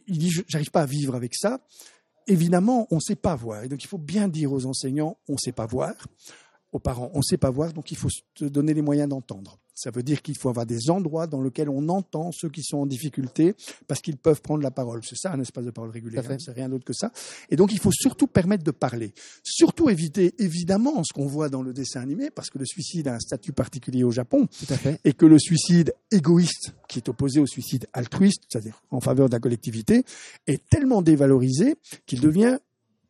Il 0.08 0.18
dit 0.18 0.32
j'arrive 0.48 0.72
pas 0.72 0.82
à 0.82 0.86
vivre 0.86 1.16
avec 1.16 1.34
ça. 1.36 1.62
Évidemment, 2.28 2.88
on 2.92 2.96
ne 2.96 3.02
sait 3.02 3.16
pas 3.16 3.36
voir, 3.36 3.64
et 3.64 3.68
donc 3.68 3.84
il 3.84 3.88
faut 3.88 3.98
bien 3.98 4.28
dire 4.28 4.52
aux 4.52 4.66
enseignants 4.66 5.18
on 5.28 5.34
ne 5.34 5.38
sait 5.38 5.52
pas 5.52 5.66
voir. 5.66 5.94
aux 6.72 6.80
parents. 6.80 7.10
On 7.14 7.20
ne 7.20 7.24
sait 7.24 7.38
pas 7.38 7.50
voir, 7.50 7.72
donc 7.72 7.92
il 7.92 7.98
faut 7.98 8.10
se 8.10 8.46
donner 8.46 8.74
les 8.74 8.82
moyens 8.82 9.08
d'entendre. 9.08 9.58
Ça 9.76 9.92
veut 9.92 10.04
dire 10.04 10.22
qu'il 10.22 10.38
faut 10.38 10.50
avoir 10.50 10.66
des 10.66 10.90
endroits 10.90 11.28
dans 11.28 11.42
lesquels 11.42 11.70
on 11.70 11.90
entend 11.90 12.32
ceux 12.32 12.50
qui 12.50 12.64
sont 12.64 12.78
en 12.78 12.86
difficulté 12.86 13.56
parce 13.88 14.02
qu'ils 14.02 14.18
peuvent 14.18 14.42
prendre 14.42 14.64
la 14.64 14.72
parole. 14.72 15.02
C'est 15.04 15.18
ça 15.18 15.34
un 15.34 15.40
espace 15.42 15.66
de 15.66 15.72
parole 15.72 15.90
régulier, 15.92 16.18
hein, 16.18 16.38
c'est 16.40 16.54
rien 16.54 16.70
d'autre 16.70 16.86
que 16.86 16.94
ça. 16.94 17.12
Et 17.50 17.58
donc 17.58 17.74
il 17.74 17.80
faut 17.80 17.92
surtout 17.92 18.28
permettre 18.28 18.64
de 18.64 18.72
parler. 18.72 19.14
Surtout 19.44 19.90
éviter 19.90 20.34
évidemment 20.40 21.04
ce 21.04 21.14
qu'on 21.14 21.28
voit 21.28 21.50
dans 21.50 21.62
le 21.62 21.74
dessin 21.74 22.02
animé 22.02 22.30
parce 22.32 22.50
que 22.50 22.58
le 22.58 22.66
suicide 22.66 23.08
a 23.10 23.16
un 23.16 23.20
statut 23.20 23.52
particulier 23.52 24.04
au 24.04 24.12
Japon 24.12 24.48
Tout 24.48 24.74
à 24.74 24.78
fait. 24.78 25.00
et 25.04 25.14
que 25.14 25.26
le 25.26 25.38
suicide 25.38 25.94
égoïste, 26.12 26.74
qui 26.88 27.00
est 27.00 27.10
opposé 27.10 27.40
au 27.42 27.46
suicide 27.46 27.88
altruiste, 27.94 28.44
c'est-à-dire 28.50 28.82
en 28.92 29.02
faveur 29.02 29.28
de 29.28 29.34
la 29.34 29.40
collectivité, 29.40 30.04
est 30.48 30.66
tellement 30.70 31.02
dévalorisé 31.02 31.76
qu'il 32.06 32.22
devient 32.22 32.60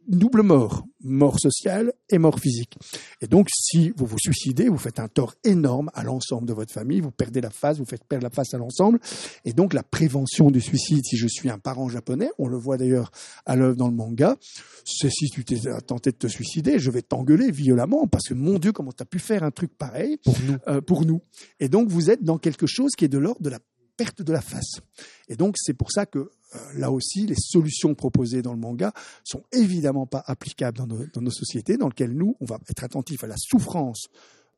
double 0.07 0.41
mort, 0.41 0.85
mort 1.03 1.39
sociale 1.39 1.93
et 2.09 2.17
mort 2.17 2.39
physique. 2.39 2.75
Et 3.21 3.27
donc, 3.27 3.47
si 3.51 3.91
vous 3.95 4.05
vous 4.05 4.17
suicidez, 4.19 4.69
vous 4.69 4.77
faites 4.77 4.99
un 4.99 5.07
tort 5.07 5.35
énorme 5.43 5.89
à 5.93 6.03
l'ensemble 6.03 6.47
de 6.47 6.53
votre 6.53 6.73
famille, 6.73 7.01
vous 7.01 7.11
perdez 7.11 7.41
la 7.41 7.49
face, 7.49 7.77
vous 7.77 7.85
faites 7.85 8.03
perdre 8.03 8.23
la 8.23 8.29
face 8.29 8.53
à 8.53 8.57
l'ensemble. 8.57 8.99
Et 9.45 9.53
donc, 9.53 9.73
la 9.73 9.83
prévention 9.83 10.51
du 10.51 10.61
suicide, 10.61 11.03
si 11.05 11.17
je 11.17 11.27
suis 11.27 11.49
un 11.49 11.59
parent 11.59 11.89
japonais, 11.89 12.29
on 12.37 12.47
le 12.47 12.57
voit 12.57 12.77
d'ailleurs 12.77 13.11
à 13.45 13.55
l'œuvre 13.55 13.75
dans 13.75 13.87
le 13.87 13.95
manga, 13.95 14.37
c'est 14.85 15.09
si 15.09 15.29
tu 15.29 15.43
t'es 15.45 15.59
tenté 15.85 16.11
de 16.11 16.17
te 16.17 16.27
suicider, 16.27 16.79
je 16.79 16.91
vais 16.91 17.01
t'engueuler 17.01 17.51
violemment 17.51 18.07
parce 18.07 18.27
que 18.29 18.33
mon 18.33 18.59
Dieu, 18.59 18.71
comment 18.71 18.91
t'as 18.91 19.05
pu 19.05 19.19
faire 19.19 19.43
un 19.43 19.51
truc 19.51 19.75
pareil 19.77 20.17
Pour 20.23 20.35
nous. 20.41 20.55
euh, 20.67 20.81
pour 20.81 21.05
nous. 21.05 21.21
Et 21.59 21.69
donc, 21.69 21.89
vous 21.89 22.09
êtes 22.09 22.23
dans 22.23 22.37
quelque 22.37 22.67
chose 22.67 22.91
qui 22.97 23.05
est 23.05 23.09
de 23.09 23.17
l'ordre 23.17 23.41
de 23.41 23.49
la 23.49 23.59
perte 23.97 24.21
de 24.21 24.31
la 24.31 24.41
face. 24.41 24.81
Et 25.27 25.35
donc, 25.35 25.55
c'est 25.57 25.73
pour 25.73 25.91
ça 25.91 26.05
que 26.05 26.19
euh, 26.19 26.29
là 26.75 26.91
aussi, 26.91 27.25
les 27.25 27.35
solutions 27.35 27.95
proposées 27.95 28.41
dans 28.41 28.53
le 28.53 28.59
manga 28.59 28.93
sont 29.23 29.43
évidemment 29.51 30.05
pas 30.05 30.23
applicables 30.27 30.77
dans 30.77 30.87
nos, 30.87 31.05
dans 31.07 31.21
nos 31.21 31.31
sociétés, 31.31 31.77
dans 31.77 31.87
lesquelles 31.87 32.13
nous, 32.13 32.35
on 32.39 32.45
va 32.45 32.59
être 32.69 32.83
attentif 32.83 33.23
à 33.23 33.27
la 33.27 33.35
souffrance 33.37 34.07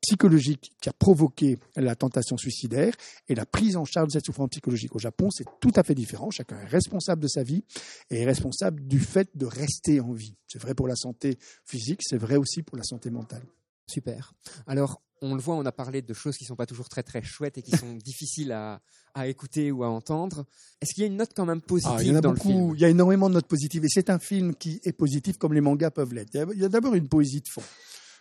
psychologique 0.00 0.72
qui 0.80 0.88
a 0.88 0.92
provoqué 0.92 1.58
la 1.76 1.96
tentation 1.96 2.36
suicidaire 2.36 2.94
et 3.28 3.34
la 3.34 3.46
prise 3.46 3.76
en 3.76 3.84
charge 3.84 4.08
de 4.08 4.12
cette 4.12 4.26
souffrance 4.26 4.50
psychologique. 4.50 4.94
Au 4.94 4.98
Japon, 4.98 5.30
c'est 5.30 5.44
tout 5.60 5.72
à 5.74 5.82
fait 5.82 5.94
différent. 5.94 6.30
Chacun 6.30 6.58
est 6.60 6.66
responsable 6.66 7.22
de 7.22 7.28
sa 7.28 7.42
vie 7.42 7.64
et 8.10 8.20
est 8.20 8.24
responsable 8.24 8.86
du 8.86 9.00
fait 9.00 9.28
de 9.36 9.46
rester 9.46 10.00
en 10.00 10.12
vie. 10.12 10.34
C'est 10.46 10.60
vrai 10.60 10.74
pour 10.74 10.88
la 10.88 10.96
santé 10.96 11.38
physique, 11.64 12.00
c'est 12.02 12.18
vrai 12.18 12.36
aussi 12.36 12.62
pour 12.62 12.76
la 12.76 12.84
santé 12.84 13.10
mentale. 13.10 13.42
Super. 13.86 14.34
Alors, 14.66 15.00
on 15.22 15.34
le 15.34 15.40
voit, 15.40 15.54
on 15.56 15.64
a 15.66 15.72
parlé 15.72 16.02
de 16.02 16.14
choses 16.14 16.36
qui 16.36 16.44
sont 16.44 16.56
pas 16.56 16.66
toujours 16.66 16.88
très 16.88 17.02
très 17.02 17.22
chouettes 17.22 17.58
et 17.58 17.62
qui 17.62 17.72
sont 17.72 17.94
difficiles 18.04 18.52
à, 18.52 18.80
à 19.14 19.26
écouter 19.26 19.70
ou 19.72 19.84
à 19.84 19.88
entendre. 19.88 20.44
Est-ce 20.80 20.94
qu'il 20.94 21.02
y 21.02 21.04
a 21.04 21.08
une 21.08 21.16
note 21.16 21.30
quand 21.34 21.46
même 21.46 21.60
positive 21.60 21.94
Ah, 21.96 22.02
il 22.02 22.08
y 22.08 22.12
en 22.12 22.16
a 22.16 22.20
dans 22.20 22.32
beaucoup. 22.32 22.48
le 22.48 22.54
film? 22.54 22.74
Il 22.76 22.80
y 22.80 22.84
a 22.84 22.88
énormément 22.88 23.28
de 23.28 23.34
notes 23.34 23.46
positives 23.48 23.84
et 23.84 23.88
c'est 23.88 24.10
un 24.10 24.18
film 24.18 24.54
qui 24.54 24.80
est 24.84 24.92
positif 24.92 25.36
comme 25.38 25.52
les 25.54 25.60
mangas 25.60 25.90
peuvent 25.90 26.14
l'être. 26.14 26.30
Il 26.34 26.36
y 26.38 26.40
a- 26.40 26.46
Il 26.54 26.60
y 26.60 26.64
a 26.64 26.68
d'abord 26.68 26.94
une 26.94 27.08
poésie 27.08 27.40
de 27.40 27.48
fond. 27.48 27.62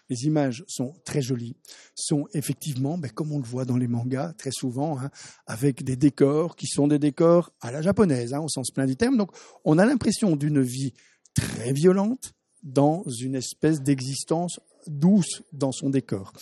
Les 0.10 0.24
images 0.24 0.64
sont 0.70 0.94
très 1.04 1.22
jolies, 1.22 1.58
sont 1.94 2.28
effectivement, 2.34 2.98
ben, 2.98 3.12
comme 3.12 3.34
on 3.34 3.40
le 3.40 3.44
voit 3.46 3.66
dans 3.66 3.76
les 3.76 3.90
mangas 3.90 4.32
très 4.38 4.52
souvent, 4.54 4.98
hein, 4.98 5.10
avec 5.48 5.84
des 5.84 5.98
décors 5.98 6.56
qui 6.56 6.66
sont 6.68 6.88
des 6.88 6.98
décors 6.98 7.52
à 7.60 7.74
la 7.74 7.82
japonaise, 7.82 8.34
hein, 8.34 8.40
au 8.40 8.48
sens 8.48 8.72
plein 8.72 8.86
du 8.86 8.96
terme. 8.96 9.18
Donc, 9.18 9.32
on 9.66 9.78
a 9.78 9.86
l'impression 9.86 10.38
d'une 10.38 10.62
vie 10.62 10.94
très 11.34 11.74
violente 11.74 12.34
dans 12.64 13.04
une 13.20 13.36
espèce 13.36 13.82
d'existence 13.82 14.62
douce 14.90 15.44
dans 15.54 15.72
son 15.72 15.90
décor. 15.90 16.34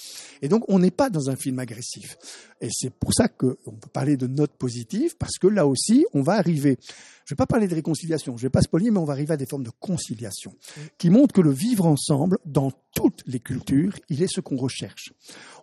Et 0.42 0.48
donc, 0.48 0.64
on 0.68 0.80
n'est 0.80 0.92
pas 0.92 1.10
dans 1.10 1.30
un 1.30 1.36
film 1.36 1.60
agressif. 1.60 2.18
Et 2.62 2.70
c'est 2.72 2.90
pour 2.90 3.14
ça 3.14 3.28
qu'on 3.28 3.56
peut 3.56 3.90
parler 3.92 4.18
de 4.18 4.28
notes 4.28 4.56
positives, 4.58 5.16
parce 5.18 5.38
que 5.38 5.48
là 5.48 5.68
aussi, 5.68 6.06
on 6.14 6.22
va 6.22 6.34
arriver, 6.34 6.78
je 7.26 7.34
ne 7.34 7.36
vais 7.36 7.36
pas 7.36 7.46
parler 7.46 7.68
de 7.68 7.76
réconciliation, 7.76 8.38
je 8.38 8.44
ne 8.44 8.48
vais 8.48 8.52
pas 8.52 8.62
spoiler, 8.62 8.92
mais 8.92 9.00
on 9.00 9.06
va 9.06 9.14
arriver 9.14 9.34
à 9.34 9.38
des 9.38 9.46
formes 9.46 9.64
de 9.64 9.72
conciliation, 9.80 10.56
qui 10.98 11.10
montrent 11.10 11.34
que 11.34 11.42
le 11.42 11.52
vivre 11.52 11.86
ensemble, 11.86 12.38
dans 12.46 12.72
toutes 12.94 13.24
les 13.26 13.40
cultures, 13.40 13.98
il 14.10 14.24
est 14.24 14.34
ce 14.34 14.42
qu'on 14.42 14.58
recherche. 14.58 15.12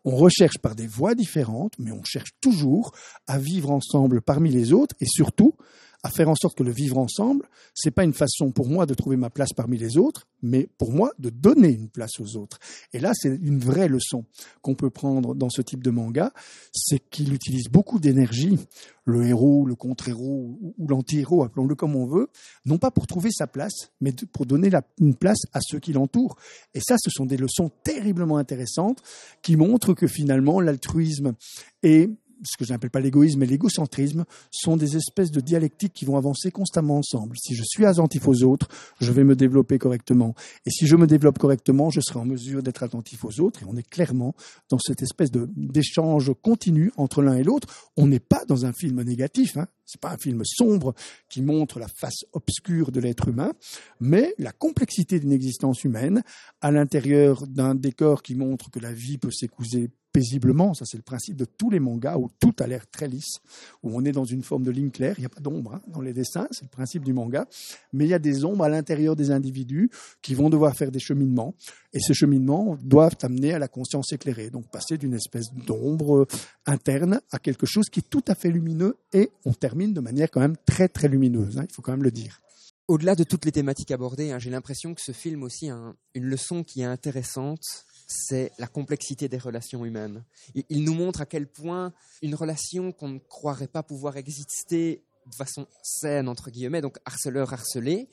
On 0.04 0.16
recherche 0.16 0.58
par 0.58 0.74
des 0.74 0.86
voies 0.86 1.14
différentes, 1.14 1.74
mais 1.78 1.92
on 1.92 2.04
cherche 2.04 2.32
toujours 2.40 2.92
à 3.26 3.38
vivre 3.38 3.70
ensemble 3.70 4.20
parmi 4.20 4.50
les 4.50 4.72
autres, 4.72 4.94
et 5.00 5.06
surtout, 5.06 5.54
à 6.02 6.10
faire 6.10 6.28
en 6.28 6.34
sorte 6.34 6.56
que 6.56 6.64
le 6.64 6.72
vivre 6.72 6.98
ensemble, 6.98 7.48
c'est 7.74 7.92
pas 7.92 8.04
une 8.04 8.12
façon 8.12 8.50
pour 8.50 8.68
moi 8.68 8.86
de 8.86 8.94
trouver 8.94 9.16
ma 9.16 9.30
place 9.30 9.52
parmi 9.52 9.78
les 9.78 9.96
autres, 9.96 10.26
mais 10.42 10.68
pour 10.78 10.92
moi 10.92 11.12
de 11.18 11.30
donner 11.30 11.70
une 11.70 11.88
place 11.88 12.18
aux 12.18 12.36
autres. 12.36 12.58
Et 12.92 12.98
là, 12.98 13.12
c'est 13.14 13.28
une 13.28 13.58
vraie 13.58 13.88
leçon 13.88 14.24
qu'on 14.62 14.74
peut 14.74 14.90
prendre 14.90 15.34
dans 15.34 15.48
ce 15.48 15.62
type 15.62 15.82
de 15.82 15.90
manga, 15.90 16.32
c'est 16.72 16.98
qu'il 16.98 17.32
utilise 17.32 17.68
beaucoup 17.68 18.00
d'énergie, 18.00 18.58
le 19.04 19.26
héros, 19.26 19.64
le 19.64 19.74
contre-héros 19.74 20.58
ou, 20.60 20.88
l'anti-héros, 20.88 21.44
appelons-le 21.44 21.74
comme 21.74 21.96
on 21.96 22.06
veut, 22.06 22.28
non 22.66 22.78
pas 22.78 22.90
pour 22.90 23.06
trouver 23.06 23.30
sa 23.30 23.46
place, 23.46 23.90
mais 24.00 24.12
pour 24.32 24.46
donner 24.46 24.70
une 25.00 25.14
place 25.14 25.42
à 25.52 25.60
ceux 25.60 25.78
qui 25.78 25.92
l'entourent. 25.92 26.36
Et 26.74 26.80
ça, 26.80 26.96
ce 26.98 27.10
sont 27.10 27.26
des 27.26 27.36
leçons 27.36 27.70
terriblement 27.84 28.38
intéressantes 28.38 29.02
qui 29.42 29.56
montrent 29.56 29.94
que 29.94 30.06
finalement, 30.06 30.60
l'altruisme 30.60 31.34
et 31.82 32.10
ce 32.42 32.56
que 32.56 32.64
je 32.64 32.72
n'appelle 32.72 32.90
pas 32.90 33.00
l'égoïsme, 33.00 33.40
mais 33.40 33.46
l'égocentrisme, 33.46 34.24
sont 34.50 34.76
des 34.76 34.96
espèces 34.96 35.30
de 35.30 35.40
dialectiques 35.40 35.92
qui 35.92 36.04
vont 36.04 36.16
avancer 36.16 36.50
constamment 36.50 36.98
ensemble. 36.98 37.36
Si 37.38 37.54
je 37.54 37.62
suis 37.64 37.84
attentif 37.84 38.26
aux 38.28 38.42
autres, 38.42 38.68
je 39.00 39.12
vais 39.12 39.24
me 39.24 39.36
développer 39.36 39.78
correctement. 39.78 40.34
Et 40.66 40.70
si 40.70 40.86
je 40.86 40.96
me 40.96 41.06
développe 41.06 41.38
correctement, 41.38 41.90
je 41.90 42.00
serai 42.00 42.18
en 42.18 42.24
mesure 42.24 42.62
d'être 42.62 42.82
attentif 42.82 43.24
aux 43.24 43.40
autres. 43.40 43.62
Et 43.62 43.66
on 43.68 43.76
est 43.76 43.88
clairement 43.88 44.34
dans 44.70 44.78
cette 44.78 45.02
espèce 45.02 45.30
d'échange 45.30 46.32
continu 46.42 46.92
entre 46.96 47.22
l'un 47.22 47.34
et 47.34 47.42
l'autre. 47.42 47.68
On 47.96 48.06
n'est 48.06 48.20
pas 48.20 48.44
dans 48.46 48.66
un 48.66 48.72
film 48.72 49.02
négatif. 49.02 49.56
Hein. 49.56 49.66
C'est 49.92 50.00
pas 50.00 50.12
un 50.12 50.16
film 50.16 50.42
sombre 50.46 50.94
qui 51.28 51.42
montre 51.42 51.78
la 51.78 51.88
face 51.88 52.24
obscure 52.32 52.92
de 52.92 52.98
l'être 52.98 53.28
humain, 53.28 53.52
mais 54.00 54.34
la 54.38 54.52
complexité 54.52 55.20
d'une 55.20 55.32
existence 55.32 55.84
humaine 55.84 56.22
à 56.62 56.70
l'intérieur 56.70 57.46
d'un 57.46 57.74
décor 57.74 58.22
qui 58.22 58.34
montre 58.34 58.70
que 58.70 58.78
la 58.78 58.94
vie 58.94 59.18
peut 59.18 59.30
s'écouser 59.30 59.90
paisiblement. 60.12 60.74
Ça, 60.74 60.84
c'est 60.86 60.98
le 60.98 61.02
principe 61.02 61.36
de 61.36 61.44
tous 61.44 61.70
les 61.70 61.80
mangas 61.80 62.18
où 62.18 62.30
tout 62.38 62.54
a 62.60 62.66
l'air 62.66 62.86
très 62.90 63.08
lisse, 63.08 63.38
où 63.82 63.90
on 63.96 64.04
est 64.04 64.12
dans 64.12 64.24
une 64.24 64.42
forme 64.42 64.62
de 64.62 64.70
ligne 64.70 64.90
claire. 64.90 65.14
Il 65.18 65.20
n'y 65.22 65.26
a 65.26 65.30
pas 65.30 65.40
d'ombre 65.40 65.74
hein, 65.74 65.82
dans 65.88 66.00
les 66.00 66.12
dessins, 66.12 66.46
c'est 66.50 66.64
le 66.64 66.68
principe 66.68 67.04
du 67.04 67.12
manga. 67.12 67.46
Mais 67.92 68.04
il 68.04 68.10
y 68.10 68.14
a 68.14 68.18
des 68.18 68.44
ombres 68.44 68.64
à 68.64 68.68
l'intérieur 68.68 69.16
des 69.16 69.30
individus 69.30 69.90
qui 70.20 70.34
vont 70.34 70.50
devoir 70.50 70.76
faire 70.76 70.90
des 70.90 71.00
cheminements. 71.00 71.54
Et 71.92 72.00
ces 72.00 72.14
cheminements 72.14 72.76
doivent 72.82 73.16
amener 73.22 73.54
à 73.54 73.58
la 73.58 73.68
conscience 73.68 74.12
éclairée. 74.12 74.50
Donc 74.50 74.70
passer 74.70 74.98
d'une 74.98 75.14
espèce 75.14 75.52
d'ombre 75.66 76.26
interne 76.66 77.20
à 77.30 77.38
quelque 77.38 77.66
chose 77.66 77.88
qui 77.90 78.00
est 78.00 78.08
tout 78.08 78.24
à 78.28 78.34
fait 78.34 78.50
lumineux. 78.50 78.96
Et 79.12 79.30
on 79.44 79.52
termine 79.52 79.81
de 79.88 80.00
manière 80.00 80.30
quand 80.30 80.40
même 80.40 80.56
très 80.66 80.88
très 80.88 81.08
lumineuse. 81.08 81.58
hein, 81.58 81.64
il 81.68 81.72
faut 81.74 81.82
quand 81.82 81.92
même 81.92 82.02
le 82.02 82.10
dire. 82.10 82.40
Au-delà 82.88 83.14
de 83.14 83.24
toutes 83.24 83.44
les 83.44 83.52
thématiques 83.52 83.90
abordées, 83.92 84.32
hein, 84.32 84.38
j'ai 84.38 84.50
l'impression 84.50 84.94
que 84.94 85.00
ce 85.00 85.12
film 85.12 85.42
aussi 85.44 85.70
a 85.70 85.74
un- 85.76 85.96
une 86.14 86.24
leçon 86.24 86.64
qui 86.64 86.80
est 86.82 86.84
intéressante, 86.84 87.62
c'est 88.08 88.50
la 88.58 88.66
complexité 88.66 89.28
des 89.28 89.38
relations 89.38 89.84
humaines. 89.84 90.24
Il, 90.54 90.64
il 90.68 90.84
nous 90.84 90.92
montre 90.94 91.20
à 91.20 91.26
quel 91.26 91.46
point 91.46 91.92
une 92.22 92.34
relation 92.34 92.92
qu'on 92.92 93.08
ne 93.08 93.18
croirait 93.18 93.68
pas 93.68 93.82
pouvoir 93.82 94.16
exister 94.16 95.04
de 95.26 95.34
façon 95.34 95.66
saine, 95.82 96.28
entre 96.28 96.50
guillemets, 96.50 96.80
donc 96.80 96.98
harceleur-harcelé, 97.04 98.08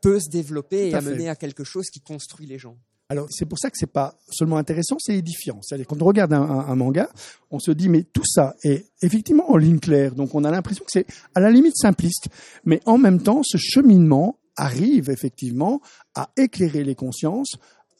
peut 0.00 0.20
se 0.20 0.30
développer 0.30 0.88
et 0.88 0.90
fait. 0.90 0.96
amener 0.96 1.28
à 1.28 1.36
quelque 1.36 1.64
chose 1.64 1.90
qui 1.90 2.00
construit 2.00 2.46
les 2.46 2.58
gens. 2.58 2.78
Alors 3.12 3.26
c'est 3.30 3.44
pour 3.44 3.58
ça 3.58 3.68
que 3.68 3.76
c'est 3.78 3.92
pas 3.92 4.14
seulement 4.30 4.56
intéressant, 4.56 4.96
c'est 4.98 5.14
édifiant. 5.14 5.60
C'est-à-dire 5.60 5.86
quand 5.86 6.00
on 6.00 6.06
regarde 6.06 6.32
un, 6.32 6.40
un- 6.40 6.66
un 6.66 6.74
manga, 6.76 7.10
on 7.50 7.58
se 7.58 7.70
dit 7.70 7.90
mais 7.90 8.04
tout 8.04 8.24
ça 8.24 8.54
est 8.64 8.86
effectivement 9.02 9.50
en 9.50 9.58
ligne 9.58 9.80
claire. 9.80 10.14
Donc 10.14 10.34
on 10.34 10.44
a 10.44 10.50
l'impression 10.50 10.82
que 10.82 10.90
c'est 10.90 11.06
à 11.34 11.40
la 11.40 11.50
limite 11.50 11.76
simpliste, 11.76 12.28
mais 12.64 12.80
en 12.86 12.96
même 12.96 13.20
temps 13.22 13.42
ce 13.44 13.58
cheminement 13.58 14.38
arrive 14.56 15.10
effectivement 15.10 15.82
à 16.14 16.30
éclairer 16.38 16.84
les 16.84 16.94
consciences 16.94 17.52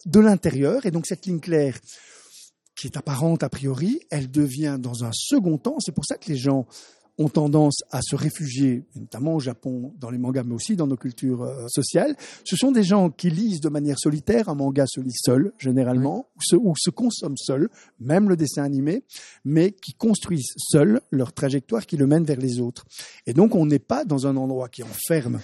de 0.07 0.19
l'intérieur 0.19 0.87
et 0.87 0.91
donc 0.91 1.05
cette 1.07 1.27
ligne 1.27 1.41
claire 1.41 1.79
qui 2.75 2.87
est 2.87 2.97
apparente 2.97 3.43
a 3.43 3.51
priori, 3.51 4.01
elle 4.11 4.31
devient 4.31 4.79
dans 4.81 5.05
un 5.05 5.11
second 5.13 5.59
temps. 5.59 5.77
C'est 5.81 5.93
pour 5.95 6.07
ça 6.07 6.17
que 6.17 6.29
les 6.31 6.39
gens 6.39 6.67
ont 7.19 7.29
tendance 7.29 7.79
à 7.91 8.01
se 8.03 8.17
réfugier, 8.17 8.85
notamment 8.97 9.35
au 9.35 9.41
Japon, 9.41 9.93
dans 9.99 10.11
les 10.11 10.19
mangas, 10.19 10.45
mais 10.45 10.55
aussi 10.55 10.77
dans 10.77 10.87
nos 10.87 10.97
cultures 10.97 11.43
euh, 11.43 11.67
sociales. 11.69 12.17
Ce 12.45 12.57
sont 12.57 12.73
des 12.73 12.83
gens 12.83 13.11
qui 13.11 13.31
lisent 13.31 13.61
de 13.61 13.69
manière 13.69 13.99
solitaire. 13.99 14.49
Un 14.49 14.55
manga 14.55 14.85
se 14.87 15.01
lit 15.01 15.15
seul, 15.15 15.53
généralement, 15.59 16.29
ou, 16.37 16.41
se, 16.43 16.57
ou 16.57 16.75
se 16.77 16.91
consomment 16.91 17.37
seul, 17.37 17.69
même 18.01 18.29
le 18.29 18.37
dessin 18.37 18.63
animé, 18.63 19.05
mais 19.45 19.73
qui 19.73 19.93
construisent 19.93 20.55
seuls 20.57 21.01
leur 21.11 21.33
trajectoire 21.33 21.87
qui 21.87 21.97
le 21.97 22.07
mène 22.07 22.25
vers 22.25 22.39
les 22.39 22.61
autres. 22.61 22.85
Et 23.27 23.35
donc, 23.35 23.55
on 23.55 23.67
n'est 23.67 23.79
pas 23.79 24.05
dans 24.05 24.27
un 24.27 24.37
endroit 24.37 24.69
qui 24.69 24.83
enferme. 24.83 25.41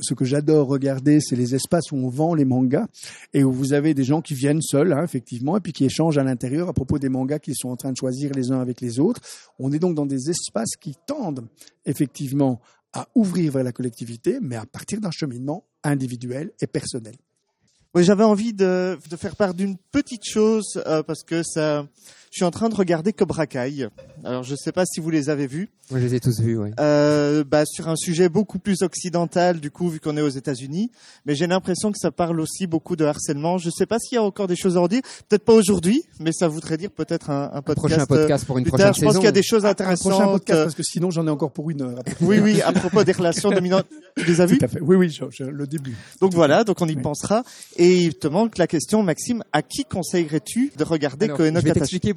Ce 0.00 0.14
que 0.14 0.24
j'adore 0.24 0.68
regarder, 0.68 1.20
c'est 1.20 1.36
les 1.36 1.54
espaces 1.54 1.92
où 1.92 1.96
on 1.96 2.08
vend 2.08 2.34
les 2.34 2.44
mangas 2.44 2.86
et 3.34 3.44
où 3.44 3.52
vous 3.52 3.72
avez 3.72 3.94
des 3.94 4.04
gens 4.04 4.20
qui 4.20 4.34
viennent 4.34 4.62
seuls, 4.62 4.92
hein, 4.92 5.02
effectivement, 5.04 5.56
et 5.56 5.60
puis 5.60 5.72
qui 5.72 5.84
échangent 5.84 6.18
à 6.18 6.24
l'intérieur 6.24 6.68
à 6.68 6.72
propos 6.72 6.98
des 6.98 7.08
mangas 7.08 7.38
qu'ils 7.38 7.56
sont 7.56 7.68
en 7.68 7.76
train 7.76 7.92
de 7.92 7.96
choisir 7.96 8.32
les 8.32 8.50
uns 8.50 8.60
avec 8.60 8.80
les 8.80 9.00
autres. 9.00 9.20
On 9.58 9.72
est 9.72 9.78
donc 9.78 9.94
dans 9.94 10.06
des 10.06 10.30
espaces 10.30 10.76
qui 10.80 10.94
tendent 11.06 11.46
effectivement 11.84 12.60
à 12.92 13.08
ouvrir 13.14 13.52
vers 13.52 13.64
la 13.64 13.72
collectivité, 13.72 14.38
mais 14.40 14.56
à 14.56 14.66
partir 14.66 15.00
d'un 15.00 15.10
cheminement 15.10 15.64
individuel 15.84 16.50
et 16.60 16.66
personnel. 16.66 17.14
Oui, 17.94 18.04
j'avais 18.04 18.24
envie 18.24 18.52
de, 18.52 18.98
faire 19.16 19.34
part 19.34 19.54
d'une 19.54 19.76
petite 19.90 20.24
chose 20.24 20.80
euh, 20.86 21.02
parce 21.02 21.24
que 21.24 21.42
ça, 21.42 21.86
je 22.30 22.36
suis 22.36 22.44
en 22.44 22.50
train 22.50 22.68
de 22.68 22.74
regarder 22.74 23.12
Cobra 23.12 23.46
Kai. 23.46 23.88
Alors, 24.24 24.42
je 24.44 24.52
ne 24.52 24.56
sais 24.56 24.72
pas 24.72 24.84
si 24.86 25.00
vous 25.00 25.10
les 25.10 25.30
avez 25.30 25.46
vus. 25.46 25.68
Moi, 25.90 25.98
je 25.98 26.04
les 26.06 26.14
ai 26.14 26.20
tous 26.20 26.38
vus, 26.40 26.56
oui. 26.56 26.70
Euh, 26.78 27.42
bah, 27.42 27.64
sur 27.66 27.88
un 27.88 27.96
sujet 27.96 28.28
beaucoup 28.28 28.60
plus 28.60 28.82
occidental, 28.82 29.58
du 29.58 29.72
coup, 29.72 29.88
vu 29.88 29.98
qu'on 29.98 30.16
est 30.16 30.20
aux 30.22 30.28
États-Unis. 30.28 30.92
Mais 31.26 31.34
j'ai 31.34 31.48
l'impression 31.48 31.90
que 31.90 31.98
ça 31.98 32.12
parle 32.12 32.38
aussi 32.38 32.68
beaucoup 32.68 32.94
de 32.94 33.04
harcèlement. 33.04 33.58
Je 33.58 33.66
ne 33.66 33.72
sais 33.72 33.86
pas 33.86 33.98
s'il 33.98 34.14
y 34.14 34.18
a 34.18 34.22
encore 34.22 34.46
des 34.46 34.54
choses 34.54 34.76
à 34.76 34.80
en 34.80 34.86
dire. 34.86 35.00
Peut-être 35.28 35.44
pas 35.44 35.54
aujourd'hui, 35.54 36.04
mais 36.20 36.30
ça 36.32 36.46
voudrait 36.46 36.76
dire 36.76 36.92
peut-être 36.92 37.30
un, 37.30 37.50
un 37.52 37.62
podcast. 37.62 37.88
prochain 37.96 38.06
podcast 38.06 38.44
pour 38.44 38.58
une 38.58 38.64
plus 38.64 38.70
prochaine 38.70 38.86
tard. 38.86 38.94
Je 38.94 39.00
pense 39.04 39.14
qu'il 39.16 39.24
y 39.24 39.28
a 39.28 39.32
des 39.32 39.42
choses 39.42 39.66
Un 39.66 39.70
intéressantes. 39.70 40.12
prochain 40.12 40.28
podcast, 40.28 40.58
euh, 40.60 40.64
parce 40.64 40.76
que 40.76 40.82
sinon 40.84 41.10
j'en 41.10 41.26
ai 41.26 41.30
encore 41.30 41.50
pour 41.50 41.70
une 41.70 41.82
heure. 41.82 41.98
Oui, 42.20 42.38
oui, 42.38 42.62
à 42.62 42.70
propos 42.72 43.02
des 43.02 43.12
relations 43.12 43.50
dominantes. 43.50 43.86
Tu 44.16 44.24
les 44.26 44.40
as 44.40 44.46
vues 44.46 44.58
Tout 44.58 44.64
à 44.66 44.68
fait. 44.68 44.80
Oui, 44.80 44.94
oui, 44.94 45.08
je- 45.10 45.24
je- 45.30 45.44
le 45.44 45.66
début. 45.66 45.96
Donc 46.20 46.34
voilà, 46.34 46.62
donc 46.62 46.80
on 46.80 46.86
y 46.86 46.94
Oui. 46.94 47.02
pensera. 47.02 47.42
Et 47.76 47.96
il 47.96 48.14
te 48.14 48.28
manque 48.28 48.58
la 48.58 48.68
question, 48.68 49.02
Maxime, 49.02 49.42
à 49.52 49.62
qui 49.62 49.84
conseillerais-tu 49.84 50.72
de 50.76 50.84
regarder 50.84 51.26
Alors, 51.26 51.38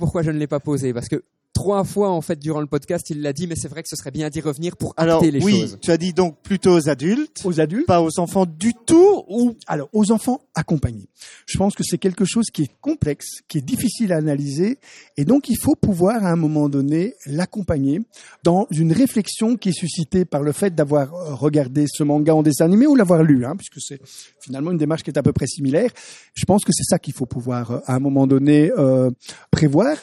Pourquoi 0.04 0.22
je 0.22 0.32
ne 0.32 0.38
l'ai 0.38 0.47
pas 0.47 0.60
posé, 0.60 0.93
parce 0.93 1.08
que 1.08 1.24
trois 1.54 1.84
fois 1.84 2.10
en 2.10 2.22
fait 2.22 2.39
durant 2.39 2.60
le 2.62 2.68
podcast 2.68 3.10
il 3.10 3.22
l'a 3.22 3.32
dit, 3.32 3.47
mais 3.47 3.56
c'est 3.56 3.68
vrai 3.68 3.84
que 3.84 3.89
ce 3.89 3.95
serait 3.95 4.12
bien 4.12 4.30
d'y 4.30 4.41
revenir 4.41 4.76
pour 4.76 4.93
Alors 4.97 5.18
acter 5.20 5.32
les 5.32 5.43
oui, 5.43 5.62
choses. 5.62 5.78
tu 5.82 5.91
as 5.91 5.97
dit 5.97 6.12
donc 6.14 6.38
plutôt 6.41 6.72
aux 6.76 6.89
adultes, 6.89 7.41
Aux 7.45 7.60
adultes, 7.60 7.86
pas 7.86 8.01
aux 8.01 8.20
enfants 8.20 8.45
du 8.45 8.74
tout, 8.86 9.24
ou 9.30 9.56
alors 9.68 9.88
aux 9.93 10.12
enfants 10.12 10.41
accompagnés. 10.56 11.08
Je 11.45 11.58
pense 11.58 11.76
que 11.76 11.84
c'est 11.84 11.97
quelque 11.97 12.26
chose 12.26 12.45
qui 12.51 12.64
est 12.64 12.72
complexe, 12.82 13.41
qui 13.47 13.60
est 13.60 13.62
difficile 13.62 14.12
à 14.14 14.18
analyser, 14.18 14.80
et 15.18 15.26
donc 15.26 15.49
il 15.49 15.58
faut 15.58 15.76
pouvoir 15.76 16.26
à 16.26 16.30
un 16.30 16.36
moment 16.36 16.70
donné 16.70 17.14
l'accompagner 17.26 18.01
dans 18.43 18.68
une 18.72 18.91
réflexion 18.91 19.56
qui 19.56 19.70
est 19.70 19.78
suscitée 19.78 20.26
par 20.26 20.41
le 20.41 20.51
fait 20.51 20.74
d'avoir 20.74 21.14
euh, 21.14 21.36
regardé 21.36 21.86
ce 21.88 22.04
manga 22.04 22.34
en 22.36 22.43
dessin 22.43 22.66
animé 22.66 22.88
ou 22.88 22.95
l'avoir 22.95 23.24
lu, 23.24 23.45
hein, 23.45 23.56
puisque 23.56 23.80
c'est 23.80 23.99
finalement 24.41 24.72
une 24.72 24.78
démarche 24.78 25.04
qui 25.04 25.12
est 25.12 25.18
à 25.18 25.24
peu 25.24 25.34
près 25.34 25.47
similaire. 25.47 25.91
Je 26.34 26.45
pense 26.45 26.64
que 26.66 26.72
c'est 26.74 26.84
ça 26.84 26.99
qu'il 26.99 27.14
faut 27.14 27.26
pouvoir 27.28 27.72
euh, 27.72 27.80
à 27.86 27.95
un 27.95 27.99
moment 27.99 28.28
donné 28.28 28.72
euh, 28.78 29.12
prévoir. 29.51 29.97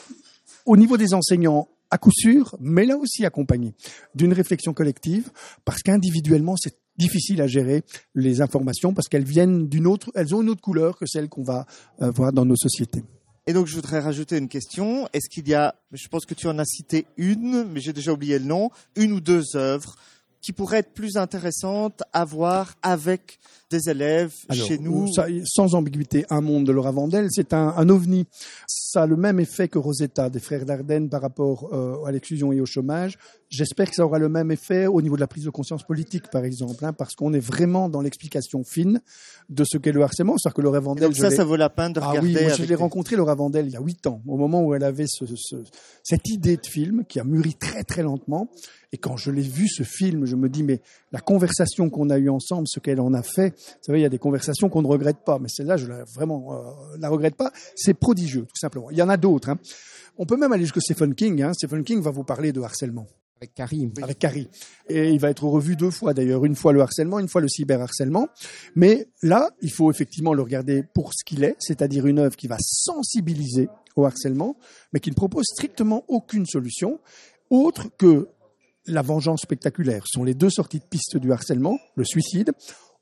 Au 0.71 0.77
niveau 0.77 0.95
des 0.95 1.13
enseignants, 1.13 1.67
à 1.89 1.97
coup 1.97 2.13
sûr, 2.13 2.55
mais 2.61 2.85
là 2.85 2.95
aussi 2.95 3.25
accompagné 3.25 3.73
d'une 4.15 4.31
réflexion 4.31 4.73
collective, 4.73 5.29
parce 5.65 5.81
qu'individuellement, 5.83 6.55
c'est 6.55 6.77
difficile 6.97 7.41
à 7.41 7.47
gérer 7.47 7.83
les 8.15 8.39
informations 8.39 8.93
parce 8.93 9.09
qu'elles 9.09 9.25
viennent 9.25 9.67
d'une 9.67 9.85
autre, 9.85 10.13
elles 10.15 10.33
ont 10.33 10.41
une 10.41 10.47
autre 10.47 10.61
couleur 10.61 10.97
que 10.97 11.05
celle 11.05 11.27
qu'on 11.27 11.43
va 11.43 11.65
euh, 12.01 12.09
voir 12.11 12.31
dans 12.31 12.45
nos 12.45 12.55
sociétés. 12.55 13.03
Et 13.47 13.51
donc 13.51 13.67
je 13.67 13.75
voudrais 13.75 13.99
rajouter 13.99 14.37
une 14.37 14.47
question. 14.47 15.09
Est-ce 15.11 15.27
qu'il 15.29 15.45
y 15.49 15.53
a, 15.53 15.75
je 15.91 16.07
pense 16.07 16.25
que 16.25 16.35
tu 16.35 16.47
en 16.47 16.57
as 16.57 16.63
cité 16.63 17.05
une, 17.17 17.65
mais 17.65 17.81
j'ai 17.81 17.91
déjà 17.91 18.13
oublié 18.13 18.39
le 18.39 18.45
nom, 18.45 18.69
une 18.95 19.11
ou 19.11 19.19
deux 19.19 19.57
œuvres 19.57 19.97
qui 20.39 20.53
pourraient 20.53 20.79
être 20.79 20.93
plus 20.93 21.17
intéressantes 21.17 22.01
à 22.13 22.23
voir 22.23 22.75
avec 22.81 23.39
des 23.71 23.89
élèves 23.89 24.33
Alors, 24.49 24.67
chez 24.67 24.77
nous 24.77 25.11
ça, 25.11 25.25
sans 25.45 25.73
ambiguïté, 25.73 26.25
un 26.29 26.41
monde 26.41 26.65
de 26.67 26.71
Laura 26.71 26.91
Vandel, 26.91 27.27
c'est 27.31 27.53
un, 27.53 27.73
un 27.75 27.89
ovni. 27.89 28.27
Ça 28.67 29.03
a 29.03 29.07
le 29.07 29.15
même 29.15 29.39
effet 29.39 29.67
que 29.69 29.79
Rosetta 29.79 30.29
des 30.29 30.39
frères 30.39 30.65
Dardenne 30.65 31.09
par 31.09 31.21
rapport 31.21 31.69
euh, 31.73 32.03
à 32.05 32.11
l'exclusion 32.11 32.51
et 32.51 32.59
au 32.61 32.65
chômage. 32.65 33.17
J'espère 33.49 33.89
que 33.89 33.95
ça 33.95 34.05
aura 34.05 34.19
le 34.19 34.29
même 34.29 34.51
effet 34.51 34.87
au 34.87 35.01
niveau 35.01 35.15
de 35.15 35.21
la 35.21 35.27
prise 35.27 35.43
de 35.45 35.49
conscience 35.49 35.83
politique, 35.83 36.29
par 36.31 36.43
exemple, 36.45 36.85
hein, 36.85 36.93
parce 36.93 37.15
qu'on 37.15 37.33
est 37.33 37.39
vraiment 37.39 37.89
dans 37.89 38.01
l'explication 38.01 38.63
fine 38.63 39.01
de 39.49 39.63
ce 39.65 39.77
qu'est 39.77 39.91
le 39.91 40.01
harcèlement. 40.03 40.37
C'est-à-dire 40.37 40.55
que 40.55 40.61
Laura 40.61 40.79
Vandel, 40.79 41.03
donc 41.09 41.15
ça, 41.17 41.31
ça 41.31 41.43
vaut 41.43 41.55
la 41.57 41.69
peine 41.69 41.93
de 41.93 41.99
Ah 42.01 42.09
regarder. 42.09 42.35
oui, 42.35 42.43
moi 42.43 42.53
je 42.53 42.63
l'ai 42.63 42.75
rencontré 42.75 43.15
Laura 43.15 43.35
Vandel 43.35 43.65
il 43.67 43.73
y 43.73 43.75
a 43.77 43.81
huit 43.81 44.05
ans, 44.07 44.21
au 44.27 44.37
moment 44.37 44.61
où 44.63 44.73
elle 44.73 44.83
avait 44.83 45.05
ce, 45.07 45.25
ce- 45.35 45.63
cette 46.03 46.29
idée 46.29 46.55
de 46.57 46.65
film 46.65 47.03
qui 47.07 47.19
a 47.19 47.23
mûri 47.23 47.55
très 47.55 47.83
très 47.83 48.03
lentement. 48.03 48.49
Et 48.93 48.97
quand 48.97 49.15
je 49.15 49.31
l'ai 49.31 49.41
vu 49.41 49.67
ce 49.69 49.83
film, 49.83 50.25
je 50.25 50.35
me 50.35 50.49
dis 50.49 50.63
mais 50.63 50.81
la 51.13 51.19
conversation 51.21 51.89
qu'on 51.89 52.09
a 52.09 52.17
eue 52.17 52.29
ensemble, 52.29 52.67
ce 52.67 52.79
qu'elle 52.81 52.99
en 52.99 53.13
a 53.13 53.23
fait, 53.23 53.53
savez, 53.81 53.99
il 53.99 54.03
y 54.03 54.05
a 54.05 54.09
des 54.09 54.19
conversations 54.19 54.69
qu'on 54.69 54.81
ne 54.81 54.87
regrette 54.87 55.23
pas, 55.25 55.39
mais 55.39 55.47
celle-là, 55.49 55.77
je 55.77 55.87
la 55.87 56.03
vraiment 56.15 56.53
euh, 56.53 56.97
la 56.99 57.09
regrette 57.09 57.35
pas. 57.35 57.51
C'est 57.75 57.93
prodigieux, 57.93 58.43
tout 58.43 58.59
simplement. 58.59 58.89
Il 58.91 58.97
y 58.97 59.01
en 59.01 59.09
a 59.09 59.17
d'autres. 59.17 59.49
hein. 59.49 59.59
On 60.17 60.25
peut 60.25 60.37
même 60.37 60.51
aller 60.51 60.63
jusqu'à 60.63 60.81
Stephen 60.81 61.15
King. 61.15 61.41
Hein. 61.41 61.53
Stephen 61.53 61.83
King 61.83 62.01
va 62.01 62.11
vous 62.11 62.23
parler 62.23 62.51
de 62.51 62.61
harcèlement 62.61 63.07
Avec 63.37 63.53
Karim. 63.55 63.91
avec 64.01 64.19
Carrie. 64.19 64.49
Et 64.89 65.09
il 65.11 65.19
va 65.19 65.29
être 65.29 65.45
revu 65.45 65.75
deux 65.75 65.89
fois 65.89 66.13
d'ailleurs, 66.13 66.43
une 66.45 66.55
fois 66.55 66.73
le 66.73 66.81
harcèlement, 66.81 67.17
une 67.19 67.27
fois 67.29 67.41
le 67.41 67.47
cyberharcèlement. 67.47 68.27
Mais 68.75 69.07
là, 69.23 69.49
il 69.61 69.71
faut 69.71 69.89
effectivement 69.89 70.33
le 70.33 70.41
regarder 70.43 70.83
pour 70.93 71.11
ce 71.13 71.23
qu'il 71.25 71.43
est, 71.43 71.55
c'est-à-dire 71.59 72.05
une 72.07 72.19
œuvre 72.19 72.35
qui 72.35 72.47
va 72.47 72.57
sensibiliser 72.59 73.69
au 73.95 74.05
harcèlement, 74.05 74.57
mais 74.93 74.99
qui 74.99 75.09
ne 75.09 75.15
propose 75.15 75.45
strictement 75.45 76.03
aucune 76.07 76.45
solution 76.45 76.99
autre 77.49 77.87
que 77.97 78.27
la 78.87 79.01
vengeance 79.01 79.41
spectaculaire. 79.41 80.03
Ce 80.07 80.13
sont 80.19 80.23
les 80.23 80.33
deux 80.33 80.49
sorties 80.49 80.79
de 80.79 80.85
piste 80.85 81.17
du 81.17 81.31
harcèlement, 81.31 81.77
le 81.95 82.03
suicide. 82.03 82.51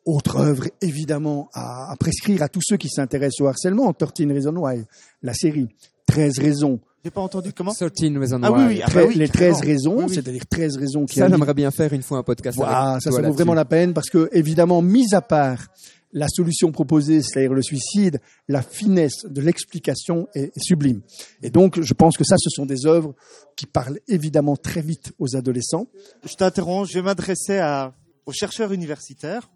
Autre 0.05 0.37
œuvre, 0.37 0.63
évidemment, 0.81 1.49
à, 1.53 1.91
à 1.91 1.95
prescrire 1.97 2.41
à 2.41 2.49
tous 2.49 2.61
ceux 2.63 2.77
qui 2.77 2.89
s'intéressent 2.89 3.41
au 3.41 3.47
harcèlement, 3.47 3.93
13 3.93 4.31
Reasons 4.31 4.55
Why, 4.55 4.83
la 5.21 5.33
série 5.33 5.67
13 6.07 6.39
raisons 6.39 6.79
J'ai 7.03 7.11
pas 7.11 7.21
entendu 7.21 7.53
comment? 7.53 7.73
13 7.73 7.91
Reasons 8.17 8.39
Ah 8.43 8.51
oui, 8.51 8.59
Why. 8.59 8.67
oui, 8.67 8.81
ah 8.81 8.85
bah 8.87 8.91
Très- 8.93 9.07
oui, 9.07 9.15
les 9.15 9.27
carrément. 9.29 9.57
13 9.57 9.67
raisons, 9.67 9.97
Oui, 9.97 10.03
oui. 10.07 10.15
c'est-à-dire 10.15 10.45
13 10.49 10.77
raisons 10.77 11.05
qui 11.05 11.19
Ça, 11.19 11.29
j'aimerais 11.29 11.53
bien 11.53 11.69
faire 11.69 11.93
une 11.93 12.01
fois 12.01 12.17
un 12.17 12.23
podcast. 12.23 12.57
Voilà, 12.57 12.91
avec 12.91 13.03
ça, 13.03 13.11
ça 13.11 13.21
vaut 13.21 13.33
vraiment 13.33 13.53
la 13.53 13.65
peine 13.65 13.93
parce 13.93 14.09
que, 14.09 14.29
évidemment, 14.31 14.81
mis 14.81 15.13
à 15.13 15.21
part 15.21 15.67
la 16.11 16.27
solution 16.27 16.71
proposée, 16.71 17.21
c'est-à-dire 17.21 17.53
le 17.53 17.61
suicide, 17.61 18.19
la 18.47 18.63
finesse 18.63 19.25
de 19.29 19.41
l'explication 19.41 20.27
est, 20.33 20.45
est 20.45 20.59
sublime. 20.63 21.01
Et 21.43 21.51
donc, 21.51 21.79
je 21.79 21.93
pense 21.93 22.17
que 22.17 22.23
ça, 22.23 22.35
ce 22.39 22.49
sont 22.49 22.65
des 22.65 22.87
œuvres 22.87 23.13
qui 23.55 23.67
parlent 23.67 23.99
évidemment 24.07 24.55
très 24.55 24.81
vite 24.81 25.11
aux 25.19 25.35
adolescents. 25.35 25.85
Je 26.25 26.33
t'interromps, 26.33 26.89
je 26.89 26.95
vais 26.95 27.03
m'adresser 27.03 27.59
à, 27.59 27.93
aux 28.25 28.31
chercheurs 28.31 28.71
universitaires. 28.73 29.51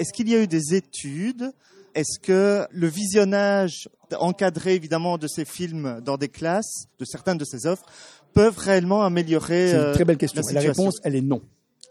Est-ce 0.00 0.12
qu'il 0.12 0.28
y 0.28 0.34
a 0.34 0.42
eu 0.42 0.46
des 0.46 0.74
études? 0.74 1.52
Est-ce 1.94 2.18
que 2.20 2.66
le 2.72 2.86
visionnage 2.88 3.88
encadré 4.18 4.74
évidemment 4.74 5.18
de 5.18 5.26
ces 5.28 5.44
films 5.44 6.00
dans 6.04 6.16
des 6.16 6.28
classes, 6.28 6.84
de 6.98 7.04
certaines 7.04 7.36
de 7.38 7.44
ces 7.44 7.66
œuvres, 7.66 7.84
peuvent 8.32 8.56
réellement 8.58 9.02
améliorer 9.02 9.68
C'est 9.68 9.74
une 9.76 9.80
euh, 9.82 9.94
très 9.94 10.04
belle 10.04 10.16
question. 10.16 10.40
la 10.42 10.50
Et 10.50 10.54
la 10.54 10.60
réponse, 10.60 10.96
elle 11.04 11.16
est 11.16 11.20
non. 11.20 11.42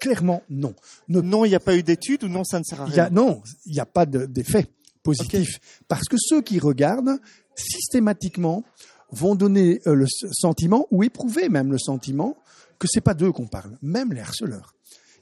Clairement, 0.02 0.42
non. 0.50 0.74
Non, 1.10 1.44
il 1.46 1.50
n'y 1.50 1.56
a 1.56 1.60
pas 1.60 1.76
eu 1.76 1.84
d'études 1.84 2.24
ou 2.24 2.30
non, 2.30 2.44
ça 2.44 2.58
ne 2.60 2.64
sert 2.64 2.82
à 2.82 2.88
Il 2.88 2.96
y 2.96 3.00
a, 3.00 3.06
rien? 3.06 3.14
non, 3.14 3.42
il 3.66 3.74
n'y 3.74 3.80
a 3.82 3.86
pas 3.86 4.06
de- 4.06 4.26
d'effet 4.26 4.68
positif. 5.04 5.60
Parce 5.88 6.06
que 6.08 6.16
ceux 6.18 6.42
qui 6.42 6.58
regardent, 6.60 7.20
systématiquement, 7.56 8.64
vont 9.12 9.36
donner 9.36 9.82
euh, 9.88 9.94
le 9.94 10.06
sentiment, 10.32 10.88
ou 10.92 11.04
éprouver 11.04 11.50
même 11.50 11.72
le 11.72 11.78
sentiment, 11.78 12.38
que 12.80 12.88
c'est 12.90 13.02
pas 13.02 13.14
d'eux 13.14 13.32
qu'on 13.32 13.48
parle, 13.48 13.78
même 13.82 14.14
les 14.14 14.22
harceleurs. 14.22 14.74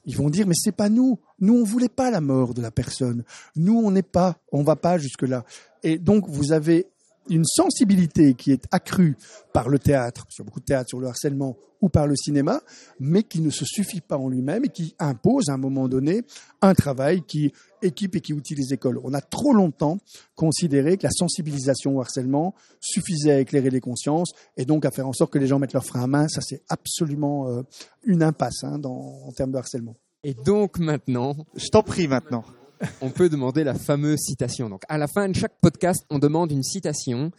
Ils 0.08 0.16
vont 0.16 0.30
dire, 0.30 0.48
mais 0.48 0.56
c'est 0.56 0.72
pas 0.72 0.90
nous. 0.90 1.20
Nous, 1.40 1.54
on 1.54 1.64
voulait 1.66 1.90
pas 1.90 2.10
la 2.10 2.22
mort 2.22 2.54
de 2.54 2.62
la 2.62 2.72
personne. 2.72 3.24
Nous, 3.58 3.78
on 3.78 3.92
n'est 3.92 4.02
pas, 4.02 4.38
on 4.54 4.64
va 4.64 4.78
pas 4.78 4.98
jusque-là. 4.98 5.44
Et 5.84 6.00
donc, 6.00 6.30
vous 6.30 6.54
avez 6.54 6.88
une 7.30 7.46
sensibilité 7.46 8.34
qui 8.34 8.52
est 8.52 8.66
accrue 8.72 9.18
par 9.54 9.70
le 9.70 9.80
théâtre, 9.80 10.26
a 10.40 10.44
beaucoup 10.44 10.60
de 10.60 10.66
théâtre 10.66 10.90
sur 10.90 11.00
le 11.00 11.08
harcèlement, 11.08 11.58
ou 11.82 11.90
par 11.90 12.08
le 12.08 12.16
cinéma, 12.16 12.62
mais 13.00 13.24
qui 13.24 13.42
ne 13.42 13.50
se 13.50 13.66
suffit 13.66 14.02
pas 14.02 14.18
en 14.18 14.30
lui-même 14.30 14.66
et 14.66 14.70
qui 14.70 14.96
impose 15.00 15.50
à 15.50 15.54
un 15.54 15.58
moment 15.58 15.88
donné 15.88 16.24
un 16.62 16.74
travail 16.74 17.22
qui 17.22 17.54
équipe 17.82 18.16
et 18.16 18.22
qui 18.22 18.34
outille 18.34 18.58
les 18.58 18.74
écoles. 18.74 19.00
On 19.04 19.14
a 19.14 19.22
trop 19.22 19.54
longtemps 19.54 20.00
considéré 20.36 20.98
que 20.98 21.04
la 21.04 21.12
sensibilisation 21.12 21.98
au 21.98 22.02
harcèlement 22.02 22.56
suffisait 22.80 23.32
à 23.32 23.40
éclairer 23.40 23.70
les 23.70 23.82
consciences 23.82 24.32
et 24.56 24.66
donc 24.66 24.86
à 24.86 24.92
faire 24.92 25.08
en 25.08 25.14
sorte 25.14 25.32
que 25.32 25.40
les 25.40 25.48
gens 25.48 25.60
mettent 25.60 25.74
leurs 25.74 25.86
freins 25.86 26.04
à 26.04 26.08
main. 26.08 26.28
Ça, 26.28 26.42
c'est 26.42 26.64
absolument 26.70 27.48
euh, 27.50 27.62
une 28.04 28.24
impasse 28.24 28.64
hein, 28.64 28.80
dans, 28.80 29.22
en 29.28 29.32
termes 29.32 29.52
de 29.52 29.58
harcèlement. 29.58 29.96
Et 30.24 30.34
donc 30.34 30.80
maintenant, 30.80 31.36
Je 31.56 31.68
t'en 31.70 31.84
prie 31.84 32.08
maintenant. 32.08 32.44
On 33.02 33.10
peut 33.10 33.30
demander 33.30 33.64
la 33.64 33.74
fameuse 33.74 34.20
citation. 34.20 34.70
Donc, 34.70 34.84
à 34.90 34.98
la 34.98 35.08
fin 35.08 35.28
de 35.30 35.36
chaque 35.36 35.60
podcast, 35.62 36.06
on 36.10 36.20
demande 36.20 36.52
une 36.52 36.64
citation 36.64 37.32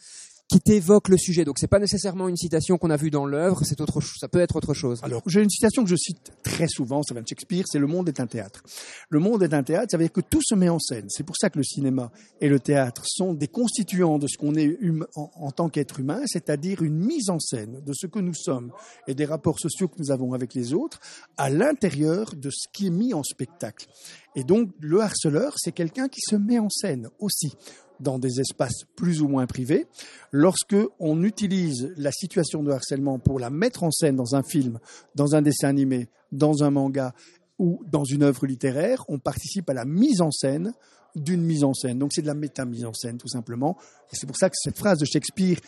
qui 0.49 0.61
t'évoque 0.61 1.09
le 1.09 1.19
sujet. 1.19 1.45
Donc, 1.45 1.59
c'est 1.59 1.67
pas 1.67 1.79
nécessairement 1.79 2.27
une 2.27 2.37
citation 2.37 2.79
qu'on 2.79 2.89
a 2.89 2.97
vue 2.97 3.11
dans 3.11 3.27
l'œuvre, 3.27 3.61
c'est 3.65 3.81
autre. 3.83 4.01
Ça 4.19 4.29
peut 4.29 4.41
être 4.41 4.57
autre 4.57 4.73
chose. 4.73 4.99
Alors, 5.03 5.23
j'ai 5.27 5.43
une 5.43 5.51
citation 5.51 5.85
que 5.85 5.91
je 5.91 5.97
cite 5.97 6.33
très 6.43 6.69
souvent, 6.69 7.03
ça 7.03 7.13
vient 7.13 7.23
de 7.23 7.29
Shakespeare, 7.29 7.65
c'est 7.67 7.79
Le 7.79 7.87
monde 7.87 8.09
est 8.09 8.19
un 8.19 8.27
théâtre. 8.27 8.63
Le 9.11 9.19
monde 9.21 9.43
est 9.43 9.53
un 9.53 9.63
théâtre, 9.63 9.89
ça 9.91 9.99
veut 9.99 10.05
dire 10.05 10.13
que 10.13 10.23
tout 10.23 10.41
se 10.43 10.55
met 10.55 10.71
en 10.71 10.79
scène. 10.79 11.05
C'est 11.09 11.23
pour 11.23 11.37
ça 11.37 11.51
que 11.51 11.59
le 11.59 11.65
cinéma 11.65 12.11
et 12.41 12.49
le 12.49 12.59
théâtre 12.61 13.03
sont 13.07 13.35
des 13.35 13.49
constituants 13.49 14.19
de 14.19 14.27
ce 14.27 14.39
qu'on 14.39 14.55
est 14.55 14.79
hum- 14.83 15.07
en 15.15 15.51
tant 15.51 15.69
qu'être 15.69 16.01
humain, 16.01 16.23
c'est-à-dire 16.27 16.83
une 16.83 16.97
mise 16.99 17.29
en 17.29 17.39
scène 17.39 17.83
de 17.85 17.93
ce 17.93 18.07
que 18.07 18.19
nous 18.19 18.35
sommes 18.35 18.73
et 19.07 19.15
des 19.15 19.27
rapports 19.27 19.59
sociaux 19.61 19.89
que 19.89 19.99
nous 19.99 20.11
avons 20.11 20.33
avec 20.33 20.55
les 20.55 20.73
autres 20.73 20.99
à 21.37 21.51
l'intérieur 21.51 22.35
de 22.35 22.49
ce 22.51 22.69
qui 22.73 22.87
est 22.87 22.91
mis 22.91 23.13
en 23.13 23.23
spectacle. 23.23 23.87
Et 24.35 24.45
donc, 24.45 24.71
le 24.81 25.01
harceleur, 25.01 25.55
c'est 25.59 25.73
quelqu'un 25.73 26.09
qui 26.09 26.21
se 26.23 26.37
met 26.37 26.59
en 26.59 26.71
scène 26.71 27.09
aussi 27.19 27.53
dans 28.01 28.19
des 28.19 28.41
espaces 28.41 28.85
plus 28.97 29.23
ou 29.23 29.29
moins 29.29 29.47
privés. 29.47 29.87
Lorsque 30.33 30.77
on 30.99 31.23
utilise 31.23 31.93
la 31.97 32.13
situation 32.13 32.63
de 32.63 32.71
harcèlement 32.71 33.19
pour 33.19 33.39
la 33.39 33.51
mettre 33.51 33.83
en 33.83 33.91
scène 33.91 34.17
dans 34.17 34.35
un 34.35 34.43
film, 34.43 34.79
dans 35.15 35.35
un 35.35 35.43
dessin 35.43 35.69
animé, 35.69 36.09
dans 36.33 36.63
un 36.63 36.71
manga 36.71 37.15
ou 37.59 37.83
dans 37.91 38.05
une 38.05 38.23
œuvre 38.23 38.47
littéraire, 38.47 39.05
on 39.09 39.19
participe 39.19 39.69
à 39.71 39.75
la 39.75 39.85
mise 39.85 40.21
en 40.21 40.31
scène 40.31 40.73
d'une 41.17 41.43
mise 41.43 41.65
en 41.65 41.75
scène. 41.75 41.99
Donc 41.99 42.13
c'est 42.13 42.23
de 42.23 42.27
la 42.27 42.35
méta-mise 42.35 42.85
en 42.85 42.93
scène, 42.93 43.19
tout 43.19 43.29
simplement. 43.29 43.77
Et 44.13 44.17
c'est 44.17 44.27
pour 44.27 44.37
ça 44.37 44.49
que 44.49 44.57
cette 44.57 44.79
phrase 44.79 44.99
de 44.99 45.05
Shakespeare, 45.05 45.59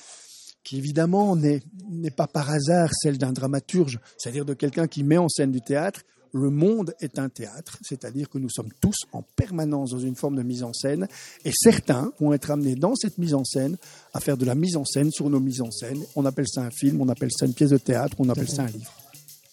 qui 0.62 0.76
évidemment 0.76 1.36
n'est 1.36 1.62
n'est 1.88 2.10
pas 2.10 2.26
par 2.26 2.50
hasard 2.50 2.90
celle 2.92 3.18
d'un 3.18 3.32
dramaturge, 3.32 3.98
c'est-à-dire 4.18 4.44
de 4.44 4.54
quelqu'un 4.54 4.86
qui 4.86 5.02
met 5.02 5.18
en 5.18 5.28
scène 5.28 5.50
du 5.50 5.60
théâtre, 5.60 6.02
le 6.32 6.50
monde 6.50 6.94
est 7.00 7.18
un 7.18 7.28
théâtre, 7.28 7.78
c'est-à-dire 7.82 8.28
que 8.28 8.38
nous 8.38 8.50
sommes 8.50 8.70
tous 8.80 8.96
en 9.12 9.22
permanence 9.22 9.90
dans 9.90 9.98
une 9.98 10.16
forme 10.16 10.36
de 10.36 10.42
mise 10.42 10.62
en 10.62 10.72
scène, 10.72 11.08
et 11.44 11.52
certains 11.54 12.12
vont 12.20 12.32
être 12.32 12.50
amenés 12.50 12.74
dans 12.74 12.94
cette 12.94 13.18
mise 13.18 13.34
en 13.34 13.44
scène 13.44 13.76
à 14.14 14.20
faire 14.20 14.36
de 14.36 14.44
la 14.44 14.54
mise 14.54 14.76
en 14.76 14.84
scène 14.84 15.10
sur 15.10 15.28
nos 15.30 15.40
mises 15.40 15.60
en 15.60 15.70
scène. 15.70 16.02
On 16.16 16.24
appelle 16.24 16.48
ça 16.48 16.62
un 16.62 16.70
film, 16.70 17.00
on 17.00 17.08
appelle 17.08 17.30
ça 17.32 17.46
une 17.46 17.54
pièce 17.54 17.70
de 17.70 17.78
théâtre, 17.78 18.16
on 18.18 18.28
appelle 18.28 18.48
ça 18.48 18.62
un 18.62 18.66
livre. 18.66 18.92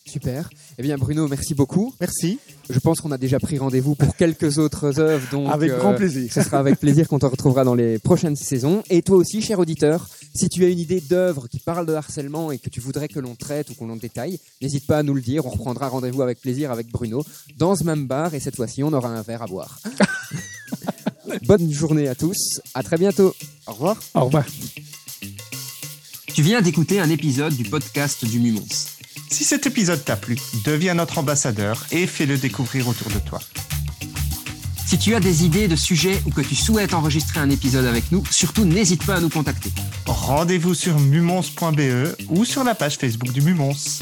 Super. 0.07 0.49
Eh 0.77 0.83
bien, 0.83 0.97
Bruno, 0.97 1.27
merci 1.27 1.53
beaucoup. 1.53 1.93
Merci. 1.99 2.39
Je 2.69 2.79
pense 2.79 3.01
qu'on 3.01 3.11
a 3.11 3.17
déjà 3.17 3.39
pris 3.39 3.57
rendez-vous 3.57 3.95
pour 3.95 4.15
quelques 4.15 4.57
autres 4.57 4.99
œuvres. 4.99 5.27
Donc, 5.31 5.49
avec 5.51 5.71
grand 5.71 5.93
euh, 5.93 5.97
plaisir. 5.97 6.31
Ce 6.31 6.41
sera 6.41 6.59
avec 6.59 6.79
plaisir 6.79 7.07
qu'on 7.07 7.19
te 7.19 7.25
retrouvera 7.25 7.63
dans 7.63 7.75
les 7.75 7.99
prochaines 7.99 8.35
saisons. 8.35 8.83
Et 8.89 9.01
toi 9.01 9.17
aussi, 9.17 9.41
cher 9.41 9.59
auditeur, 9.59 10.07
si 10.33 10.49
tu 10.49 10.63
as 10.63 10.69
une 10.69 10.79
idée 10.79 11.01
d'œuvre 11.01 11.47
qui 11.47 11.59
parle 11.59 11.85
de 11.85 11.93
harcèlement 11.93 12.51
et 12.51 12.57
que 12.57 12.69
tu 12.69 12.79
voudrais 12.79 13.07
que 13.07 13.19
l'on 13.19 13.35
traite 13.35 13.69
ou 13.69 13.75
qu'on 13.75 13.89
en 13.89 13.95
détaille, 13.95 14.39
n'hésite 14.61 14.87
pas 14.87 14.99
à 14.99 15.03
nous 15.03 15.13
le 15.13 15.21
dire. 15.21 15.45
On 15.45 15.49
reprendra 15.49 15.89
rendez-vous 15.89 16.21
avec 16.21 16.39
plaisir 16.39 16.71
avec 16.71 16.87
Bruno 16.89 17.23
dans 17.57 17.75
ce 17.75 17.83
même 17.83 18.07
bar. 18.07 18.33
Et 18.33 18.39
cette 18.39 18.55
fois-ci, 18.55 18.83
on 18.83 18.93
aura 18.93 19.09
un 19.09 19.21
verre 19.21 19.43
à 19.43 19.47
boire. 19.47 19.79
Bonne 21.45 21.71
journée 21.71 22.07
à 22.07 22.15
tous. 22.15 22.61
À 22.73 22.83
très 22.83 22.97
bientôt. 22.97 23.35
Au 23.67 23.73
revoir. 23.73 23.99
Au 24.13 24.25
revoir. 24.25 24.45
Tu 26.33 26.41
viens 26.41 26.61
d'écouter 26.61 26.99
un 26.99 27.09
épisode 27.09 27.53
du 27.53 27.63
podcast 27.63 28.23
du 28.23 28.39
Mumons. 28.39 28.96
Si 29.29 29.43
cet 29.43 29.67
épisode 29.67 30.03
t'a 30.03 30.15
plu, 30.15 30.37
deviens 30.63 30.93
notre 30.93 31.17
ambassadeur 31.17 31.85
et 31.91 32.07
fais-le 32.07 32.37
découvrir 32.37 32.87
autour 32.87 33.11
de 33.11 33.19
toi. 33.19 33.39
Si 34.85 34.97
tu 34.97 35.15
as 35.15 35.19
des 35.19 35.43
idées 35.43 35.67
de 35.67 35.75
sujets 35.75 36.21
ou 36.25 36.31
que 36.31 36.41
tu 36.41 36.55
souhaites 36.55 36.93
enregistrer 36.93 37.41
un 37.41 37.49
épisode 37.49 37.85
avec 37.85 38.11
nous, 38.11 38.23
surtout 38.31 38.63
n'hésite 38.63 39.05
pas 39.05 39.15
à 39.15 39.19
nous 39.19 39.29
contacter. 39.29 39.69
Rendez-vous 40.05 40.73
sur 40.73 40.97
mumons.be 40.97 42.15
ou 42.29 42.45
sur 42.45 42.63
la 42.63 42.73
page 42.73 42.97
Facebook 42.97 43.33
du 43.33 43.41
Mumons. 43.41 43.99